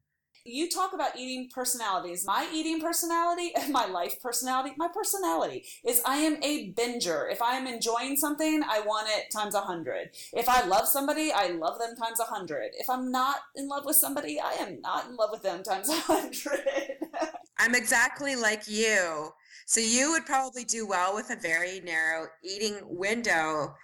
you 0.45 0.69
talk 0.69 0.93
about 0.93 1.17
eating 1.17 1.49
personalities. 1.53 2.25
My 2.27 2.49
eating 2.53 2.81
personality 2.81 3.53
my 3.71 3.87
life 3.87 4.21
personality, 4.21 4.75
my 4.77 4.89
personality 4.93 5.65
is 5.87 6.03
I 6.05 6.17
am 6.19 6.43
a 6.43 6.73
binger. 6.73 7.31
If 7.31 7.41
I 7.41 7.57
am 7.57 7.67
enjoying 7.67 8.17
something, 8.17 8.63
I 8.69 8.81
want 8.81 9.09
it 9.11 9.31
times 9.31 9.55
a 9.55 9.61
hundred. 9.61 10.11
If 10.33 10.49
I 10.49 10.65
love 10.67 10.87
somebody, 10.89 11.33
I 11.33 11.49
love 11.49 11.79
them 11.79 11.95
times 11.97 12.21
a 12.21 12.25
hundred. 12.25 12.71
If 12.75 12.91
I'm 12.91 13.11
not 13.11 13.37
in 13.55 13.69
love 13.69 13.85
with 13.85 13.97
somebody, 13.97 14.41
I 14.41 14.53
am 14.55 14.81
not 14.81 15.07
in 15.09 15.17
love 15.17 15.31
with 15.33 15.43
them 15.43 15.63
times 15.63 15.89
a 15.89 16.01
hundred. 16.01 16.99
I'm 17.59 17.75
exactly 17.75 18.35
like 18.37 18.65
you. 18.67 19.31
So 19.67 19.81
you 19.81 20.11
would 20.11 20.27
probably 20.27 20.65
do 20.65 20.87
well 20.87 21.15
with 21.15 21.31
a 21.31 21.37
very 21.37 21.81
narrow 21.81 22.27
eating 22.43 22.79
window. 22.83 23.75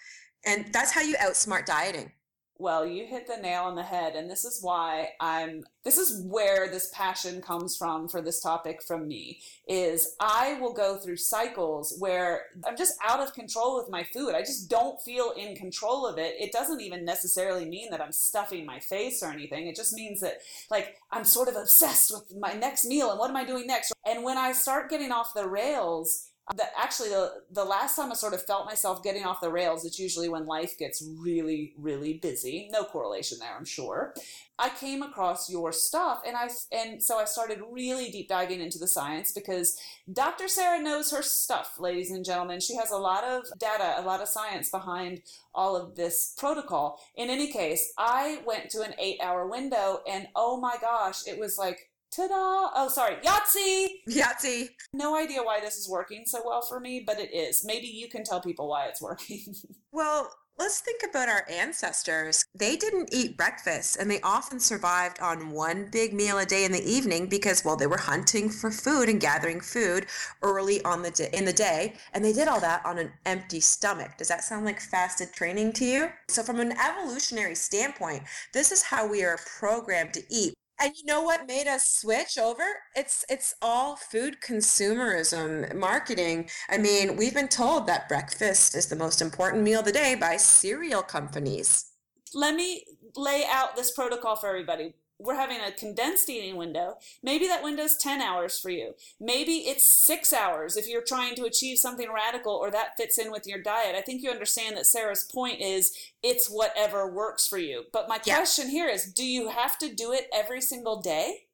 And 0.44 0.73
that's 0.73 0.92
how 0.92 1.03
you 1.03 1.16
outsmart 1.16 1.66
dieting. 1.66 2.12
Well, 2.61 2.85
you 2.85 3.07
hit 3.07 3.29
the 3.29 3.37
nail 3.37 3.62
on 3.62 3.77
the 3.77 3.85
head, 3.85 4.16
and 4.16 4.29
this 4.29 4.44
is 4.44 4.61
why 4.61 5.11
I'm. 5.21 5.64
This 5.85 5.97
is 5.97 6.23
where 6.25 6.68
this 6.68 6.90
passion 6.92 7.40
comes 7.40 7.77
from 7.77 8.09
for 8.09 8.21
this 8.21 8.40
topic 8.40 8.83
from 8.83 9.07
me. 9.07 9.38
Is 9.68 10.16
I 10.18 10.59
will 10.61 10.73
go 10.73 10.97
through 10.97 11.18
cycles 11.18 11.94
where 12.01 12.47
I'm 12.66 12.77
just 12.77 12.99
out 13.07 13.21
of 13.21 13.33
control 13.33 13.77
with 13.77 13.88
my 13.88 14.03
food. 14.03 14.35
I 14.35 14.40
just 14.40 14.68
don't 14.68 15.01
feel 15.03 15.35
in 15.37 15.55
control 15.55 16.05
of 16.05 16.18
it. 16.18 16.35
It 16.40 16.51
doesn't 16.51 16.81
even 16.81 17.05
necessarily 17.05 17.64
mean 17.64 17.90
that 17.90 18.01
I'm 18.01 18.11
stuffing 18.11 18.66
my 18.66 18.81
face 18.81 19.23
or 19.23 19.31
anything. 19.31 19.68
It 19.68 19.77
just 19.77 19.94
means 19.94 20.21
that, 20.21 20.38
like, 20.68 20.97
I'm 21.12 21.25
sort 21.25 21.49
of 21.49 21.55
obsessed 21.55 22.12
with 22.12 22.37
my 22.40 22.55
next 22.55 22.87
meal 22.87 23.11
and 23.11 23.21
what 23.21 23.31
am 23.31 23.37
I 23.37 23.44
doing 23.44 23.68
next. 23.68 23.92
And 24.05 24.25
when 24.25 24.37
I 24.37 24.51
start 24.51 24.90
getting 24.90 25.12
off 25.12 25.33
the 25.33 25.49
rails, 25.49 26.28
that 26.57 26.73
actually 26.77 27.11
the 27.11 27.43
the 27.51 27.65
last 27.65 27.97
time 27.97 28.11
I 28.11 28.15
sort 28.15 28.35
of 28.35 28.43
felt 28.43 28.67
myself 28.67 29.03
getting 29.03 29.25
off 29.25 29.41
the 29.41 29.51
rails, 29.51 29.85
it's 29.85 29.99
usually 29.99 30.29
when 30.29 30.47
life 30.47 30.79
gets 30.79 31.05
really 31.19 31.75
really 31.79 32.15
busy. 32.15 32.69
No 32.73 32.85
correlation 32.85 33.39
there, 33.41 33.55
I'm 33.57 33.65
sure. 33.65 34.15
I 34.61 34.71
came 34.71 35.03
across 35.03 35.49
your 35.49 35.73
stuff 35.73 36.23
and 36.27 36.37
I 36.37 36.49
and 36.73 37.03
so 37.03 37.19
I 37.19 37.27
started 37.27 37.61
really 37.71 38.11
deep 38.11 38.29
diving 38.29 38.61
into 38.61 38.79
the 38.79 38.89
science 38.89 39.31
because 39.33 39.79
Dr. 40.13 40.49
Sara 40.49 40.83
knows 40.83 41.13
her 41.13 41.23
stuff, 41.23 41.79
ladies 41.79 42.11
and 42.11 42.25
gentlemen. 42.25 42.61
She 42.61 42.75
has 42.75 42.91
a 42.91 42.97
lot 42.97 43.23
of 43.23 43.45
data, 43.59 43.95
a 43.97 44.03
lot 44.03 44.21
of 44.21 44.29
science 44.29 44.69
behind 44.69 45.23
all 45.55 45.77
of 45.77 45.95
this 45.95 46.35
protocol. 46.37 47.01
In 47.17 47.31
any 47.31 47.53
case, 47.53 47.93
I 47.99 48.41
went 48.47 48.71
to 48.71 48.83
an 48.83 48.95
8-hour 49.01 49.47
window 49.47 50.01
and 50.09 50.29
oh 50.35 50.59
my 50.61 50.77
gosh, 50.81 51.27
it 51.27 51.39
was 51.39 51.57
like 51.57 51.88
Ta-da! 52.11 52.71
Oh, 52.75 52.88
sorry, 52.88 53.16
Yahtzee! 53.16 53.87
Yahtzee! 54.09 54.68
No 54.92 55.16
idea 55.16 55.42
why 55.42 55.61
this 55.61 55.77
is 55.77 55.88
working 55.88 56.25
so 56.27 56.42
well 56.44 56.62
for 56.62 56.81
me, 56.81 57.05
but 57.07 57.21
it 57.21 57.33
is. 57.35 57.64
Maybe 57.64 57.87
you 57.87 58.09
can 58.09 58.25
tell 58.25 58.40
people 58.40 58.68
why 58.68 58.87
it's 58.87 59.03
working. 59.03 59.55
well, 59.92 60.31
let's 60.59 60.81
think 60.81 61.03
about 61.09 61.29
our 61.29 61.44
ancestors. 61.51 62.44
They 62.55 62.77
didn't 62.77 63.11
eat 63.12 63.37
breakfast 63.37 63.99
and 64.01 64.11
they 64.11 64.21
often 64.23 64.59
survived 64.59 65.21
on 65.21 65.51
one 65.51 65.88
big 65.92 66.12
meal 66.12 66.38
a 66.38 66.47
day 66.47 66.64
in 66.64 66.73
the 66.73 66.83
evening 66.83 67.29
because 67.29 67.64
well 67.64 67.77
they 67.77 67.87
were 67.87 67.99
hunting 67.99 68.49
for 68.49 68.71
food 68.71 69.09
and 69.09 69.21
gathering 69.21 69.61
food 69.61 70.07
early 70.42 70.83
on 70.85 71.03
the 71.03 71.11
day 71.11 71.29
in 71.33 71.44
the 71.44 71.53
day 71.53 71.94
and 72.12 72.25
they 72.25 72.33
did 72.33 72.49
all 72.49 72.61
that 72.61 72.85
on 72.85 72.99
an 72.99 73.12
empty 73.27 73.61
stomach. 73.61 74.16
Does 74.18 74.29
that 74.29 74.42
sound 74.42 74.64
like 74.64 74.81
fasted 74.81 75.33
training 75.33 75.75
to 75.75 75.85
you? 75.85 76.09
So 76.29 76.42
from 76.42 76.59
an 76.59 76.73
evolutionary 76.73 77.55
standpoint, 77.55 78.25
this 78.53 78.73
is 78.73 78.83
how 78.83 79.07
we 79.07 79.23
are 79.23 79.38
programmed 79.59 80.14
to 80.14 80.23
eat. 80.29 80.55
And 80.81 80.93
you 80.97 81.05
know 81.07 81.23
what 81.23 81.49
made 81.49 81.67
us 81.67 81.99
switch 82.01 82.38
over? 82.38 82.64
It's 82.95 83.25
it's 83.29 83.55
all 83.61 83.97
food 83.97 84.37
consumerism 84.41 85.75
marketing. 85.75 86.49
I 86.69 86.79
mean, 86.79 87.17
we've 87.17 87.35
been 87.35 87.49
told 87.49 87.87
that 87.88 88.09
breakfast 88.09 88.77
is 88.77 88.87
the 88.87 88.97
most 88.97 89.21
important 89.21 89.64
meal 89.64 89.81
of 89.81 89.87
the 89.87 89.93
day 89.93 90.14
by 90.14 90.37
cereal 90.37 91.03
companies. 91.03 91.87
Let 92.33 92.55
me 92.55 92.85
lay 93.17 93.45
out 93.51 93.75
this 93.75 93.91
protocol 93.91 94.37
for 94.37 94.49
everybody 94.49 94.94
we're 95.19 95.35
having 95.35 95.58
a 95.60 95.73
condensed 95.73 96.31
eating 96.31 96.56
window. 96.56 96.96
Maybe 97.23 97.46
that 97.46 97.62
window 97.62 97.85
is 97.85 97.96
10 97.96 98.21
hours 98.21 98.58
for 98.58 98.71
you. 98.71 98.94
Maybe 99.21 99.69
it's 99.69 99.85
six 99.85 100.33
hours 100.33 100.77
if 100.77 100.88
you're 100.88 101.02
trying 101.02 101.35
to 101.37 101.44
achieve 101.44 101.79
something 101.79 102.10
radical 102.12 102.52
or 102.52 102.71
that 102.71 102.96
fits 102.96 103.19
in 103.19 103.33
with 103.33 103.46
your 103.46 103.60
diet. 103.60 103.96
I 103.96 104.00
think 104.00 104.23
you 104.23 104.31
understand 104.31 104.77
that 104.77 104.87
Sara's 104.87 105.25
point 105.25 105.60
is 105.60 105.92
it's 106.23 106.48
whatever 106.48 107.10
works 107.10 107.46
for 107.46 107.58
you. 107.58 107.85
But 107.92 108.08
my 108.08 108.21
yeah. 108.25 108.37
question 108.37 108.69
here 108.69 108.88
is 108.88 109.12
do 109.12 109.25
you 109.25 109.48
have 109.48 109.79
to 109.79 109.92
do 109.92 110.12
it 110.12 110.29
every 110.33 110.60
single 110.60 111.00
day? 111.00 111.48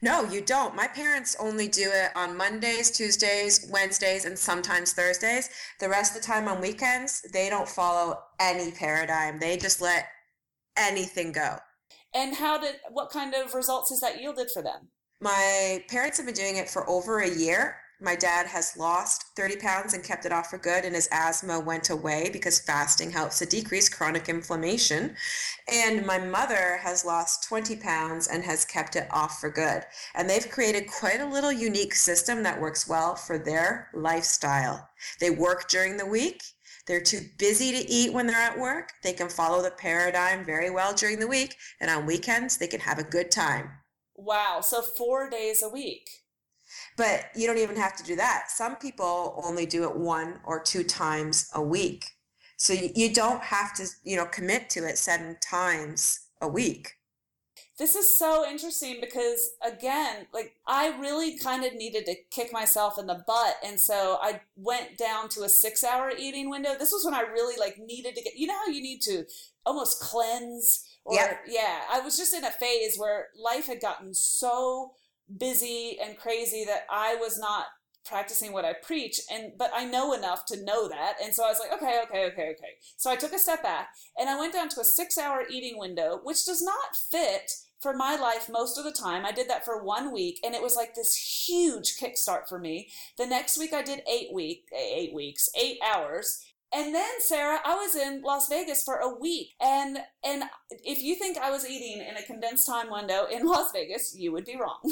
No, 0.00 0.22
you 0.24 0.40
don't. 0.40 0.76
My 0.76 0.86
parents 0.86 1.36
only 1.40 1.68
do 1.68 1.90
it 1.92 2.10
on 2.14 2.36
Mondays, 2.36 2.90
Tuesdays, 2.90 3.68
Wednesdays, 3.72 4.24
and 4.24 4.38
sometimes 4.38 4.92
Thursdays. 4.92 5.50
The 5.80 5.88
rest 5.88 6.14
of 6.14 6.22
the 6.22 6.26
time 6.26 6.46
on 6.46 6.60
weekends, 6.60 7.22
they 7.32 7.50
don't 7.50 7.68
follow 7.68 8.20
any 8.38 8.70
paradigm. 8.70 9.40
They 9.40 9.56
just 9.56 9.80
let 9.80 10.06
anything 10.76 11.32
go. 11.32 11.56
And 12.16 12.34
how 12.34 12.58
did, 12.58 12.76
what 12.90 13.10
kind 13.10 13.34
of 13.34 13.54
results 13.54 13.90
has 13.90 14.00
that 14.00 14.20
yielded 14.20 14.50
for 14.50 14.62
them? 14.62 14.88
My 15.20 15.84
parents 15.88 16.16
have 16.16 16.26
been 16.26 16.34
doing 16.34 16.56
it 16.56 16.68
for 16.70 16.88
over 16.88 17.20
a 17.20 17.28
year 17.28 17.76
my 18.00 18.14
dad 18.14 18.46
has 18.46 18.76
lost 18.76 19.34
30 19.36 19.56
pounds 19.56 19.94
and 19.94 20.04
kept 20.04 20.26
it 20.26 20.32
off 20.32 20.50
for 20.50 20.58
good, 20.58 20.84
and 20.84 20.94
his 20.94 21.08
asthma 21.12 21.58
went 21.58 21.88
away 21.88 22.28
because 22.30 22.58
fasting 22.60 23.10
helps 23.10 23.38
to 23.38 23.46
decrease 23.46 23.88
chronic 23.88 24.28
inflammation. 24.28 25.16
And 25.72 26.04
my 26.04 26.18
mother 26.18 26.76
has 26.82 27.06
lost 27.06 27.48
20 27.48 27.76
pounds 27.76 28.28
and 28.28 28.44
has 28.44 28.66
kept 28.66 28.96
it 28.96 29.08
off 29.10 29.40
for 29.40 29.48
good. 29.48 29.82
And 30.14 30.28
they've 30.28 30.50
created 30.50 30.88
quite 30.88 31.20
a 31.20 31.26
little 31.26 31.52
unique 31.52 31.94
system 31.94 32.42
that 32.42 32.60
works 32.60 32.86
well 32.86 33.14
for 33.14 33.38
their 33.38 33.88
lifestyle. 33.94 34.90
They 35.18 35.30
work 35.30 35.68
during 35.68 35.96
the 35.96 36.06
week. 36.06 36.42
They're 36.86 37.00
too 37.00 37.20
busy 37.38 37.72
to 37.72 37.90
eat 37.90 38.12
when 38.12 38.26
they're 38.26 38.36
at 38.36 38.58
work. 38.58 38.92
They 39.02 39.12
can 39.12 39.28
follow 39.28 39.62
the 39.62 39.72
paradigm 39.72 40.44
very 40.44 40.70
well 40.70 40.94
during 40.94 41.18
the 41.18 41.26
week. 41.26 41.56
And 41.80 41.90
on 41.90 42.06
weekends, 42.06 42.56
they 42.56 42.68
can 42.68 42.80
have 42.80 42.98
a 42.98 43.04
good 43.04 43.30
time. 43.30 43.70
Wow. 44.14 44.60
So 44.62 44.82
four 44.82 45.28
days 45.28 45.62
a 45.62 45.68
week. 45.68 46.08
But 46.96 47.26
you 47.34 47.46
don't 47.46 47.58
even 47.58 47.76
have 47.76 47.96
to 47.96 48.04
do 48.04 48.16
that. 48.16 48.44
Some 48.48 48.76
people 48.76 49.40
only 49.44 49.66
do 49.66 49.84
it 49.84 49.96
one 49.96 50.40
or 50.44 50.62
two 50.62 50.84
times 50.84 51.50
a 51.54 51.62
week. 51.62 52.04
So 52.56 52.72
you 52.72 53.12
don't 53.12 53.42
have 53.42 53.74
to, 53.74 53.86
you 54.04 54.16
know, 54.16 54.26
commit 54.26 54.70
to 54.70 54.86
it 54.86 54.96
seven 54.96 55.36
times 55.42 56.20
a 56.40 56.48
week. 56.48 56.92
This 57.78 57.94
is 57.94 58.16
so 58.18 58.48
interesting 58.48 58.98
because 59.02 59.50
again, 59.62 60.26
like 60.32 60.54
I 60.66 60.98
really 60.98 61.38
kind 61.38 61.64
of 61.64 61.74
needed 61.74 62.06
to 62.06 62.14
kick 62.30 62.52
myself 62.52 62.98
in 62.98 63.06
the 63.06 63.22
butt 63.26 63.56
and 63.64 63.78
so 63.78 64.18
I 64.22 64.40
went 64.56 64.96
down 64.96 65.28
to 65.30 65.42
a 65.42 65.46
6-hour 65.46 66.12
eating 66.18 66.48
window. 66.48 66.70
This 66.78 66.92
was 66.92 67.04
when 67.04 67.12
I 67.12 67.20
really 67.20 67.58
like 67.58 67.78
needed 67.78 68.16
to 68.16 68.22
get 68.22 68.36
you 68.36 68.46
know 68.46 68.56
how 68.64 68.72
you 68.72 68.80
need 68.80 69.02
to 69.02 69.24
almost 69.66 70.00
cleanse 70.00 70.84
or 71.04 71.14
yep. 71.14 71.40
yeah, 71.46 71.80
I 71.92 72.00
was 72.00 72.16
just 72.16 72.34
in 72.34 72.44
a 72.44 72.50
phase 72.50 72.96
where 72.96 73.28
life 73.38 73.66
had 73.66 73.80
gotten 73.80 74.14
so 74.14 74.92
busy 75.38 75.98
and 76.02 76.16
crazy 76.16 76.64
that 76.64 76.86
I 76.90 77.16
was 77.16 77.38
not 77.38 77.66
practicing 78.06 78.52
what 78.52 78.64
I 78.64 78.72
preach 78.72 79.20
and 79.30 79.52
but 79.58 79.70
I 79.74 79.84
know 79.84 80.12
enough 80.12 80.44
to 80.46 80.64
know 80.64 80.88
that 80.88 81.16
and 81.22 81.34
so 81.34 81.44
I 81.44 81.48
was 81.48 81.58
like 81.58 81.72
okay 81.72 82.00
okay 82.04 82.26
okay 82.26 82.50
okay 82.50 82.74
so 82.96 83.10
I 83.10 83.16
took 83.16 83.32
a 83.32 83.38
step 83.38 83.62
back 83.62 83.88
and 84.16 84.28
I 84.28 84.38
went 84.38 84.52
down 84.52 84.68
to 84.70 84.80
a 84.80 84.84
6 84.84 85.18
hour 85.18 85.42
eating 85.50 85.76
window 85.76 86.20
which 86.22 86.44
does 86.46 86.62
not 86.62 86.94
fit 87.10 87.50
for 87.80 87.94
my 87.94 88.16
life 88.16 88.48
most 88.50 88.78
of 88.78 88.84
the 88.84 88.92
time 88.92 89.24
I 89.24 89.32
did 89.32 89.48
that 89.50 89.64
for 89.64 89.82
one 89.82 90.12
week 90.12 90.40
and 90.44 90.54
it 90.54 90.62
was 90.62 90.76
like 90.76 90.94
this 90.94 91.46
huge 91.46 91.96
kickstart 91.96 92.48
for 92.48 92.58
me 92.58 92.88
the 93.18 93.26
next 93.26 93.58
week 93.58 93.72
I 93.72 93.82
did 93.82 94.02
8 94.10 94.32
week 94.32 94.64
8 94.72 95.14
weeks 95.14 95.48
8 95.56 95.78
hours 95.82 96.44
and 96.74 96.94
then 96.94 97.20
Sara, 97.20 97.60
I 97.64 97.74
was 97.74 97.94
in 97.94 98.22
Las 98.22 98.48
Vegas 98.48 98.82
for 98.82 98.96
a 98.96 99.08
week, 99.08 99.54
and 99.60 99.98
and 100.24 100.44
if 100.84 101.00
you 101.00 101.14
think 101.14 101.38
I 101.38 101.50
was 101.50 101.68
eating 101.68 102.04
in 102.04 102.16
a 102.16 102.22
condensed 102.22 102.66
time 102.66 102.90
window 102.90 103.26
in 103.26 103.46
Las 103.46 103.70
Vegas, 103.72 104.14
you 104.18 104.32
would 104.32 104.44
be 104.44 104.56
wrong. 104.56 104.80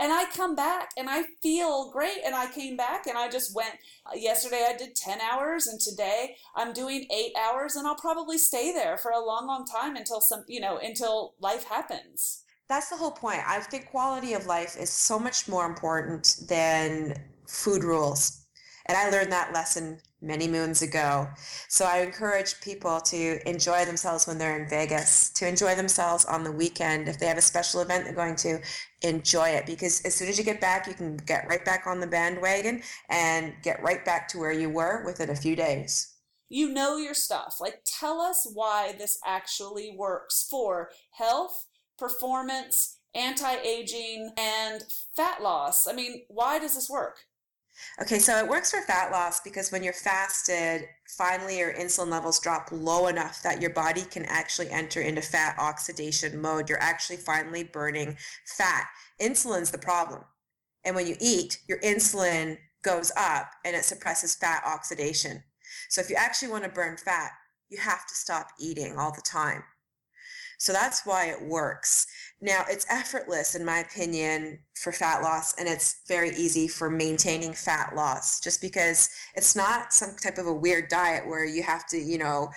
and 0.00 0.12
I 0.12 0.26
come 0.26 0.54
back 0.54 0.90
and 0.96 1.08
I 1.08 1.24
feel 1.42 1.90
great, 1.90 2.18
and 2.24 2.34
I 2.34 2.50
came 2.50 2.76
back 2.76 3.06
and 3.06 3.16
I 3.18 3.28
just 3.28 3.54
went. 3.54 3.74
Yesterday 4.14 4.66
I 4.68 4.76
did 4.76 4.94
ten 4.94 5.20
hours, 5.20 5.66
and 5.66 5.80
today 5.80 6.36
I'm 6.54 6.72
doing 6.72 7.06
eight 7.10 7.32
hours, 7.40 7.76
and 7.76 7.86
I'll 7.86 7.96
probably 7.96 8.38
stay 8.38 8.72
there 8.72 8.96
for 8.98 9.10
a 9.10 9.24
long, 9.24 9.46
long 9.46 9.64
time 9.66 9.96
until 9.96 10.20
some 10.20 10.44
you 10.48 10.60
know 10.60 10.78
until 10.78 11.34
life 11.40 11.64
happens. 11.64 12.44
That's 12.68 12.88
the 12.88 12.96
whole 12.96 13.10
point. 13.10 13.40
I 13.46 13.60
think 13.60 13.90
quality 13.90 14.32
of 14.32 14.46
life 14.46 14.76
is 14.78 14.90
so 14.90 15.18
much 15.18 15.48
more 15.48 15.66
important 15.66 16.36
than 16.48 17.14
food 17.46 17.84
rules. 17.84 18.40
And 18.86 18.96
I 18.98 19.08
learned 19.08 19.32
that 19.32 19.52
lesson 19.52 19.98
many 20.20 20.48
moons 20.48 20.82
ago. 20.82 21.28
So 21.68 21.84
I 21.84 21.98
encourage 22.00 22.60
people 22.60 23.00
to 23.00 23.48
enjoy 23.48 23.84
themselves 23.84 24.26
when 24.26 24.38
they're 24.38 24.62
in 24.62 24.68
Vegas, 24.68 25.30
to 25.30 25.48
enjoy 25.48 25.74
themselves 25.74 26.24
on 26.24 26.44
the 26.44 26.52
weekend. 26.52 27.08
If 27.08 27.18
they 27.18 27.26
have 27.26 27.38
a 27.38 27.42
special 27.42 27.80
event 27.80 28.04
they're 28.04 28.14
going 28.14 28.36
to, 28.36 28.60
enjoy 29.04 29.50
it 29.50 29.66
because 29.66 30.00
as 30.02 30.14
soon 30.14 30.28
as 30.28 30.38
you 30.38 30.44
get 30.44 30.60
back, 30.60 30.86
you 30.86 30.94
can 30.94 31.16
get 31.16 31.46
right 31.48 31.64
back 31.64 31.86
on 31.86 32.00
the 32.00 32.06
bandwagon 32.06 32.82
and 33.08 33.52
get 33.62 33.82
right 33.82 34.04
back 34.04 34.26
to 34.28 34.38
where 34.38 34.52
you 34.52 34.70
were 34.70 35.04
within 35.04 35.30
a 35.30 35.36
few 35.36 35.54
days. 35.54 36.14
You 36.48 36.70
know 36.70 36.96
your 36.96 37.14
stuff. 37.14 37.56
Like, 37.60 37.80
tell 37.84 38.20
us 38.20 38.46
why 38.52 38.94
this 38.98 39.18
actually 39.26 39.94
works 39.96 40.46
for 40.50 40.90
health, 41.12 41.66
performance, 41.98 42.98
anti 43.14 43.56
aging, 43.56 44.32
and 44.36 44.82
fat 45.16 45.42
loss. 45.42 45.86
I 45.86 45.92
mean, 45.92 46.24
why 46.28 46.58
does 46.58 46.74
this 46.74 46.90
work? 46.90 47.18
Okay, 48.00 48.18
so 48.18 48.38
it 48.38 48.48
works 48.48 48.70
for 48.70 48.80
fat 48.82 49.10
loss 49.10 49.40
because 49.40 49.72
when 49.72 49.82
you're 49.82 49.92
fasted, 49.92 50.84
finally 51.06 51.58
your 51.58 51.72
insulin 51.74 52.08
levels 52.08 52.40
drop 52.40 52.68
low 52.72 53.06
enough 53.06 53.42
that 53.42 53.60
your 53.60 53.70
body 53.70 54.02
can 54.02 54.24
actually 54.24 54.70
enter 54.70 55.00
into 55.00 55.20
fat 55.20 55.56
oxidation 55.58 56.40
mode. 56.40 56.68
You're 56.68 56.82
actually 56.82 57.18
finally 57.18 57.64
burning 57.64 58.16
fat. 58.46 58.86
Insulin's 59.20 59.70
the 59.70 59.78
problem. 59.78 60.24
And 60.84 60.94
when 60.94 61.06
you 61.06 61.16
eat, 61.20 61.60
your 61.68 61.80
insulin 61.80 62.58
goes 62.82 63.10
up 63.16 63.50
and 63.64 63.74
it 63.74 63.84
suppresses 63.84 64.34
fat 64.34 64.62
oxidation. 64.66 65.42
So 65.88 66.00
if 66.00 66.10
you 66.10 66.16
actually 66.16 66.48
want 66.48 66.64
to 66.64 66.70
burn 66.70 66.96
fat, 66.96 67.30
you 67.68 67.78
have 67.78 68.06
to 68.06 68.14
stop 68.14 68.48
eating 68.60 68.98
all 68.98 69.12
the 69.12 69.22
time. 69.22 69.64
So 70.58 70.72
that's 70.72 71.04
why 71.04 71.26
it 71.26 71.42
works. 71.42 72.06
Now, 72.44 72.66
it's 72.68 72.84
effortless, 72.90 73.54
in 73.54 73.64
my 73.64 73.78
opinion, 73.78 74.58
for 74.74 74.92
fat 74.92 75.22
loss, 75.22 75.54
and 75.54 75.66
it's 75.66 76.02
very 76.06 76.28
easy 76.36 76.68
for 76.68 76.90
maintaining 76.90 77.54
fat 77.54 77.96
loss 77.96 78.38
just 78.38 78.60
because 78.60 79.08
it's 79.34 79.56
not 79.56 79.94
some 79.94 80.14
type 80.22 80.36
of 80.36 80.46
a 80.46 80.52
weird 80.52 80.90
diet 80.90 81.26
where 81.26 81.46
you 81.46 81.62
have 81.62 81.86
to, 81.86 81.96
you 81.96 82.18
know, 82.18 82.50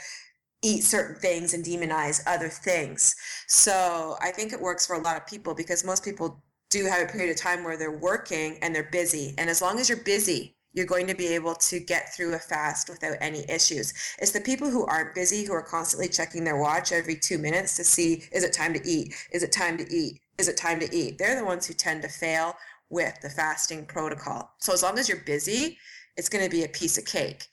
eat 0.61 0.81
certain 0.83 1.15
things 1.15 1.53
and 1.53 1.63
demonize 1.63 2.21
other 2.27 2.49
things. 2.49 3.15
So 3.47 4.17
I 4.21 4.31
think 4.31 4.51
it 4.51 4.59
works 4.59 4.85
for 4.85 4.97
a 4.97 5.01
lot 5.01 5.15
of 5.15 5.25
people 5.25 5.55
because 5.55 5.85
most 5.85 6.03
people 6.03 6.43
do 6.69 6.85
have 6.85 7.07
a 7.07 7.09
period 7.09 7.31
of 7.31 7.37
time 7.37 7.63
where 7.63 7.77
they're 7.77 7.97
working 7.97 8.59
and 8.61 8.75
they're 8.75 8.89
busy. 8.91 9.35
And 9.37 9.49
as 9.49 9.61
long 9.61 9.79
as 9.79 9.87
you're 9.87 10.03
busy, 10.03 10.56
you're 10.77 10.85
going 10.85 11.07
to 11.07 11.15
be 11.15 11.33
able 11.33 11.55
to 11.55 11.79
get 11.79 12.13
through 12.13 12.35
a 12.35 12.37
fast 12.37 12.87
without 12.87 13.17
any 13.19 13.43
issues. 13.49 13.95
It's 14.19 14.29
the 14.29 14.39
people 14.39 14.69
who 14.69 14.85
aren't 14.85 15.15
busy, 15.15 15.43
who 15.43 15.53
are 15.53 15.63
constantly 15.63 16.07
checking 16.07 16.43
their 16.43 16.55
watch 16.55 16.91
every 16.91 17.15
two 17.15 17.39
minutes 17.39 17.75
to 17.77 17.83
see, 17.83 18.25
is 18.31 18.43
it 18.43 18.53
time 18.53 18.75
to 18.75 18.87
eat? 18.87 19.15
Is 19.31 19.41
it 19.41 19.51
time 19.51 19.79
to 19.79 19.91
eat? 19.91 20.21
Is 20.37 20.47
it 20.47 20.55
time 20.55 20.79
to 20.79 20.95
eat? 20.95 21.17
They're 21.17 21.35
the 21.35 21.43
ones 21.43 21.65
who 21.65 21.73
tend 21.73 22.03
to 22.03 22.07
fail 22.07 22.55
with 22.91 23.19
the 23.21 23.29
fasting 23.29 23.87
protocol. 23.87 24.53
So 24.59 24.71
as 24.71 24.83
long 24.83 24.99
as 24.99 25.09
you're 25.09 25.23
busy, 25.25 25.79
it's 26.15 26.29
going 26.29 26.45
to 26.45 26.51
be 26.51 26.63
a 26.63 26.69
piece 26.69 26.99
of 26.99 27.05
cake. 27.05 27.47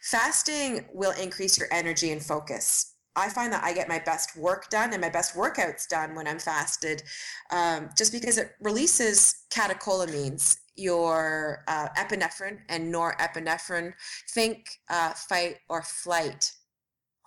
Fasting 0.00 0.86
will 0.94 1.12
increase 1.20 1.58
your 1.58 1.68
energy 1.70 2.12
and 2.12 2.24
focus. 2.24 2.94
I 3.14 3.28
find 3.28 3.52
that 3.52 3.62
I 3.62 3.74
get 3.74 3.90
my 3.90 3.98
best 3.98 4.38
work 4.38 4.70
done 4.70 4.94
and 4.94 5.02
my 5.02 5.10
best 5.10 5.34
workouts 5.34 5.86
done 5.86 6.14
when 6.14 6.26
I'm 6.26 6.38
fasted, 6.38 7.02
um, 7.50 7.90
just 7.94 8.10
because 8.10 8.38
it 8.38 8.52
releases 8.58 9.44
catecholamines 9.50 10.56
your 10.80 11.64
uh, 11.68 11.88
epinephrine 11.96 12.58
and 12.68 12.92
norepinephrine. 12.92 13.92
Think 14.30 14.66
uh, 14.88 15.10
fight 15.10 15.58
or 15.68 15.82
flight 15.82 16.52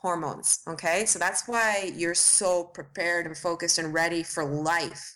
hormones. 0.04 0.60
Okay, 0.68 1.06
so 1.06 1.18
that's 1.18 1.48
why 1.48 1.92
you're 1.96 2.14
so 2.14 2.66
prepared 2.66 3.26
and 3.26 3.38
focused 3.38 3.78
and 3.78 3.94
ready 3.94 4.22
for 4.22 4.44
life. 4.44 5.16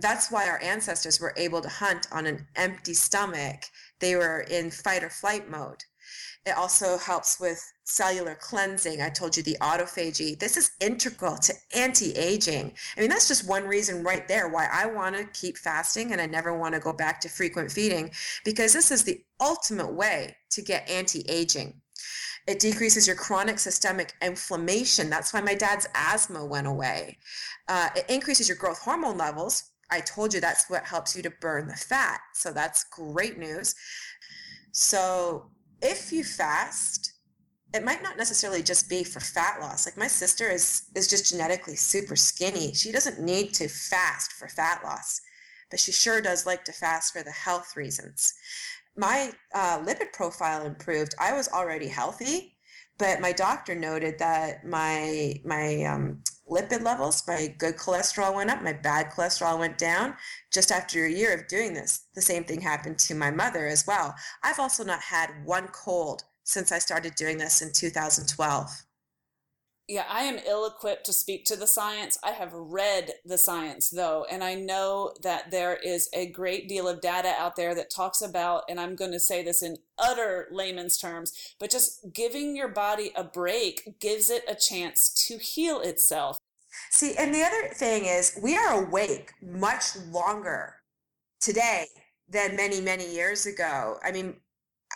That's 0.00 0.30
why 0.30 0.48
our 0.48 0.60
ancestors 0.62 1.20
were 1.20 1.34
able 1.36 1.60
to 1.60 1.68
hunt 1.68 2.08
on 2.10 2.26
an 2.26 2.46
empty 2.56 2.94
stomach. 2.94 3.64
They 4.00 4.16
were 4.16 4.40
in 4.40 4.70
fight 4.70 5.04
or 5.04 5.10
flight 5.10 5.50
mode. 5.50 5.84
It 6.44 6.56
also 6.56 6.98
helps 6.98 7.38
with 7.38 7.62
cellular 7.84 8.34
cleansing. 8.34 9.00
I 9.00 9.10
told 9.10 9.36
you 9.36 9.44
the 9.44 9.56
autophagy. 9.60 10.36
This 10.36 10.56
is 10.56 10.72
integral 10.80 11.36
to 11.36 11.54
anti-aging. 11.76 12.72
I 12.96 13.00
mean, 13.00 13.10
that's 13.10 13.28
just 13.28 13.46
one 13.48 13.64
reason 13.64 14.02
right 14.02 14.26
there 14.26 14.48
why 14.48 14.68
I 14.72 14.86
want 14.86 15.16
to 15.16 15.24
keep 15.38 15.56
fasting 15.56 16.10
and 16.12 16.20
I 16.20 16.26
never 16.26 16.56
want 16.56 16.74
to 16.74 16.80
go 16.80 16.92
back 16.92 17.20
to 17.20 17.28
frequent 17.28 17.70
feeding 17.70 18.10
because 18.44 18.72
this 18.72 18.90
is 18.90 19.04
the 19.04 19.22
ultimate 19.40 19.92
way 19.92 20.36
to 20.50 20.62
get 20.62 20.88
anti-aging. 20.90 21.80
It 22.48 22.58
decreases 22.58 23.06
your 23.06 23.14
chronic 23.14 23.60
systemic 23.60 24.14
inflammation. 24.20 25.08
That's 25.08 25.32
why 25.32 25.42
my 25.42 25.54
dad's 25.54 25.86
asthma 25.94 26.44
went 26.44 26.66
away. 26.66 27.18
Uh, 27.68 27.90
it 27.94 28.06
increases 28.08 28.48
your 28.48 28.56
growth 28.56 28.80
hormone 28.80 29.16
levels. 29.16 29.70
I 29.92 30.00
told 30.00 30.34
you 30.34 30.40
that's 30.40 30.68
what 30.68 30.84
helps 30.84 31.14
you 31.14 31.22
to 31.22 31.30
burn 31.40 31.68
the 31.68 31.76
fat. 31.76 32.20
So 32.34 32.52
that's 32.52 32.82
great 32.84 33.38
news. 33.38 33.76
So 34.72 35.50
if 35.82 36.12
you 36.12 36.24
fast, 36.24 37.12
it 37.74 37.84
might 37.84 38.02
not 38.02 38.16
necessarily 38.16 38.62
just 38.62 38.88
be 38.88 39.02
for 39.02 39.20
fat 39.20 39.60
loss. 39.60 39.86
Like 39.86 39.96
my 39.96 40.06
sister 40.06 40.48
is 40.48 40.84
is 40.94 41.08
just 41.08 41.30
genetically 41.30 41.76
super 41.76 42.16
skinny. 42.16 42.74
She 42.74 42.92
doesn't 42.92 43.20
need 43.20 43.52
to 43.54 43.68
fast 43.68 44.32
for 44.32 44.48
fat 44.48 44.82
loss, 44.84 45.20
but 45.70 45.80
she 45.80 45.92
sure 45.92 46.20
does 46.20 46.46
like 46.46 46.64
to 46.64 46.72
fast 46.72 47.12
for 47.12 47.22
the 47.22 47.30
health 47.30 47.76
reasons. 47.76 48.32
My 48.96 49.32
uh, 49.54 49.80
lipid 49.80 50.12
profile 50.12 50.66
improved. 50.66 51.14
I 51.18 51.32
was 51.32 51.48
already 51.48 51.88
healthy, 51.88 52.56
but 52.98 53.20
my 53.20 53.32
doctor 53.32 53.74
noted 53.74 54.18
that 54.18 54.66
my 54.66 55.40
my 55.44 55.84
um, 55.84 56.22
lipid 56.52 56.82
levels. 56.82 57.22
My 57.26 57.54
good 57.58 57.76
cholesterol 57.76 58.34
went 58.34 58.50
up, 58.50 58.62
my 58.62 58.72
bad 58.72 59.10
cholesterol 59.10 59.58
went 59.58 59.78
down 59.78 60.14
just 60.52 60.70
after 60.70 61.04
a 61.04 61.10
year 61.10 61.34
of 61.34 61.48
doing 61.48 61.74
this. 61.74 62.06
The 62.14 62.22
same 62.22 62.44
thing 62.44 62.60
happened 62.60 62.98
to 63.00 63.14
my 63.14 63.30
mother 63.30 63.66
as 63.66 63.86
well. 63.86 64.14
I've 64.42 64.60
also 64.60 64.84
not 64.84 65.00
had 65.00 65.30
one 65.44 65.68
cold 65.68 66.24
since 66.44 66.72
I 66.72 66.78
started 66.78 67.14
doing 67.14 67.38
this 67.38 67.62
in 67.62 67.72
2012 67.72 68.84
yeah, 69.88 70.04
I 70.08 70.22
am 70.22 70.38
ill 70.46 70.66
equipped 70.66 71.04
to 71.06 71.12
speak 71.12 71.44
to 71.46 71.56
the 71.56 71.66
science. 71.66 72.18
I 72.22 72.30
have 72.30 72.52
read 72.52 73.10
the 73.24 73.36
science 73.36 73.90
though, 73.90 74.24
and 74.30 74.42
I 74.42 74.54
know 74.54 75.12
that 75.22 75.50
there 75.50 75.76
is 75.76 76.08
a 76.14 76.30
great 76.30 76.68
deal 76.68 76.88
of 76.88 77.00
data 77.00 77.34
out 77.38 77.56
there 77.56 77.74
that 77.74 77.90
talks 77.90 78.22
about, 78.22 78.62
and 78.68 78.78
I'm 78.78 78.94
going 78.94 79.12
to 79.12 79.20
say 79.20 79.42
this 79.42 79.62
in 79.62 79.76
utter 79.98 80.48
layman's 80.52 80.98
terms, 80.98 81.54
but 81.58 81.70
just 81.70 82.12
giving 82.12 82.56
your 82.56 82.68
body 82.68 83.12
a 83.16 83.24
break 83.24 83.98
gives 84.00 84.30
it 84.30 84.44
a 84.48 84.54
chance 84.54 85.12
to 85.26 85.38
heal 85.38 85.80
itself. 85.80 86.38
See, 86.90 87.14
and 87.18 87.34
the 87.34 87.42
other 87.42 87.68
thing 87.74 88.06
is, 88.06 88.38
we 88.42 88.56
are 88.56 88.84
awake 88.84 89.32
much 89.42 89.96
longer 90.10 90.76
today 91.40 91.86
than 92.28 92.56
many, 92.56 92.80
many 92.80 93.12
years 93.12 93.46
ago. 93.46 93.98
I 94.02 94.12
mean, 94.12 94.36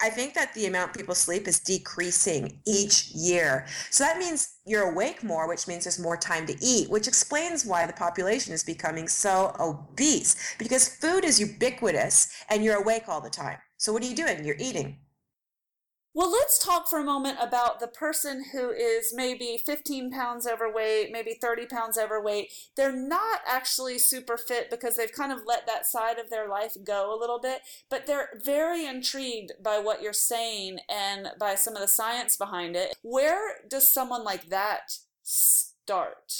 I 0.02 0.10
think 0.10 0.34
that 0.34 0.52
the 0.54 0.66
amount 0.66 0.94
people 0.94 1.14
sleep 1.14 1.48
is 1.48 1.60
decreasing 1.60 2.60
each 2.66 3.10
year. 3.12 3.66
So 3.90 4.04
that 4.04 4.18
means 4.18 4.56
you're 4.66 4.90
awake 4.90 5.22
more, 5.22 5.48
which 5.48 5.66
means 5.66 5.84
there's 5.84 5.98
more 5.98 6.16
time 6.16 6.46
to 6.46 6.56
eat, 6.64 6.90
which 6.90 7.08
explains 7.08 7.64
why 7.64 7.86
the 7.86 7.92
population 7.92 8.52
is 8.52 8.62
becoming 8.64 9.08
so 9.08 9.54
obese 9.58 10.54
because 10.58 10.88
food 10.88 11.24
is 11.24 11.40
ubiquitous 11.40 12.28
and 12.50 12.62
you're 12.62 12.82
awake 12.82 13.08
all 13.08 13.20
the 13.20 13.30
time. 13.30 13.58
So 13.78 13.92
what 13.92 14.02
are 14.02 14.06
you 14.06 14.16
doing? 14.16 14.44
You're 14.44 14.56
eating. 14.58 14.98
Well, 16.16 16.32
let's 16.32 16.58
talk 16.58 16.88
for 16.88 16.98
a 16.98 17.04
moment 17.04 17.36
about 17.42 17.78
the 17.78 17.88
person 17.88 18.42
who 18.50 18.70
is 18.70 19.12
maybe 19.14 19.60
15 19.66 20.10
pounds 20.10 20.46
overweight, 20.46 21.12
maybe 21.12 21.34
30 21.34 21.66
pounds 21.66 21.98
overweight. 21.98 22.50
They're 22.74 22.90
not 22.90 23.40
actually 23.46 23.98
super 23.98 24.38
fit 24.38 24.70
because 24.70 24.96
they've 24.96 25.12
kind 25.12 25.30
of 25.30 25.40
let 25.44 25.66
that 25.66 25.84
side 25.84 26.18
of 26.18 26.30
their 26.30 26.48
life 26.48 26.74
go 26.82 27.14
a 27.14 27.20
little 27.20 27.38
bit, 27.38 27.60
but 27.90 28.06
they're 28.06 28.40
very 28.42 28.86
intrigued 28.86 29.52
by 29.62 29.78
what 29.78 30.00
you're 30.00 30.14
saying 30.14 30.78
and 30.88 31.28
by 31.38 31.54
some 31.54 31.74
of 31.74 31.82
the 31.82 31.86
science 31.86 32.34
behind 32.38 32.76
it. 32.76 32.96
Where 33.02 33.56
does 33.68 33.92
someone 33.92 34.24
like 34.24 34.48
that 34.48 34.96
start? 35.22 36.32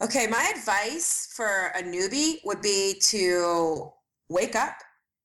Okay, 0.00 0.26
my 0.26 0.50
advice 0.56 1.30
for 1.36 1.70
a 1.76 1.82
newbie 1.82 2.36
would 2.46 2.62
be 2.62 2.98
to 3.08 3.92
wake 4.30 4.56
up 4.56 4.76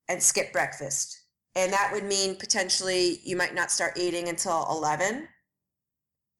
and 0.09 0.21
skip 0.21 0.51
breakfast 0.51 1.16
and 1.57 1.73
that 1.73 1.89
would 1.91 2.03
mean 2.03 2.35
potentially 2.35 3.19
you 3.23 3.35
might 3.35 3.55
not 3.55 3.71
start 3.71 3.97
eating 3.97 4.29
until 4.29 4.67
11. 4.69 5.27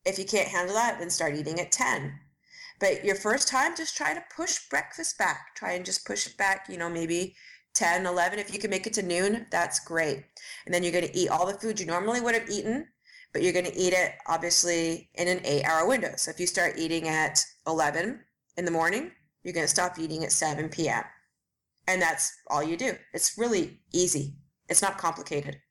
If 0.05 0.20
you 0.20 0.26
can't 0.26 0.47
handle 0.47 0.76
that, 0.76 0.99
then 0.99 1.09
start 1.09 1.34
eating 1.34 1.59
at 1.59 1.72
10. 1.72 2.13
But 2.80 3.03
your 3.03 3.15
first 3.15 3.47
time, 3.47 3.76
just 3.76 3.97
try 3.97 4.13
to 4.13 4.24
push 4.36 4.70
breakfast 4.70 5.18
back. 5.18 5.55
Try 5.55 5.72
and 5.72 5.84
just 5.84 6.05
push 6.05 6.28
it 6.28 6.38
back, 6.38 6.68
you 6.70 6.78
know, 6.78 6.88
maybe 6.88 7.36
10, 7.74 8.05
11. 8.05 8.38
If 8.38 8.53
you 8.53 8.59
can 8.59 8.70
make 8.70 8.86
it 8.86 8.93
to 8.93 9.01
noon, 9.01 9.47
that's 9.49 9.80
great. 9.80 10.24
And 10.65 10.74
then 10.74 10.84
you're 10.84 10.91
going 10.91 11.07
to 11.07 11.18
eat 11.18 11.30
all 11.30 11.47
the 11.47 11.57
food 11.57 11.80
you 11.80 11.88
normally 11.88 12.22
would 12.22 12.36
have 12.36 12.47
eaten, 12.47 12.88
but 13.34 13.41
you're 13.41 13.53
going 13.53 13.65
to 13.65 13.76
eat 13.76 13.93
it 13.93 14.13
obviously 14.28 15.09
in 15.15 15.28
an 15.28 15.41
eight 15.43 15.63
hour 15.63 15.88
window. 15.88 16.11
So 16.15 16.30
if 16.30 16.39
you 16.39 16.45
start 16.45 16.78
eating 16.78 17.07
at 17.07 17.43
11 17.65 18.20
in 18.57 18.65
the 18.65 18.72
morning, 18.72 19.11
you're 19.41 19.53
going 19.53 19.65
to 19.65 19.68
stop 19.68 19.97
eating 19.97 20.24
at 20.24 20.32
7 20.32 20.70
p.m. 20.70 21.03
And 21.88 21.99
that's 21.99 22.32
all 22.51 22.61
you 22.61 22.78
do. 22.78 22.93
It's 23.13 23.36
really 23.36 23.80
easy. 23.91 24.36
It's 24.70 24.82
not 24.82 24.97
complicated. 24.97 25.61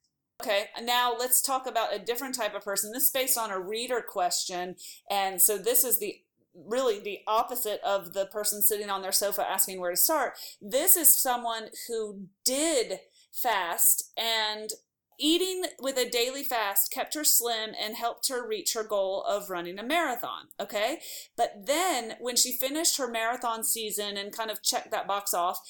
Okay, 0.43 0.67
now 0.83 1.15
let's 1.19 1.41
talk 1.41 1.67
about 1.67 1.95
a 1.95 1.99
different 1.99 2.35
type 2.35 2.55
of 2.55 2.63
person. 2.63 2.93
This 2.93 3.05
is 3.05 3.11
based 3.11 3.39
on 3.39 3.51
a 3.51 3.59
reader 3.59 4.03
question. 4.07 4.77
And 5.11 5.41
so 5.41 5.57
this 5.57 5.83
is 5.83 5.99
the 5.99 6.17
really 6.55 7.01
the 7.01 7.19
opposite 7.27 7.81
of 7.85 8.15
the 8.15 8.27
person 8.27 8.63
sitting 8.63 8.89
on 8.89 9.03
their 9.03 9.13
sofa 9.13 9.47
asking 9.47 9.81
where 9.81 9.91
to 9.91 9.97
start. 9.97 10.35
This 10.61 10.97
is 10.97 11.21
someone 11.21 11.69
who 11.89 12.29
did 12.45 13.01
fast 13.33 14.13
and 14.17 14.71
Eating 15.19 15.65
with 15.81 15.97
a 15.97 16.09
daily 16.09 16.43
fast 16.43 16.91
kept 16.91 17.15
her 17.15 17.25
slim 17.25 17.71
and 17.81 17.97
helped 17.97 18.29
her 18.29 18.47
reach 18.47 18.75
her 18.75 18.85
goal 18.85 19.23
of 19.23 19.49
running 19.49 19.79
a 19.79 19.83
marathon. 19.83 20.49
Okay. 20.61 21.01
But 21.37 21.67
then 21.67 22.15
when 22.21 22.37
she 22.37 22.53
finished 22.53 22.99
her 22.99 23.09
marathon 23.09 23.65
season 23.65 24.17
and 24.17 24.33
kind 24.33 24.51
of 24.51 24.63
checked 24.63 24.91
that 24.91 25.07
box 25.07 25.33
off, 25.33 25.61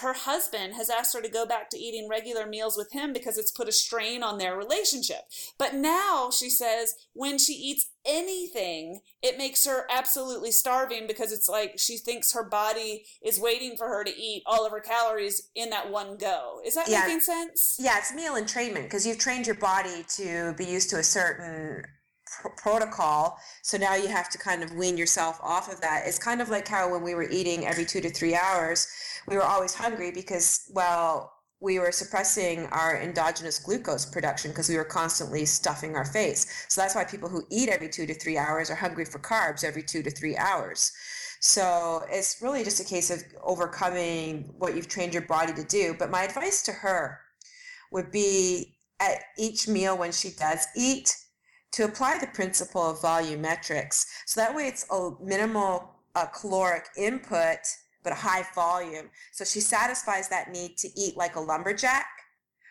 her 0.00 0.12
husband 0.12 0.74
has 0.74 0.90
asked 0.90 1.14
her 1.14 1.22
to 1.22 1.28
go 1.28 1.46
back 1.46 1.70
to 1.70 1.78
eating 1.78 2.08
regular 2.08 2.46
meals 2.46 2.76
with 2.76 2.92
him 2.92 3.12
because 3.12 3.38
it's 3.38 3.50
put 3.50 3.68
a 3.68 3.72
strain 3.72 4.22
on 4.22 4.38
their 4.38 4.56
relationship. 4.56 5.22
But 5.58 5.74
now 5.74 6.30
she 6.30 6.50
says 6.50 6.94
when 7.12 7.38
she 7.38 7.52
eats 7.52 7.90
anything, 8.06 9.00
it 9.22 9.38
makes 9.38 9.66
her 9.66 9.86
absolutely 9.90 10.50
starving 10.50 11.06
because 11.06 11.32
it's 11.32 11.48
like 11.48 11.78
she 11.78 11.96
thinks 11.96 12.32
her 12.32 12.48
body 12.48 13.04
is 13.22 13.40
waiting 13.40 13.76
for 13.76 13.88
her 13.88 14.04
to 14.04 14.16
eat 14.16 14.42
all 14.46 14.64
of 14.64 14.72
her 14.72 14.80
calories 14.80 15.50
in 15.54 15.70
that 15.70 15.90
one 15.90 16.16
go. 16.16 16.60
Is 16.64 16.74
that 16.74 16.88
yeah. 16.88 17.02
making 17.04 17.20
sense? 17.20 17.76
Yeah, 17.78 17.98
it's 17.98 18.14
meal 18.14 18.34
entrainment 18.34 18.84
because 18.84 19.06
you've 19.06 19.18
trained 19.18 19.46
your 19.46 19.56
body 19.56 20.04
to 20.16 20.54
be 20.56 20.64
used 20.64 20.90
to 20.90 20.98
a 20.98 21.02
certain 21.02 21.84
pr- 22.40 22.48
protocol. 22.56 23.38
So 23.62 23.76
now 23.76 23.94
you 23.94 24.08
have 24.08 24.30
to 24.30 24.38
kind 24.38 24.62
of 24.62 24.72
wean 24.74 24.96
yourself 24.96 25.38
off 25.42 25.72
of 25.72 25.80
that. 25.80 26.02
It's 26.06 26.18
kind 26.18 26.40
of 26.40 26.48
like 26.48 26.68
how 26.68 26.90
when 26.90 27.02
we 27.02 27.14
were 27.14 27.28
eating 27.28 27.66
every 27.66 27.84
two 27.84 28.00
to 28.00 28.10
three 28.10 28.34
hours, 28.34 28.88
we 29.26 29.36
were 29.36 29.42
always 29.42 29.74
hungry 29.74 30.10
because, 30.10 30.64
well, 30.72 31.32
we 31.60 31.78
were 31.78 31.92
suppressing 31.92 32.66
our 32.66 32.96
endogenous 32.96 33.58
glucose 33.58 34.06
production 34.06 34.50
because 34.50 34.68
we 34.68 34.76
were 34.76 34.84
constantly 34.84 35.44
stuffing 35.44 35.94
our 35.94 36.06
face. 36.06 36.66
So 36.68 36.80
that's 36.80 36.94
why 36.94 37.04
people 37.04 37.28
who 37.28 37.46
eat 37.50 37.68
every 37.68 37.88
two 37.88 38.06
to 38.06 38.14
three 38.14 38.38
hours 38.38 38.70
are 38.70 38.74
hungry 38.74 39.04
for 39.04 39.18
carbs 39.18 39.62
every 39.62 39.82
two 39.82 40.02
to 40.02 40.10
three 40.10 40.36
hours. 40.36 40.92
So 41.40 42.02
it's 42.10 42.40
really 42.40 42.64
just 42.64 42.80
a 42.80 42.84
case 42.84 43.10
of 43.10 43.22
overcoming 43.42 44.54
what 44.58 44.74
you've 44.74 44.88
trained 44.88 45.12
your 45.12 45.22
body 45.22 45.52
to 45.52 45.64
do. 45.64 45.94
But 45.98 46.10
my 46.10 46.22
advice 46.22 46.62
to 46.64 46.72
her 46.72 47.20
would 47.92 48.10
be 48.10 48.76
at 48.98 49.22
each 49.38 49.68
meal 49.68 49.96
when 49.96 50.12
she 50.12 50.30
does 50.30 50.66
eat 50.76 51.14
to 51.72 51.84
apply 51.84 52.18
the 52.18 52.26
principle 52.28 52.90
of 52.90 53.00
volumetrics. 53.00 54.06
So 54.26 54.40
that 54.40 54.54
way 54.54 54.66
it's 54.66 54.86
a 54.90 55.10
minimal 55.22 55.90
uh, 56.14 56.26
caloric 56.26 56.86
input 56.96 57.58
but 58.02 58.12
a 58.12 58.16
high 58.16 58.44
volume. 58.54 59.10
So 59.32 59.44
she 59.44 59.60
satisfies 59.60 60.28
that 60.28 60.50
need 60.50 60.76
to 60.78 60.88
eat 60.96 61.16
like 61.16 61.36
a 61.36 61.40
lumberjack 61.40 62.06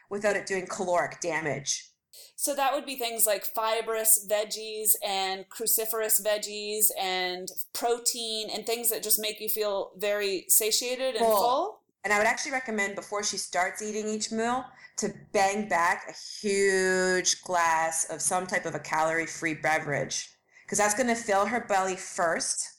without 0.10 0.36
it 0.36 0.46
doing 0.46 0.68
caloric 0.68 1.20
damage. 1.22 1.90
So 2.36 2.56
that 2.56 2.74
would 2.74 2.86
be 2.86 2.96
things 2.96 3.26
like 3.26 3.46
fibrous 3.46 4.26
veggies 4.30 4.92
and 5.06 5.46
cruciferous 5.50 6.26
veggies 6.26 6.88
and 7.00 7.50
protein 7.74 8.50
and 8.50 8.66
things 8.66 8.90
that 8.90 9.04
just 9.04 9.20
make 9.20 9.40
you 9.40 9.50
feel 9.50 9.92
very 9.98 10.46
satiated 10.48 11.16
and 11.16 11.26
full. 11.26 11.38
full. 11.38 11.80
And 12.04 12.14
I 12.14 12.18
would 12.18 12.28
actually 12.28 12.54
recommend 12.54 12.96
before 12.96 13.24
she 13.24 13.38
starts 13.38 13.82
eating 13.82 14.08
each 14.08 14.32
meal 14.32 14.66
to 14.98 15.14
bang 15.34 15.68
back 15.68 16.06
a 16.10 16.14
huge 16.42 17.42
glass 17.44 18.10
of 18.10 18.22
some 18.22 18.48
type 18.48 18.66
of 18.66 18.76
a 18.76 18.80
calorie 18.80 19.26
free 19.26 19.54
beverage 19.54 20.30
because 20.66 20.78
that's 20.78 20.94
going 20.94 21.08
to 21.08 21.16
fill 21.16 21.46
her 21.46 21.66
belly 21.68 21.96
first 21.96 22.79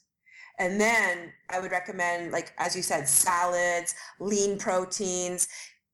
and 0.59 0.79
then 0.79 1.33
I 1.49 1.59
would 1.59 1.71
recommend, 1.71 2.31
like, 2.31 2.53
as 2.57 2.75
you 2.75 2.81
said, 2.81 3.07
salads, 3.07 3.95
lean 4.19 4.57
proteins. 4.57 5.47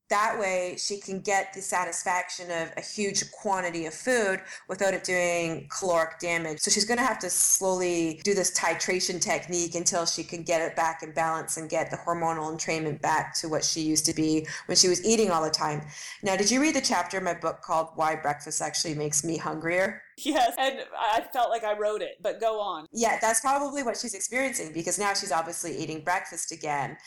That 0.09 0.39
way 0.39 0.75
she 0.77 0.99
can 0.99 1.19
get 1.19 1.53
the 1.53 1.61
satisfaction 1.61 2.49
of 2.49 2.71
a 2.77 2.81
huge 2.81 3.29
quantity 3.31 3.85
of 3.85 3.93
food 3.93 4.41
without 4.69 4.93
it 4.93 5.03
doing 5.03 5.67
caloric 5.69 6.19
damage. 6.19 6.59
So 6.59 6.71
she's 6.71 6.85
going 6.85 6.97
to 6.97 7.03
have 7.03 7.19
to 7.19 7.29
slowly 7.29 8.21
do 8.23 8.33
this 8.33 8.57
titration 8.57 9.19
technique 9.19 9.75
until 9.75 10.05
she 10.05 10.23
can 10.23 10.43
get 10.43 10.61
it 10.61 10.75
back 10.75 11.03
in 11.03 11.11
balance 11.11 11.57
and 11.57 11.69
get 11.69 11.91
the 11.91 11.97
hormonal 11.97 12.55
entrainment 12.55 13.01
back 13.01 13.35
to 13.39 13.49
what 13.49 13.63
she 13.63 13.81
used 13.81 14.05
to 14.05 14.13
be 14.13 14.47
when 14.67 14.77
she 14.77 14.87
was 14.87 15.05
eating 15.05 15.29
all 15.29 15.43
the 15.43 15.49
time. 15.49 15.81
Now, 16.23 16.37
did 16.37 16.49
you 16.49 16.61
read 16.61 16.75
the 16.75 16.81
chapter 16.81 17.17
in 17.17 17.23
my 17.23 17.33
book 17.33 17.61
called 17.61 17.89
Why 17.95 18.15
Breakfast 18.15 18.61
Actually 18.61 18.95
Makes 18.95 19.23
Me 19.23 19.37
Hungrier? 19.37 20.01
Yes, 20.19 20.55
and 20.57 20.79
I 20.97 21.21
felt 21.31 21.51
like 21.51 21.63
I 21.63 21.77
wrote 21.77 22.01
it, 22.01 22.17
but 22.23 22.39
go 22.39 22.59
on. 22.59 22.87
Yeah, 22.91 23.19
that's 23.21 23.39
probably 23.39 23.83
what 23.83 23.97
she's 23.97 24.15
experiencing 24.15 24.73
because 24.73 24.97
now 24.97 25.13
she's 25.13 25.31
obviously 25.31 25.77
eating 25.77 26.01
breakfast 26.03 26.51
again. 26.51 26.97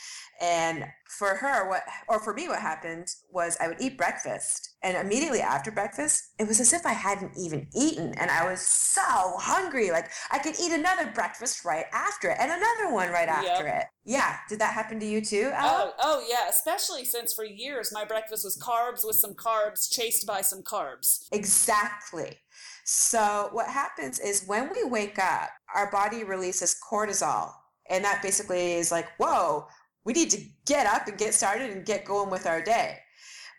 And 0.41 0.87
for 1.07 1.35
her, 1.35 1.69
what, 1.69 1.83
or 2.09 2.19
for 2.19 2.33
me, 2.33 2.49
what 2.49 2.61
happened 2.61 3.09
was 3.31 3.59
I 3.61 3.69
would 3.69 3.81
eat 3.81 3.99
breakfast. 3.99 4.75
And 4.83 4.97
immediately 4.97 5.41
after 5.41 5.71
breakfast, 5.71 6.33
it 6.39 6.49
was 6.49 6.61
as 6.61 6.73
if 6.73 6.87
I 6.87 6.93
hadn't 6.95 7.33
even 7.39 7.69
eaten. 7.77 8.15
And 8.15 8.31
I 8.31 8.51
was 8.51 8.63
so 8.63 9.03
hungry. 9.03 9.91
Like 9.91 10.11
I 10.31 10.39
could 10.39 10.59
eat 10.59 10.73
another 10.73 11.11
breakfast 11.15 11.65
right 11.67 11.85
after 11.93 12.31
it 12.31 12.39
and 12.41 12.51
another 12.51 12.95
one 12.95 13.11
right 13.11 13.29
after 13.29 13.67
yep. 13.67 13.83
it. 13.83 13.85
Yeah. 14.07 14.37
Did 14.49 14.61
that 14.61 14.73
happen 14.73 14.99
to 15.01 15.07
you 15.07 15.21
too? 15.21 15.51
Oh, 15.53 15.59
Ella? 15.59 15.93
Oh, 15.99 16.23
oh, 16.23 16.27
yeah. 16.27 16.49
Especially 16.49 17.05
since 17.05 17.35
for 17.35 17.45
years 17.45 17.91
my 17.93 18.07
breakfast 18.07 18.45
was 18.45 18.57
carbs 18.57 19.05
with 19.05 19.17
some 19.17 19.35
carbs 19.35 19.93
chased 19.93 20.27
by 20.27 20.41
some 20.41 20.63
carbs. 20.63 21.27
Exactly. 21.33 22.39
So, 22.85 23.51
what 23.53 23.69
happens 23.69 24.19
is 24.19 24.45
when 24.47 24.71
we 24.75 24.85
wake 24.85 25.19
up, 25.19 25.51
our 25.75 25.91
body 25.91 26.25
releases 26.25 26.75
cortisol. 26.91 27.53
And 27.91 28.05
that 28.05 28.23
basically 28.23 28.75
is 28.75 28.93
like, 28.93 29.09
whoa, 29.19 29.67
we 30.05 30.13
need 30.13 30.31
to 30.31 30.43
get 30.67 30.87
up 30.87 31.07
and 31.07 31.19
get 31.19 31.35
started 31.35 31.71
and 31.71 31.85
get 31.85 32.05
going 32.05 32.31
with 32.31 32.47
our 32.47 32.63
day. 32.63 32.99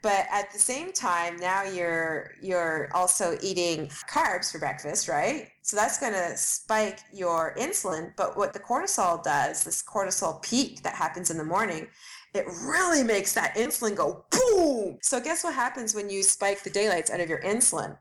but 0.04 0.26
at 0.32 0.52
the 0.52 0.60
same 0.60 0.92
time 0.92 1.38
now 1.38 1.64
you're 1.64 2.32
you're 2.42 2.90
also 2.94 3.38
eating 3.42 3.88
carbs 4.10 4.52
for 4.52 4.60
breakfast 4.60 5.08
right? 5.08 5.50
So 5.62 5.78
that's 5.78 6.00
going 6.00 6.14
to 6.14 6.36
spike 6.38 7.02
your 7.14 7.54
insulin. 7.56 8.14
But 8.18 8.36
what 8.36 8.54
the 8.54 8.60
cortisol 8.60 9.24
does 9.24 9.64
this 9.64 9.84
cortisol 9.84 10.42
peak 10.42 10.82
that 10.84 10.96
happens 10.96 11.30
in 11.30 11.38
the 11.38 11.44
morning 11.44 11.88
it 12.34 12.46
really 12.64 13.04
makes 13.04 13.34
that 13.34 13.56
insulin 13.56 13.96
go 13.96 14.26
boom! 14.32 14.98
So 15.02 15.20
guess 15.20 15.44
what 15.44 15.54
happens 15.54 15.94
when 15.94 16.10
you 16.10 16.24
spike 16.24 16.64
the 16.64 16.70
daylights 16.70 17.12
out 17.12 17.20
of 17.20 17.30
your 17.30 17.42
insulin? 17.42 17.98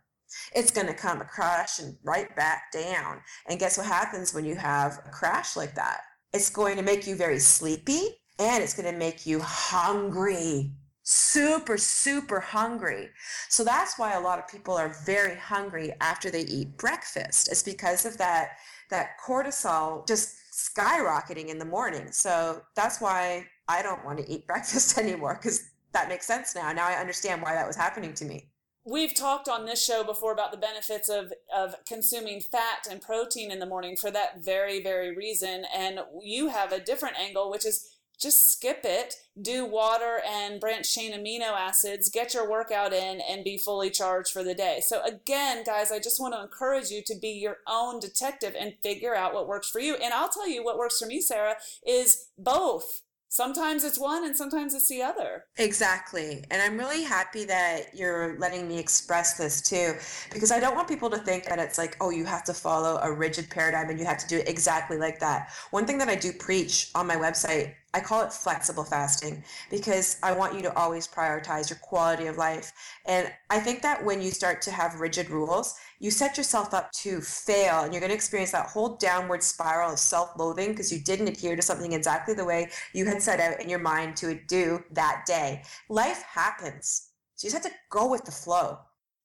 It's 0.54 0.70
going 0.70 0.86
to 0.86 0.94
come 0.94 1.20
a 1.20 1.24
crash 1.24 1.80
and 1.80 1.96
right 2.04 2.34
back 2.36 2.70
down. 2.72 3.20
And 3.48 3.58
guess 3.58 3.76
what 3.76 3.86
happens 3.88 4.32
when 4.32 4.44
you 4.44 4.54
have 4.54 5.00
a 5.04 5.10
crash 5.10 5.56
like 5.56 5.74
that? 5.74 6.02
It's 6.32 6.48
going 6.48 6.76
to 6.76 6.82
make 6.82 7.08
you 7.08 7.16
very 7.16 7.40
sleepy 7.40 8.19
and 8.40 8.64
it's 8.64 8.74
going 8.74 8.90
to 8.90 8.98
make 8.98 9.26
you 9.26 9.38
hungry 9.40 10.72
super, 11.02 11.76
super 11.76 12.40
hungry. 12.40 13.08
So 13.48 13.64
that's 13.64 13.98
why 13.98 14.14
a 14.14 14.20
lot 14.20 14.38
of 14.38 14.46
people 14.48 14.74
are 14.74 14.94
very 15.04 15.36
hungry 15.36 15.92
after 16.00 16.30
they 16.30 16.42
eat 16.42 16.76
breakfast. 16.76 17.48
It's 17.50 17.62
because 17.62 18.06
of 18.06 18.16
that 18.18 18.58
that 18.90 19.10
cortisol 19.24 20.06
just 20.06 20.34
skyrocketing 20.52 21.48
in 21.48 21.58
the 21.58 21.64
morning. 21.64 22.10
So 22.10 22.62
that's 22.74 23.00
why 23.00 23.46
I 23.68 23.82
don't 23.82 24.04
want 24.04 24.18
to 24.18 24.28
eat 24.30 24.46
breakfast 24.46 24.98
anymore 24.98 25.38
because 25.40 25.70
that 25.92 26.08
makes 26.08 26.26
sense 26.26 26.54
now. 26.54 26.72
Now 26.72 26.86
I 26.86 26.94
understand 26.94 27.42
why 27.42 27.54
that 27.54 27.66
was 27.66 27.76
happening 27.76 28.14
to 28.14 28.24
me. 28.24 28.48
We've 28.84 29.14
talked 29.14 29.48
on 29.48 29.66
this 29.66 29.84
show 29.84 30.02
before 30.02 30.32
about 30.32 30.52
the 30.52 30.58
benefits 30.58 31.08
of, 31.08 31.32
of 31.54 31.74
consuming 31.86 32.40
fat 32.40 32.86
and 32.90 33.00
protein 33.00 33.50
in 33.50 33.58
the 33.58 33.66
morning 33.66 33.94
for 33.94 34.10
that 34.10 34.42
very, 34.42 34.82
very 34.82 35.14
reason. 35.14 35.64
And 35.74 36.00
you 36.22 36.48
have 36.48 36.72
a 36.72 36.80
different 36.80 37.18
angle, 37.18 37.50
which 37.50 37.66
is 37.66 37.99
just 38.20 38.52
skip 38.52 38.80
it, 38.84 39.14
do 39.40 39.64
water 39.64 40.20
and 40.28 40.60
branched 40.60 40.94
chain 40.94 41.12
amino 41.12 41.52
acids, 41.52 42.10
get 42.10 42.34
your 42.34 42.48
workout 42.48 42.92
in, 42.92 43.20
and 43.20 43.44
be 43.44 43.56
fully 43.56 43.90
charged 43.90 44.32
for 44.32 44.44
the 44.44 44.54
day. 44.54 44.80
So, 44.84 45.02
again, 45.04 45.64
guys, 45.64 45.90
I 45.90 45.98
just 45.98 46.20
want 46.20 46.34
to 46.34 46.42
encourage 46.42 46.90
you 46.90 47.02
to 47.06 47.14
be 47.18 47.30
your 47.30 47.58
own 47.66 47.98
detective 48.00 48.54
and 48.58 48.74
figure 48.82 49.14
out 49.14 49.32
what 49.34 49.48
works 49.48 49.70
for 49.70 49.80
you. 49.80 49.94
And 49.94 50.12
I'll 50.12 50.28
tell 50.28 50.48
you 50.48 50.62
what 50.62 50.78
works 50.78 50.98
for 50.98 51.06
me, 51.06 51.20
Sara, 51.20 51.56
is 51.86 52.28
both 52.36 53.02
sometimes 53.30 53.84
it's 53.84 53.98
one 53.98 54.24
and 54.24 54.36
sometimes 54.36 54.74
it's 54.74 54.88
the 54.88 55.00
other. 55.00 55.44
Exactly. 55.56 56.44
And 56.50 56.60
I'm 56.60 56.76
really 56.76 57.04
happy 57.04 57.44
that 57.44 57.94
you're 57.94 58.36
letting 58.38 58.68
me 58.68 58.78
express 58.78 59.38
this 59.38 59.62
too, 59.62 59.94
because 60.32 60.50
I 60.50 60.60
don't 60.60 60.74
want 60.74 60.88
people 60.88 61.08
to 61.10 61.18
think 61.18 61.44
that 61.44 61.58
it's 61.58 61.78
like, 61.78 61.96
oh, 62.00 62.10
you 62.10 62.24
have 62.24 62.44
to 62.44 62.52
follow 62.52 62.98
a 63.02 63.10
rigid 63.10 63.48
paradigm 63.48 63.88
and 63.88 63.98
you 63.98 64.04
have 64.04 64.18
to 64.18 64.26
do 64.26 64.38
it 64.38 64.48
exactly 64.48 64.98
like 64.98 65.20
that. 65.20 65.52
One 65.70 65.86
thing 65.86 65.96
that 65.98 66.08
I 66.08 66.16
do 66.16 66.32
preach 66.32 66.90
on 66.94 67.06
my 67.06 67.16
website 67.16 67.74
I 67.92 68.00
call 68.00 68.22
it 68.22 68.32
flexible 68.32 68.84
fasting 68.84 69.42
because 69.68 70.16
I 70.22 70.32
want 70.32 70.54
you 70.54 70.62
to 70.62 70.76
always 70.76 71.08
prioritize 71.08 71.68
your 71.70 71.78
quality 71.80 72.26
of 72.26 72.36
life. 72.36 72.72
And 73.04 73.32
I 73.50 73.58
think 73.58 73.82
that 73.82 74.04
when 74.04 74.22
you 74.22 74.30
start 74.30 74.62
to 74.62 74.70
have 74.70 75.00
rigid 75.00 75.28
rules, 75.28 75.74
you 75.98 76.12
set 76.12 76.36
yourself 76.36 76.72
up 76.72 76.92
to 76.92 77.20
fail 77.20 77.80
and 77.80 77.92
you're 77.92 78.00
going 78.00 78.10
to 78.10 78.14
experience 78.14 78.52
that 78.52 78.66
whole 78.66 78.96
downward 78.96 79.42
spiral 79.42 79.92
of 79.92 79.98
self 79.98 80.38
loathing 80.38 80.70
because 80.70 80.92
you 80.92 81.00
didn't 81.00 81.28
adhere 81.28 81.56
to 81.56 81.62
something 81.62 81.92
exactly 81.92 82.34
the 82.34 82.44
way 82.44 82.70
you 82.94 83.06
had 83.06 83.20
set 83.22 83.40
out 83.40 83.60
in 83.60 83.68
your 83.68 83.80
mind 83.80 84.16
to 84.18 84.38
do 84.46 84.84
that 84.92 85.24
day. 85.26 85.62
Life 85.88 86.22
happens. 86.22 87.08
So 87.34 87.46
you 87.46 87.52
just 87.52 87.64
have 87.64 87.72
to 87.72 87.78
go 87.90 88.08
with 88.08 88.24
the 88.24 88.32
flow. 88.32 88.78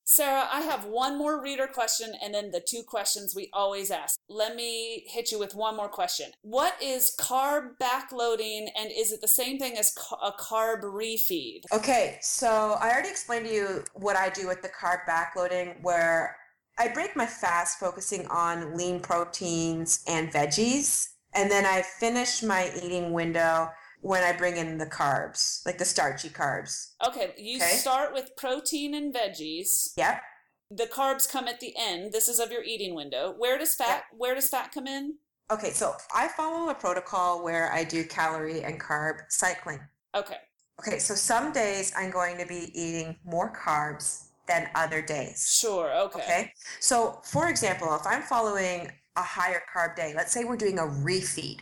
Sara, 0.07 0.47
I 0.51 0.61
have 0.61 0.85
one 0.85 1.17
more 1.17 1.41
reader 1.41 1.65
question 1.65 2.13
and 2.23 2.31
then 2.31 2.51
the 2.51 2.59
two 2.59 2.83
questions 2.83 3.33
we 3.35 3.49
always 3.51 3.89
ask. 3.89 4.19
Let 4.29 4.55
me 4.55 5.03
hit 5.07 5.31
you 5.31 5.39
with 5.39 5.55
one 5.55 5.75
more 5.75 5.89
question. 5.89 6.29
What 6.43 6.75
is 6.79 7.15
carb 7.19 7.77
backloading 7.81 8.67
and 8.77 8.91
is 8.95 9.11
it 9.11 9.21
the 9.21 9.27
same 9.27 9.57
thing 9.57 9.75
as 9.79 9.95
a 10.23 10.31
carb 10.31 10.83
refeed? 10.83 11.61
Okay, 11.73 12.19
so 12.21 12.77
I 12.79 12.91
already 12.91 13.09
explained 13.09 13.47
to 13.47 13.51
you 13.51 13.83
what 13.95 14.15
I 14.15 14.29
do 14.29 14.47
with 14.47 14.61
the 14.61 14.69
carb 14.69 14.99
backloading 15.09 15.81
where 15.81 16.37
I 16.77 16.89
break 16.89 17.15
my 17.15 17.25
fast 17.25 17.79
focusing 17.79 18.27
on 18.27 18.77
lean 18.77 18.99
proteins 18.99 20.03
and 20.07 20.31
veggies. 20.31 21.07
And 21.33 21.49
then 21.49 21.65
I 21.65 21.81
finish 21.81 22.43
my 22.43 22.71
eating 22.83 23.11
window 23.11 23.69
when 24.05 24.21
I 24.21 24.33
bring 24.33 24.57
in 24.57 24.77
the 24.77 24.85
carbs, 24.85 25.65
like 25.65 25.79
the 25.79 25.85
starchy 25.85 26.29
carbs. 26.29 26.91
Okay, 27.07 27.33
you 27.39 27.57
okay? 27.57 27.75
start 27.75 28.13
with 28.13 28.35
protein 28.37 28.93
and 28.93 29.11
veggies. 29.11 29.93
Yep. 29.97 30.21
The 30.69 30.85
carbs 30.85 31.27
come 31.27 31.47
at 31.47 31.59
the 31.59 31.73
end. 31.75 32.11
This 32.11 32.27
is 32.27 32.39
of 32.39 32.51
your 32.51 32.61
eating 32.61 32.93
window. 32.93 33.33
Where 33.35 33.57
does 33.57 33.73
fat 33.73 33.87
yep. 33.87 34.03
where 34.15 34.35
does 34.35 34.47
fat 34.47 34.71
come 34.71 34.85
in? 34.85 35.15
Okay, 35.49 35.71
so 35.71 35.95
I 36.15 36.27
follow 36.27 36.69
a 36.69 36.75
protocol 36.75 37.43
where 37.43 37.73
I 37.73 37.83
do 37.83 38.03
calorie 38.03 38.61
and 38.61 38.79
carb 38.79 39.21
cycling. 39.29 39.79
Okay. 40.13 40.37
Okay, 40.79 40.99
so 40.99 41.15
some 41.15 41.51
days 41.51 41.91
I'm 41.97 42.11
going 42.11 42.37
to 42.37 42.45
be 42.45 42.69
eating 42.79 43.15
more 43.25 43.51
carbs 43.53 44.27
than 44.47 44.69
other 44.75 45.01
days. 45.01 45.57
Sure, 45.59 45.91
okay. 46.01 46.19
Okay. 46.19 46.53
So, 46.79 47.21
for 47.23 47.49
example, 47.49 47.95
if 47.95 48.05
I'm 48.05 48.21
following 48.21 48.91
a 49.15 49.23
higher 49.23 49.63
carb 49.75 49.95
day, 49.95 50.13
let's 50.15 50.31
say 50.31 50.43
we're 50.43 50.57
doing 50.57 50.77
a 50.77 50.83
refeed. 50.83 51.61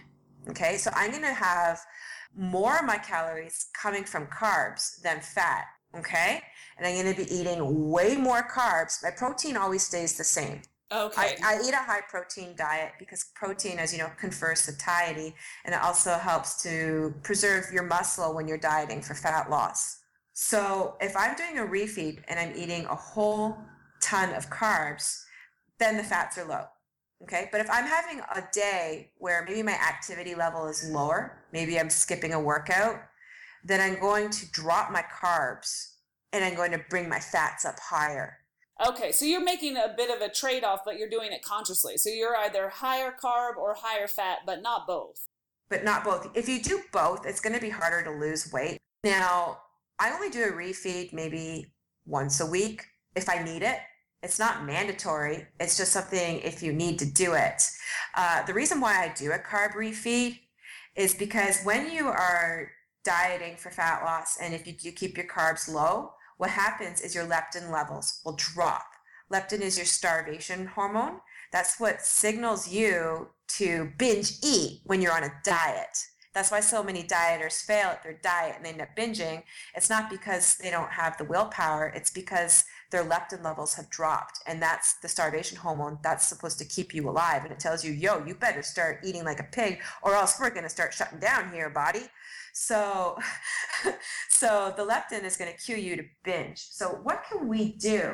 Okay, 0.49 0.75
so 0.75 0.91
I'm 0.93 1.11
going 1.11 1.23
to 1.23 1.33
have 1.33 1.79
more 2.35 2.79
of 2.79 2.85
my 2.85 2.97
calories 2.97 3.67
coming 3.79 4.03
from 4.03 4.27
carbs 4.27 5.01
than 5.01 5.19
fat. 5.21 5.65
Okay. 5.95 6.41
And 6.77 6.87
I'm 6.87 6.95
going 6.95 7.15
to 7.15 7.23
be 7.23 7.31
eating 7.31 7.91
way 7.91 8.15
more 8.15 8.47
carbs. 8.47 9.03
My 9.03 9.11
protein 9.11 9.57
always 9.57 9.83
stays 9.83 10.17
the 10.17 10.23
same. 10.23 10.61
Okay. 10.91 11.37
I, 11.43 11.55
I, 11.55 11.61
eat 11.67 11.73
a 11.73 11.77
high 11.77 12.01
protein 12.07 12.55
diet 12.55 12.93
because 12.99 13.25
protein, 13.35 13.79
as 13.79 13.91
you 13.91 13.99
know, 13.99 14.11
confers 14.19 14.59
satiety 14.59 15.33
and 15.65 15.73
it 15.73 15.81
also 15.81 16.13
helps 16.13 16.61
to 16.63 17.15
preserve 17.23 17.65
your 17.73 17.83
muscle 17.83 18.35
when 18.35 18.47
you're 18.47 18.59
dieting 18.59 19.01
for 19.01 19.15
fat 19.15 19.49
loss. 19.49 19.97
So 20.33 20.95
if 21.01 21.15
I'm 21.15 21.35
doing 21.35 21.57
a 21.57 21.63
refeed 21.63 22.21
and 22.27 22.39
I'm 22.39 22.55
eating 22.55 22.85
a 22.85 22.95
whole 22.95 23.57
ton 24.01 24.33
of 24.33 24.49
carbs, 24.51 25.23
then 25.79 25.97
the 25.97 26.03
fats 26.03 26.37
are 26.37 26.45
low. 26.45 26.65
Okay. 27.23 27.49
But 27.51 27.61
if 27.61 27.69
I'm 27.69 27.85
having 27.85 28.19
a 28.19 28.43
day 28.51 29.11
where 29.17 29.45
maybe 29.47 29.63
my 29.63 29.73
activity 29.73 30.35
level 30.35 30.67
is 30.67 30.89
lower, 30.89 31.43
maybe 31.51 31.79
I'm 31.79 31.89
skipping 31.89 32.33
a 32.33 32.39
workout, 32.39 33.01
then 33.63 33.79
I'm 33.79 33.99
going 33.99 34.29
to 34.29 34.51
drop 34.51 34.91
my 34.91 35.03
carbs 35.03 35.93
and 36.33 36.43
I'm 36.43 36.55
going 36.55 36.71
to 36.71 36.81
bring 36.89 37.07
my 37.07 37.19
fats 37.19 37.65
up 37.65 37.79
higher. 37.79 38.39
Okay, 38.85 39.11
so 39.11 39.23
you're 39.23 39.43
making 39.43 39.77
a 39.77 39.93
bit 39.95 40.09
of 40.09 40.21
a 40.21 40.33
trade 40.33 40.63
off, 40.63 40.81
but 40.83 40.97
you're 40.97 41.09
doing 41.09 41.31
it 41.31 41.43
consciously. 41.43 41.95
So 41.95 42.09
you're 42.09 42.35
either 42.35 42.69
higher 42.69 43.11
carb 43.11 43.55
or 43.55 43.75
higher 43.75 44.07
fat, 44.07 44.39
but 44.45 44.61
not 44.61 44.87
both. 44.87 45.27
But 45.69 45.83
not 45.83 46.03
both. 46.03 46.29
If 46.35 46.49
you 46.49 46.61
do 46.61 46.81
both, 46.91 47.25
it's 47.25 47.39
going 47.39 47.55
to 47.55 47.61
be 47.61 47.69
harder 47.69 48.03
to 48.03 48.11
lose 48.11 48.51
weight. 48.51 48.79
Now, 49.03 49.59
I 49.99 50.11
only 50.11 50.29
do 50.29 50.43
a 50.43 50.51
refeed 50.51 51.13
maybe 51.13 51.71
once 52.05 52.41
a 52.41 52.45
week 52.45 52.83
if 53.15 53.29
I 53.29 53.43
need 53.43 53.61
it. 53.61 53.77
It's 54.23 54.39
not 54.39 54.65
mandatory. 54.65 55.45
It's 55.59 55.77
just 55.77 55.91
something 55.91 56.39
if 56.39 56.63
you 56.63 56.71
need 56.71 56.97
to 56.99 57.05
do 57.05 57.33
it. 57.33 57.61
Uh, 58.15 58.43
the 58.43 58.53
reason 58.53 58.79
why 58.79 59.03
I 59.03 59.13
do 59.13 59.33
a 59.33 59.37
carb 59.37 59.73
refeed 59.73 60.39
is 60.95 61.13
because 61.13 61.61
when 61.63 61.91
you 61.91 62.07
are 62.07 62.71
dieting 63.03 63.57
for 63.57 63.69
fat 63.69 64.03
loss 64.03 64.37
and 64.39 64.53
if 64.53 64.65
you 64.65 64.73
do 64.73 64.91
keep 64.93 65.17
your 65.17 65.27
carbs 65.27 65.71
low, 65.71 66.13
what 66.37 66.49
happens 66.49 67.01
is 67.01 67.13
your 67.13 67.25
leptin 67.25 67.69
levels 67.69 68.21
will 68.23 68.37
drop. 68.37 68.85
Leptin 69.31 69.59
is 69.59 69.77
your 69.77 69.85
starvation 69.85 70.67
hormone. 70.67 71.19
That's 71.51 71.79
what 71.79 72.01
signals 72.01 72.67
you 72.67 73.29
to 73.49 73.91
binge 73.97 74.37
eat 74.43 74.81
when 74.85 75.01
you're 75.01 75.15
on 75.15 75.23
a 75.23 75.33
diet. 75.43 75.97
That's 76.33 76.49
why 76.49 76.61
so 76.61 76.81
many 76.81 77.03
dieters 77.03 77.63
fail 77.63 77.89
at 77.89 78.01
their 78.01 78.19
diet 78.23 78.55
and 78.55 78.65
they 78.65 78.69
end 78.69 78.81
up 78.81 78.95
binging. 78.97 79.43
It's 79.75 79.89
not 79.89 80.09
because 80.09 80.57
they 80.57 80.71
don't 80.71 80.91
have 80.91 81.17
the 81.17 81.25
willpower, 81.25 81.87
it's 81.95 82.09
because 82.09 82.65
their 82.93 83.03
leptin 83.03 83.43
levels 83.43 83.73
have 83.73 83.89
dropped. 83.89 84.39
And 84.45 84.61
that's 84.61 84.93
the 84.93 85.09
starvation 85.09 85.57
hormone 85.57 85.97
that's 86.03 86.25
supposed 86.25 86.59
to 86.59 86.65
keep 86.65 86.93
you 86.93 87.09
alive. 87.09 87.43
And 87.43 87.51
it 87.51 87.59
tells 87.59 87.83
you, 87.83 87.91
yo, 87.91 88.23
you 88.23 88.35
better 88.35 88.61
start 88.61 88.99
eating 89.03 89.25
like 89.25 89.39
a 89.39 89.47
pig 89.51 89.81
or 90.03 90.13
else 90.13 90.39
we're 90.39 90.51
going 90.51 90.63
to 90.63 90.69
start 90.69 90.93
shutting 90.93 91.17
down 91.17 91.51
here, 91.51 91.71
body. 91.71 92.03
So, 92.53 93.17
so 94.29 94.75
the 94.77 94.85
leptin 94.85 95.23
is 95.23 95.35
going 95.35 95.51
to 95.51 95.57
cue 95.57 95.75
you 95.75 95.95
to 95.97 96.03
binge. 96.23 96.59
So 96.59 96.99
what 97.01 97.23
can 97.27 97.47
we 97.47 97.71
do 97.73 98.13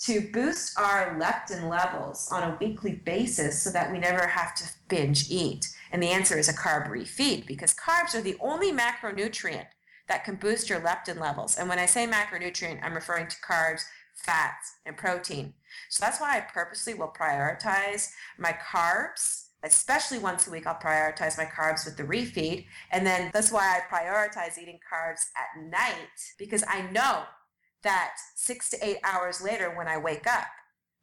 to 0.00 0.32
boost 0.32 0.76
our 0.76 1.16
leptin 1.20 1.70
levels 1.70 2.28
on 2.32 2.42
a 2.42 2.58
weekly 2.60 2.96
basis 3.04 3.62
so 3.62 3.70
that 3.70 3.92
we 3.92 4.00
never 4.00 4.26
have 4.26 4.56
to 4.56 4.64
binge 4.88 5.30
eat? 5.30 5.68
And 5.92 6.02
the 6.02 6.08
answer 6.08 6.36
is 6.36 6.48
a 6.48 6.52
carb 6.52 6.88
refeed 6.88 7.46
because 7.46 7.72
carbs 7.72 8.16
are 8.16 8.20
the 8.20 8.36
only 8.40 8.72
macronutrient 8.72 9.66
that 10.12 10.24
can 10.24 10.34
boost 10.34 10.68
your 10.68 10.78
leptin 10.78 11.18
levels. 11.18 11.56
And 11.56 11.70
when 11.70 11.78
I 11.78 11.86
say 11.86 12.06
macronutrient, 12.06 12.80
I'm 12.82 12.92
referring 12.92 13.28
to 13.28 13.36
carbs, 13.36 13.84
fats, 14.14 14.74
and 14.84 14.94
protein. 14.94 15.54
So 15.88 16.04
that's 16.04 16.20
why 16.20 16.36
I 16.36 16.40
purposely 16.40 16.92
will 16.92 17.14
prioritize 17.18 18.10
my 18.38 18.52
carbs, 18.52 19.46
especially 19.64 20.18
once 20.18 20.46
a 20.46 20.50
week. 20.50 20.66
I'll 20.66 20.74
prioritize 20.74 21.38
my 21.38 21.46
carbs 21.46 21.86
with 21.86 21.96
the 21.96 22.02
refeed. 22.02 22.66
And 22.90 23.06
then 23.06 23.30
that's 23.32 23.50
why 23.50 23.80
I 23.80 23.90
prioritize 23.90 24.58
eating 24.58 24.78
carbs 24.92 25.22
at 25.34 25.64
night 25.70 25.96
because 26.38 26.62
I 26.68 26.82
know 26.90 27.22
that 27.82 28.12
six 28.36 28.68
to 28.68 28.86
eight 28.86 28.98
hours 29.04 29.40
later 29.40 29.74
when 29.74 29.88
I 29.88 29.96
wake 29.96 30.26
up, 30.26 30.44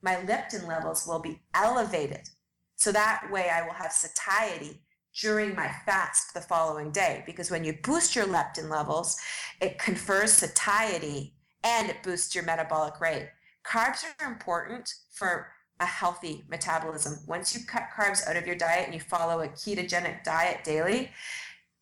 my 0.03 0.17
leptin 0.17 0.67
levels 0.67 1.07
will 1.07 1.19
be 1.19 1.41
elevated. 1.55 2.29
So 2.75 2.91
that 2.91 3.23
way 3.31 3.49
I 3.49 3.63
will 3.63 3.73
have 3.73 3.91
satiety 3.91 4.83
during 5.17 5.55
my 5.55 5.69
fast 5.85 6.33
the 6.33 6.41
following 6.41 6.91
day 6.91 7.23
because 7.25 7.51
when 7.51 7.63
you 7.63 7.77
boost 7.83 8.15
your 8.15 8.25
leptin 8.25 8.69
levels, 8.69 9.17
it 9.61 9.79
confers 9.79 10.33
satiety 10.33 11.33
and 11.63 11.89
it 11.89 12.03
boosts 12.03 12.35
your 12.35 12.43
metabolic 12.43 12.99
rate. 13.01 13.29
Carbs 13.65 14.03
are 14.19 14.31
important 14.31 14.93
for 15.11 15.47
a 15.79 15.85
healthy 15.85 16.43
metabolism. 16.49 17.19
Once 17.27 17.55
you 17.55 17.65
cut 17.65 17.83
carbs 17.95 18.27
out 18.27 18.35
of 18.35 18.45
your 18.45 18.55
diet 18.55 18.85
and 18.85 18.93
you 18.93 18.99
follow 18.99 19.41
a 19.41 19.47
ketogenic 19.47 20.23
diet 20.23 20.63
daily, 20.63 21.11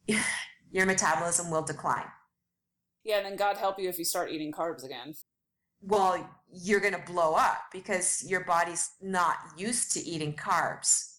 your 0.71 0.85
metabolism 0.85 1.49
will 1.49 1.63
decline. 1.63 2.05
Yeah, 3.03 3.17
and 3.17 3.25
then 3.25 3.35
God 3.35 3.57
help 3.57 3.79
you 3.79 3.89
if 3.89 3.97
you 3.97 4.05
start 4.05 4.31
eating 4.31 4.51
carbs 4.51 4.83
again. 4.83 5.13
Well, 5.81 6.29
you're 6.51 6.79
going 6.79 6.93
to 6.93 7.11
blow 7.11 7.35
up 7.35 7.65
because 7.71 8.25
your 8.27 8.43
body's 8.43 8.91
not 9.01 9.37
used 9.57 9.93
to 9.93 9.99
eating 9.99 10.33
carbs. 10.33 11.16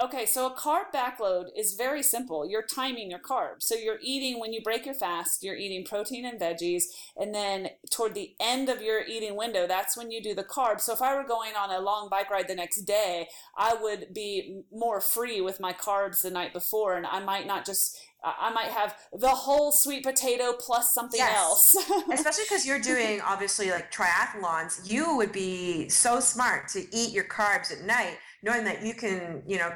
Okay, 0.00 0.26
so 0.26 0.46
a 0.46 0.54
carb 0.54 0.92
backload 0.94 1.46
is 1.56 1.74
very 1.74 2.04
simple. 2.04 2.48
You're 2.48 2.62
timing 2.62 3.10
your 3.10 3.18
carbs. 3.18 3.62
So 3.62 3.74
you're 3.74 3.98
eating, 4.00 4.38
when 4.38 4.52
you 4.52 4.62
break 4.62 4.86
your 4.86 4.94
fast, 4.94 5.42
you're 5.42 5.56
eating 5.56 5.84
protein 5.84 6.24
and 6.24 6.40
veggies. 6.40 6.84
And 7.16 7.34
then 7.34 7.70
toward 7.90 8.14
the 8.14 8.34
end 8.38 8.68
of 8.68 8.80
your 8.80 9.02
eating 9.04 9.34
window, 9.34 9.66
that's 9.66 9.96
when 9.96 10.12
you 10.12 10.22
do 10.22 10.36
the 10.36 10.44
carbs. 10.44 10.82
So 10.82 10.92
if 10.92 11.02
I 11.02 11.16
were 11.16 11.26
going 11.26 11.54
on 11.56 11.70
a 11.70 11.80
long 11.80 12.08
bike 12.08 12.30
ride 12.30 12.46
the 12.46 12.54
next 12.54 12.82
day, 12.82 13.28
I 13.56 13.74
would 13.74 14.14
be 14.14 14.62
more 14.72 15.00
free 15.00 15.40
with 15.40 15.58
my 15.58 15.72
carbs 15.72 16.22
the 16.22 16.30
night 16.30 16.52
before. 16.52 16.96
And 16.96 17.04
I 17.04 17.18
might 17.18 17.46
not 17.46 17.66
just 17.66 17.98
I 18.22 18.50
might 18.52 18.66
have 18.66 18.96
the 19.12 19.28
whole 19.28 19.70
sweet 19.70 20.02
potato 20.02 20.52
plus 20.52 20.92
something 20.92 21.20
yes. 21.20 21.76
else. 21.76 21.90
Especially 22.12 22.44
because 22.44 22.66
you're 22.66 22.80
doing 22.80 23.20
obviously 23.20 23.70
like 23.70 23.92
triathlons, 23.92 24.90
you 24.90 25.16
would 25.16 25.30
be 25.30 25.88
so 25.88 26.18
smart 26.18 26.68
to 26.70 26.84
eat 26.92 27.12
your 27.12 27.24
carbs 27.24 27.72
at 27.72 27.84
night, 27.84 28.18
knowing 28.42 28.64
that 28.64 28.84
you 28.84 28.92
can, 28.92 29.42
you 29.46 29.58
know, 29.58 29.72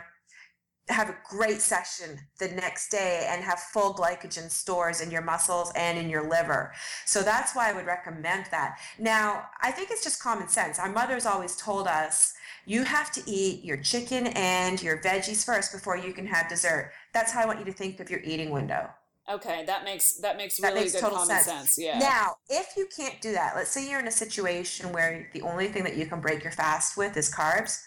have 0.89 1.09
a 1.09 1.17
great 1.29 1.61
session 1.61 2.19
the 2.39 2.49
next 2.49 2.91
day 2.91 3.27
and 3.31 3.43
have 3.43 3.59
full 3.59 3.95
glycogen 3.95 4.51
stores 4.51 5.01
in 5.01 5.11
your 5.11 5.23
muscles 5.23 5.73
and 5.77 5.97
in 5.97 6.11
your 6.11 6.29
liver. 6.29 6.73
So 7.07 7.23
that's 7.23 7.55
why 7.55 7.71
I 7.71 7.73
would 7.73 7.87
recommend 7.87 8.47
that. 8.51 8.79
Now, 8.99 9.47
I 9.61 9.71
think 9.71 9.91
it's 9.91 10.03
just 10.03 10.21
common 10.23 10.49
sense. 10.49 10.79
Our 10.79 10.91
mothers 10.91 11.25
always 11.25 11.57
told 11.57 11.87
us 11.87 12.35
you 12.67 12.85
have 12.85 13.13
to 13.13 13.23
eat 13.27 13.65
your 13.65 13.77
chicken 13.77 14.29
and 14.29 14.83
your 14.83 14.99
veggies 14.99 15.45
first 15.45 15.73
before 15.73 15.97
you 15.97 16.13
can 16.13 16.27
have 16.27 16.49
dessert. 16.49 16.93
That's 17.13 17.33
how 17.33 17.43
I 17.43 17.47
want 17.47 17.61
you 17.61 17.65
to 17.67 17.73
think 17.73 18.01
of 18.01 18.11
your 18.11 18.21
eating 18.21 18.51
window. 18.51 18.91
Okay, 19.31 19.65
that 19.67 19.85
makes 19.85 20.15
that 20.17 20.37
makes 20.37 20.61
really 20.61 20.75
that 20.75 20.81
makes 20.81 20.93
good 20.93 21.03
common 21.03 21.27
sense. 21.27 21.47
sense. 21.47 21.79
Yeah. 21.79 21.99
Now, 22.01 22.35
if 22.49 22.77
you 22.77 22.89
can't 22.95 23.21
do 23.21 23.33
that, 23.33 23.55
let's 23.55 23.71
say 23.71 23.89
you're 23.89 24.01
in 24.01 24.09
a 24.09 24.13
situation 24.13 24.93
where 24.93 25.29
the 25.33 25.43
only 25.43 25.69
thing 25.69 25.85
that 25.85 25.97
you 25.97 26.07
can 26.07 26.21
break 26.21 26.43
your 26.43 26.53
fast 26.53 26.97
with 26.97 27.17
is 27.17 27.33
carbs 27.33 27.81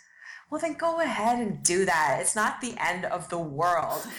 well, 0.50 0.62
then 0.62 0.74
go 0.74 1.02
ahead 1.02 1.40
and 1.40 1.64
do 1.64 1.86
that. 1.86 2.20
It's 2.22 2.36
not 2.36 2.62
the 2.62 2.76
end 2.80 3.06
of 3.06 3.30
the 3.30 3.40
world. 3.40 4.08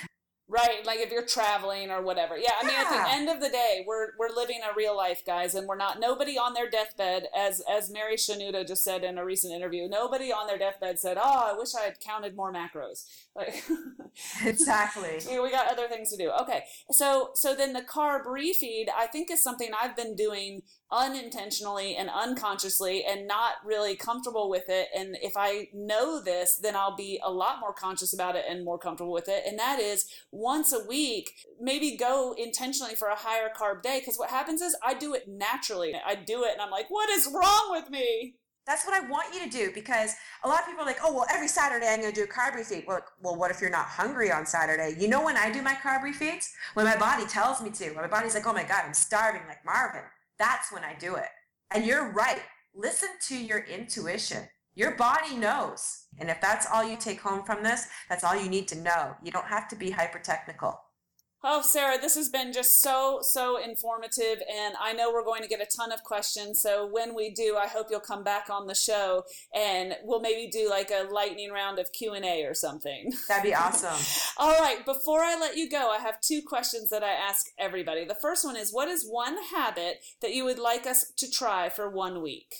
Right, 0.48 0.86
like 0.86 1.00
if 1.00 1.10
you're 1.10 1.26
traveling 1.26 1.90
or 1.90 2.02
whatever. 2.02 2.38
Yeah, 2.38 2.52
I 2.62 2.64
mean, 2.64 2.76
at 2.76 2.88
the 2.88 3.12
end 3.12 3.28
of 3.28 3.40
the 3.40 3.48
day, 3.48 3.84
we're 3.84 4.10
we're 4.16 4.32
living 4.32 4.60
a 4.62 4.72
real 4.76 4.96
life, 4.96 5.22
guys, 5.26 5.56
and 5.56 5.66
we're 5.66 5.76
not 5.76 5.98
nobody 5.98 6.38
on 6.38 6.54
their 6.54 6.70
deathbed, 6.70 7.26
as 7.36 7.60
as 7.68 7.90
Mary 7.90 8.14
Shenouda 8.14 8.64
just 8.64 8.84
said 8.84 9.02
in 9.02 9.18
a 9.18 9.24
recent 9.24 9.52
interview. 9.52 9.88
Nobody 9.88 10.32
on 10.32 10.46
their 10.46 10.56
deathbed 10.56 11.00
said, 11.00 11.16
"Oh, 11.20 11.50
I 11.52 11.58
wish 11.58 11.74
I 11.74 11.82
had 11.82 11.98
counted 11.98 12.36
more 12.36 12.52
macros." 12.52 13.06
Like, 13.34 13.64
exactly. 14.44 15.18
we 15.28 15.50
got 15.50 15.66
other 15.66 15.88
things 15.88 16.12
to 16.12 16.16
do. 16.16 16.30
Okay, 16.42 16.62
so 16.92 17.30
so 17.34 17.56
then 17.56 17.72
the 17.72 17.82
carb 17.82 18.24
refeed, 18.24 18.86
I 18.96 19.08
think, 19.08 19.32
is 19.32 19.42
something 19.42 19.70
I've 19.82 19.96
been 19.96 20.14
doing 20.14 20.62
unintentionally 20.90 21.96
and 21.96 22.08
unconsciously 22.08 23.04
and 23.04 23.26
not 23.26 23.54
really 23.64 23.96
comfortable 23.96 24.48
with 24.48 24.68
it. 24.68 24.88
And 24.96 25.16
if 25.20 25.32
I 25.36 25.68
know 25.74 26.22
this, 26.22 26.58
then 26.58 26.76
I'll 26.76 26.96
be 26.96 27.20
a 27.24 27.30
lot 27.30 27.60
more 27.60 27.72
conscious 27.72 28.12
about 28.12 28.36
it 28.36 28.44
and 28.48 28.64
more 28.64 28.78
comfortable 28.78 29.12
with 29.12 29.28
it. 29.28 29.44
And 29.46 29.58
that 29.58 29.80
is 29.80 30.06
once 30.30 30.72
a 30.72 30.86
week, 30.86 31.32
maybe 31.60 31.96
go 31.96 32.34
intentionally 32.38 32.94
for 32.94 33.08
a 33.08 33.16
higher 33.16 33.50
carb 33.54 33.82
day. 33.82 33.98
Because 34.00 34.18
what 34.18 34.30
happens 34.30 34.62
is 34.62 34.76
I 34.84 34.94
do 34.94 35.14
it 35.14 35.24
naturally. 35.26 35.94
I 35.94 36.14
do 36.14 36.44
it 36.44 36.52
and 36.52 36.62
I'm 36.62 36.70
like, 36.70 36.88
what 36.88 37.10
is 37.10 37.28
wrong 37.32 37.68
with 37.70 37.90
me? 37.90 38.36
That's 38.66 38.84
what 38.84 39.00
I 39.00 39.08
want 39.08 39.32
you 39.32 39.44
to 39.44 39.48
do 39.48 39.70
because 39.72 40.12
a 40.42 40.48
lot 40.48 40.60
of 40.60 40.66
people 40.66 40.82
are 40.82 40.86
like, 40.86 40.98
oh, 41.00 41.12
well, 41.12 41.26
every 41.30 41.46
Saturday 41.46 41.86
I'm 41.86 42.00
going 42.00 42.12
to 42.12 42.20
do 42.20 42.24
a 42.24 42.26
carb 42.26 42.54
refeed. 42.54 42.84
Well, 42.84 43.00
well, 43.22 43.36
what 43.36 43.52
if 43.52 43.60
you're 43.60 43.70
not 43.70 43.86
hungry 43.86 44.32
on 44.32 44.44
Saturday? 44.44 44.96
You 44.98 45.06
know 45.06 45.24
when 45.24 45.36
I 45.36 45.52
do 45.52 45.62
my 45.62 45.74
carb 45.74 46.02
refeeds? 46.02 46.48
When 46.74 46.84
my 46.84 46.96
body 46.96 47.26
tells 47.26 47.62
me 47.62 47.70
to. 47.70 47.90
When 47.90 48.02
my 48.02 48.08
body's 48.08 48.34
like, 48.34 48.44
oh 48.44 48.52
my 48.52 48.64
God, 48.64 48.82
I'm 48.84 48.92
starving 48.92 49.42
like 49.46 49.64
Marvin. 49.64 50.02
That's 50.38 50.72
when 50.72 50.84
I 50.84 50.94
do 50.94 51.16
it. 51.16 51.28
And 51.72 51.84
you're 51.84 52.12
right. 52.12 52.42
Listen 52.74 53.08
to 53.28 53.36
your 53.36 53.60
intuition. 53.60 54.48
Your 54.74 54.94
body 54.96 55.36
knows. 55.36 56.04
And 56.18 56.28
if 56.28 56.40
that's 56.40 56.66
all 56.72 56.84
you 56.84 56.96
take 56.96 57.20
home 57.20 57.42
from 57.44 57.62
this, 57.62 57.88
that's 58.08 58.24
all 58.24 58.36
you 58.36 58.50
need 58.50 58.68
to 58.68 58.78
know. 58.78 59.14
You 59.22 59.32
don't 59.32 59.46
have 59.46 59.68
to 59.68 59.76
be 59.76 59.90
hyper 59.90 60.18
technical. 60.18 60.78
Oh, 61.48 61.62
Sara, 61.62 61.96
this 61.96 62.16
has 62.16 62.28
been 62.28 62.52
just 62.52 62.82
so, 62.82 63.20
so 63.22 63.56
informative. 63.56 64.42
And 64.52 64.74
I 64.82 64.92
know 64.92 65.12
we're 65.12 65.22
going 65.22 65.42
to 65.42 65.48
get 65.48 65.60
a 65.60 65.64
ton 65.64 65.92
of 65.92 66.02
questions. 66.02 66.60
So 66.60 66.88
when 66.90 67.14
we 67.14 67.30
do, 67.30 67.56
I 67.56 67.68
hope 67.68 67.86
you'll 67.88 68.00
come 68.00 68.24
back 68.24 68.50
on 68.50 68.66
the 68.66 68.74
show 68.74 69.22
and 69.54 69.94
we'll 70.02 70.20
maybe 70.20 70.50
do 70.50 70.68
like 70.68 70.90
a 70.90 71.06
lightning 71.08 71.52
round 71.52 71.78
of 71.78 71.92
Q&A 71.92 72.42
or 72.42 72.52
something. 72.52 73.12
That'd 73.28 73.44
be 73.44 73.54
awesome. 73.54 73.94
All 74.38 74.58
right. 74.58 74.84
Before 74.84 75.20
I 75.20 75.38
let 75.38 75.56
you 75.56 75.70
go, 75.70 75.88
I 75.88 75.98
have 75.98 76.20
two 76.20 76.42
questions 76.42 76.90
that 76.90 77.04
I 77.04 77.12
ask 77.12 77.46
everybody. 77.60 78.04
The 78.04 78.16
first 78.16 78.44
one 78.44 78.56
is, 78.56 78.72
what 78.72 78.88
is 78.88 79.06
one 79.08 79.36
habit 79.54 80.04
that 80.22 80.34
you 80.34 80.44
would 80.44 80.58
like 80.58 80.84
us 80.84 81.12
to 81.16 81.30
try 81.30 81.68
for 81.68 81.88
one 81.88 82.22
week? 82.22 82.56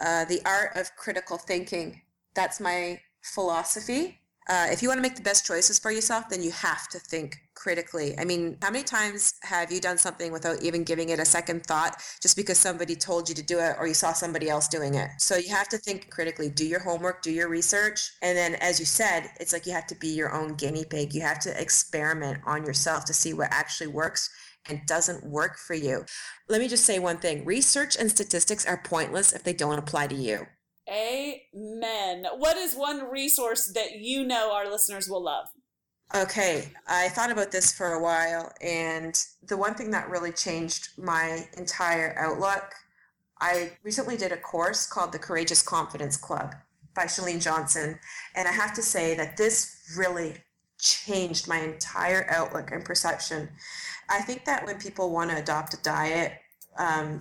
Uh, 0.00 0.24
the 0.24 0.40
art 0.44 0.76
of 0.76 0.94
critical 0.94 1.38
thinking. 1.38 2.02
That's 2.34 2.60
my 2.60 3.00
philosophy. 3.20 4.20
Uh, 4.50 4.66
if 4.70 4.82
you 4.82 4.88
want 4.88 4.96
to 4.96 5.02
make 5.02 5.14
the 5.14 5.22
best 5.22 5.44
choices 5.44 5.78
for 5.78 5.90
yourself, 5.90 6.28
then 6.30 6.42
you 6.42 6.50
have 6.50 6.88
to 6.88 6.98
think 6.98 7.36
critically. 7.54 8.18
I 8.18 8.24
mean, 8.24 8.56
how 8.62 8.70
many 8.70 8.82
times 8.82 9.34
have 9.42 9.70
you 9.70 9.78
done 9.78 9.98
something 9.98 10.32
without 10.32 10.62
even 10.62 10.84
giving 10.84 11.10
it 11.10 11.18
a 11.18 11.24
second 11.24 11.66
thought 11.66 12.02
just 12.22 12.34
because 12.34 12.56
somebody 12.56 12.96
told 12.96 13.28
you 13.28 13.34
to 13.34 13.42
do 13.42 13.58
it 13.58 13.76
or 13.78 13.86
you 13.86 13.92
saw 13.92 14.14
somebody 14.14 14.48
else 14.48 14.66
doing 14.66 14.94
it? 14.94 15.10
So 15.18 15.36
you 15.36 15.50
have 15.50 15.68
to 15.68 15.78
think 15.78 16.08
critically, 16.08 16.48
do 16.48 16.64
your 16.64 16.80
homework, 16.80 17.20
do 17.20 17.30
your 17.30 17.48
research. 17.48 18.00
And 18.22 18.38
then, 18.38 18.54
as 18.54 18.80
you 18.80 18.86
said, 18.86 19.30
it's 19.38 19.52
like 19.52 19.66
you 19.66 19.72
have 19.72 19.86
to 19.88 19.96
be 19.96 20.08
your 20.08 20.32
own 20.32 20.54
guinea 20.54 20.86
pig. 20.88 21.12
You 21.12 21.20
have 21.20 21.40
to 21.40 21.60
experiment 21.60 22.38
on 22.46 22.64
yourself 22.64 23.04
to 23.06 23.12
see 23.12 23.34
what 23.34 23.48
actually 23.50 23.88
works 23.88 24.30
and 24.68 24.80
doesn't 24.86 25.24
work 25.24 25.58
for 25.58 25.74
you. 25.74 26.04
Let 26.48 26.60
me 26.60 26.68
just 26.68 26.86
say 26.86 26.98
one 26.98 27.18
thing 27.18 27.44
research 27.44 27.96
and 27.96 28.10
statistics 28.10 28.64
are 28.64 28.80
pointless 28.82 29.32
if 29.32 29.42
they 29.42 29.52
don't 29.52 29.78
apply 29.78 30.06
to 30.06 30.14
you. 30.14 30.46
Amen. 30.90 32.24
What 32.38 32.56
is 32.56 32.74
one 32.74 33.10
resource 33.10 33.70
that 33.74 33.98
you 33.98 34.24
know 34.24 34.52
our 34.52 34.70
listeners 34.70 35.08
will 35.08 35.22
love? 35.22 35.48
Okay, 36.14 36.72
I 36.86 37.10
thought 37.10 37.30
about 37.30 37.52
this 37.52 37.72
for 37.72 37.92
a 37.92 38.02
while, 38.02 38.50
and 38.62 39.14
the 39.46 39.58
one 39.58 39.74
thing 39.74 39.90
that 39.90 40.08
really 40.08 40.32
changed 40.32 40.88
my 40.96 41.46
entire 41.58 42.18
outlook, 42.18 42.72
I 43.42 43.72
recently 43.82 44.16
did 44.16 44.32
a 44.32 44.38
course 44.38 44.86
called 44.86 45.12
the 45.12 45.18
Courageous 45.18 45.60
Confidence 45.60 46.16
Club 46.16 46.54
by 46.94 47.04
Chalene 47.04 47.42
Johnson, 47.42 47.98
and 48.34 48.48
I 48.48 48.52
have 48.52 48.72
to 48.74 48.82
say 48.82 49.14
that 49.16 49.36
this 49.36 49.76
really 49.98 50.36
changed 50.80 51.46
my 51.46 51.58
entire 51.58 52.26
outlook 52.30 52.70
and 52.72 52.82
perception. 52.82 53.50
I 54.08 54.22
think 54.22 54.46
that 54.46 54.64
when 54.64 54.78
people 54.78 55.12
want 55.12 55.30
to 55.30 55.36
adopt 55.36 55.74
a 55.74 55.82
diet, 55.82 56.32
um, 56.78 57.20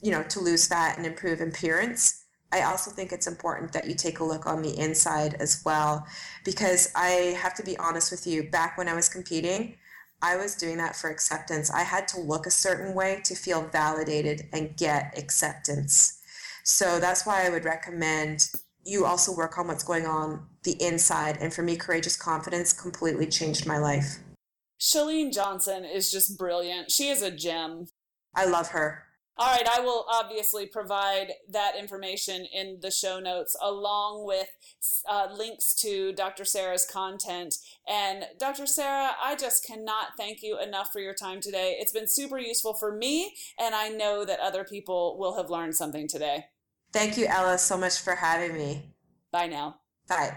you 0.00 0.12
know, 0.12 0.22
to 0.22 0.38
lose 0.38 0.68
fat 0.68 0.96
and 0.96 1.04
improve 1.04 1.40
appearance, 1.40 2.24
I 2.50 2.62
also 2.62 2.90
think 2.90 3.12
it's 3.12 3.26
important 3.26 3.72
that 3.72 3.86
you 3.86 3.94
take 3.94 4.20
a 4.20 4.24
look 4.24 4.46
on 4.46 4.62
the 4.62 4.78
inside 4.78 5.34
as 5.34 5.62
well, 5.64 6.06
because 6.44 6.90
I 6.94 7.36
have 7.40 7.54
to 7.54 7.62
be 7.62 7.76
honest 7.78 8.10
with 8.10 8.26
you, 8.26 8.44
back 8.50 8.78
when 8.78 8.88
I 8.88 8.94
was 8.94 9.08
competing, 9.08 9.76
I 10.22 10.36
was 10.36 10.56
doing 10.56 10.78
that 10.78 10.96
for 10.96 11.10
acceptance. 11.10 11.70
I 11.70 11.82
had 11.82 12.08
to 12.08 12.20
look 12.20 12.46
a 12.46 12.50
certain 12.50 12.94
way 12.94 13.20
to 13.24 13.34
feel 13.34 13.68
validated 13.68 14.48
and 14.52 14.76
get 14.76 15.16
acceptance. 15.16 16.20
So 16.64 16.98
that's 16.98 17.24
why 17.24 17.46
I 17.46 17.50
would 17.50 17.64
recommend 17.64 18.48
you 18.84 19.04
also 19.04 19.34
work 19.34 19.58
on 19.58 19.68
what's 19.68 19.84
going 19.84 20.06
on 20.06 20.46
the 20.64 20.82
inside. 20.82 21.36
And 21.40 21.52
for 21.52 21.62
me, 21.62 21.76
courageous 21.76 22.16
confidence 22.16 22.72
completely 22.72 23.26
changed 23.26 23.66
my 23.66 23.78
life. 23.78 24.18
Chalene 24.80 25.32
Johnson 25.32 25.84
is 25.84 26.10
just 26.10 26.38
brilliant. 26.38 26.90
She 26.90 27.08
is 27.08 27.20
a 27.20 27.30
gem. 27.30 27.88
I 28.34 28.46
love 28.46 28.68
her. 28.68 29.04
All 29.38 29.52
right, 29.52 29.68
I 29.68 29.78
will 29.78 30.04
obviously 30.10 30.66
provide 30.66 31.32
that 31.48 31.76
information 31.78 32.44
in 32.44 32.78
the 32.82 32.90
show 32.90 33.20
notes 33.20 33.56
along 33.62 34.26
with 34.26 34.48
uh, 35.08 35.28
links 35.32 35.74
to 35.74 36.12
Dr. 36.12 36.44
Sara's 36.44 36.84
content. 36.84 37.54
And 37.86 38.24
Dr. 38.40 38.66
Sara, 38.66 39.12
I 39.22 39.36
just 39.36 39.64
cannot 39.64 40.16
thank 40.16 40.42
you 40.42 40.58
enough 40.60 40.92
for 40.92 40.98
your 40.98 41.14
time 41.14 41.40
today. 41.40 41.76
It's 41.78 41.92
been 41.92 42.08
super 42.08 42.38
useful 42.38 42.74
for 42.74 42.92
me, 42.92 43.34
and 43.60 43.76
I 43.76 43.90
know 43.90 44.24
that 44.24 44.40
other 44.40 44.64
people 44.64 45.16
will 45.18 45.36
have 45.36 45.50
learned 45.50 45.76
something 45.76 46.08
today. 46.08 46.46
Thank 46.92 47.16
you, 47.16 47.26
Ella, 47.26 47.58
so 47.58 47.76
much 47.76 48.00
for 48.00 48.16
having 48.16 48.54
me. 48.54 48.90
Bye 49.30 49.46
now. 49.46 49.76
Bye. 50.08 50.36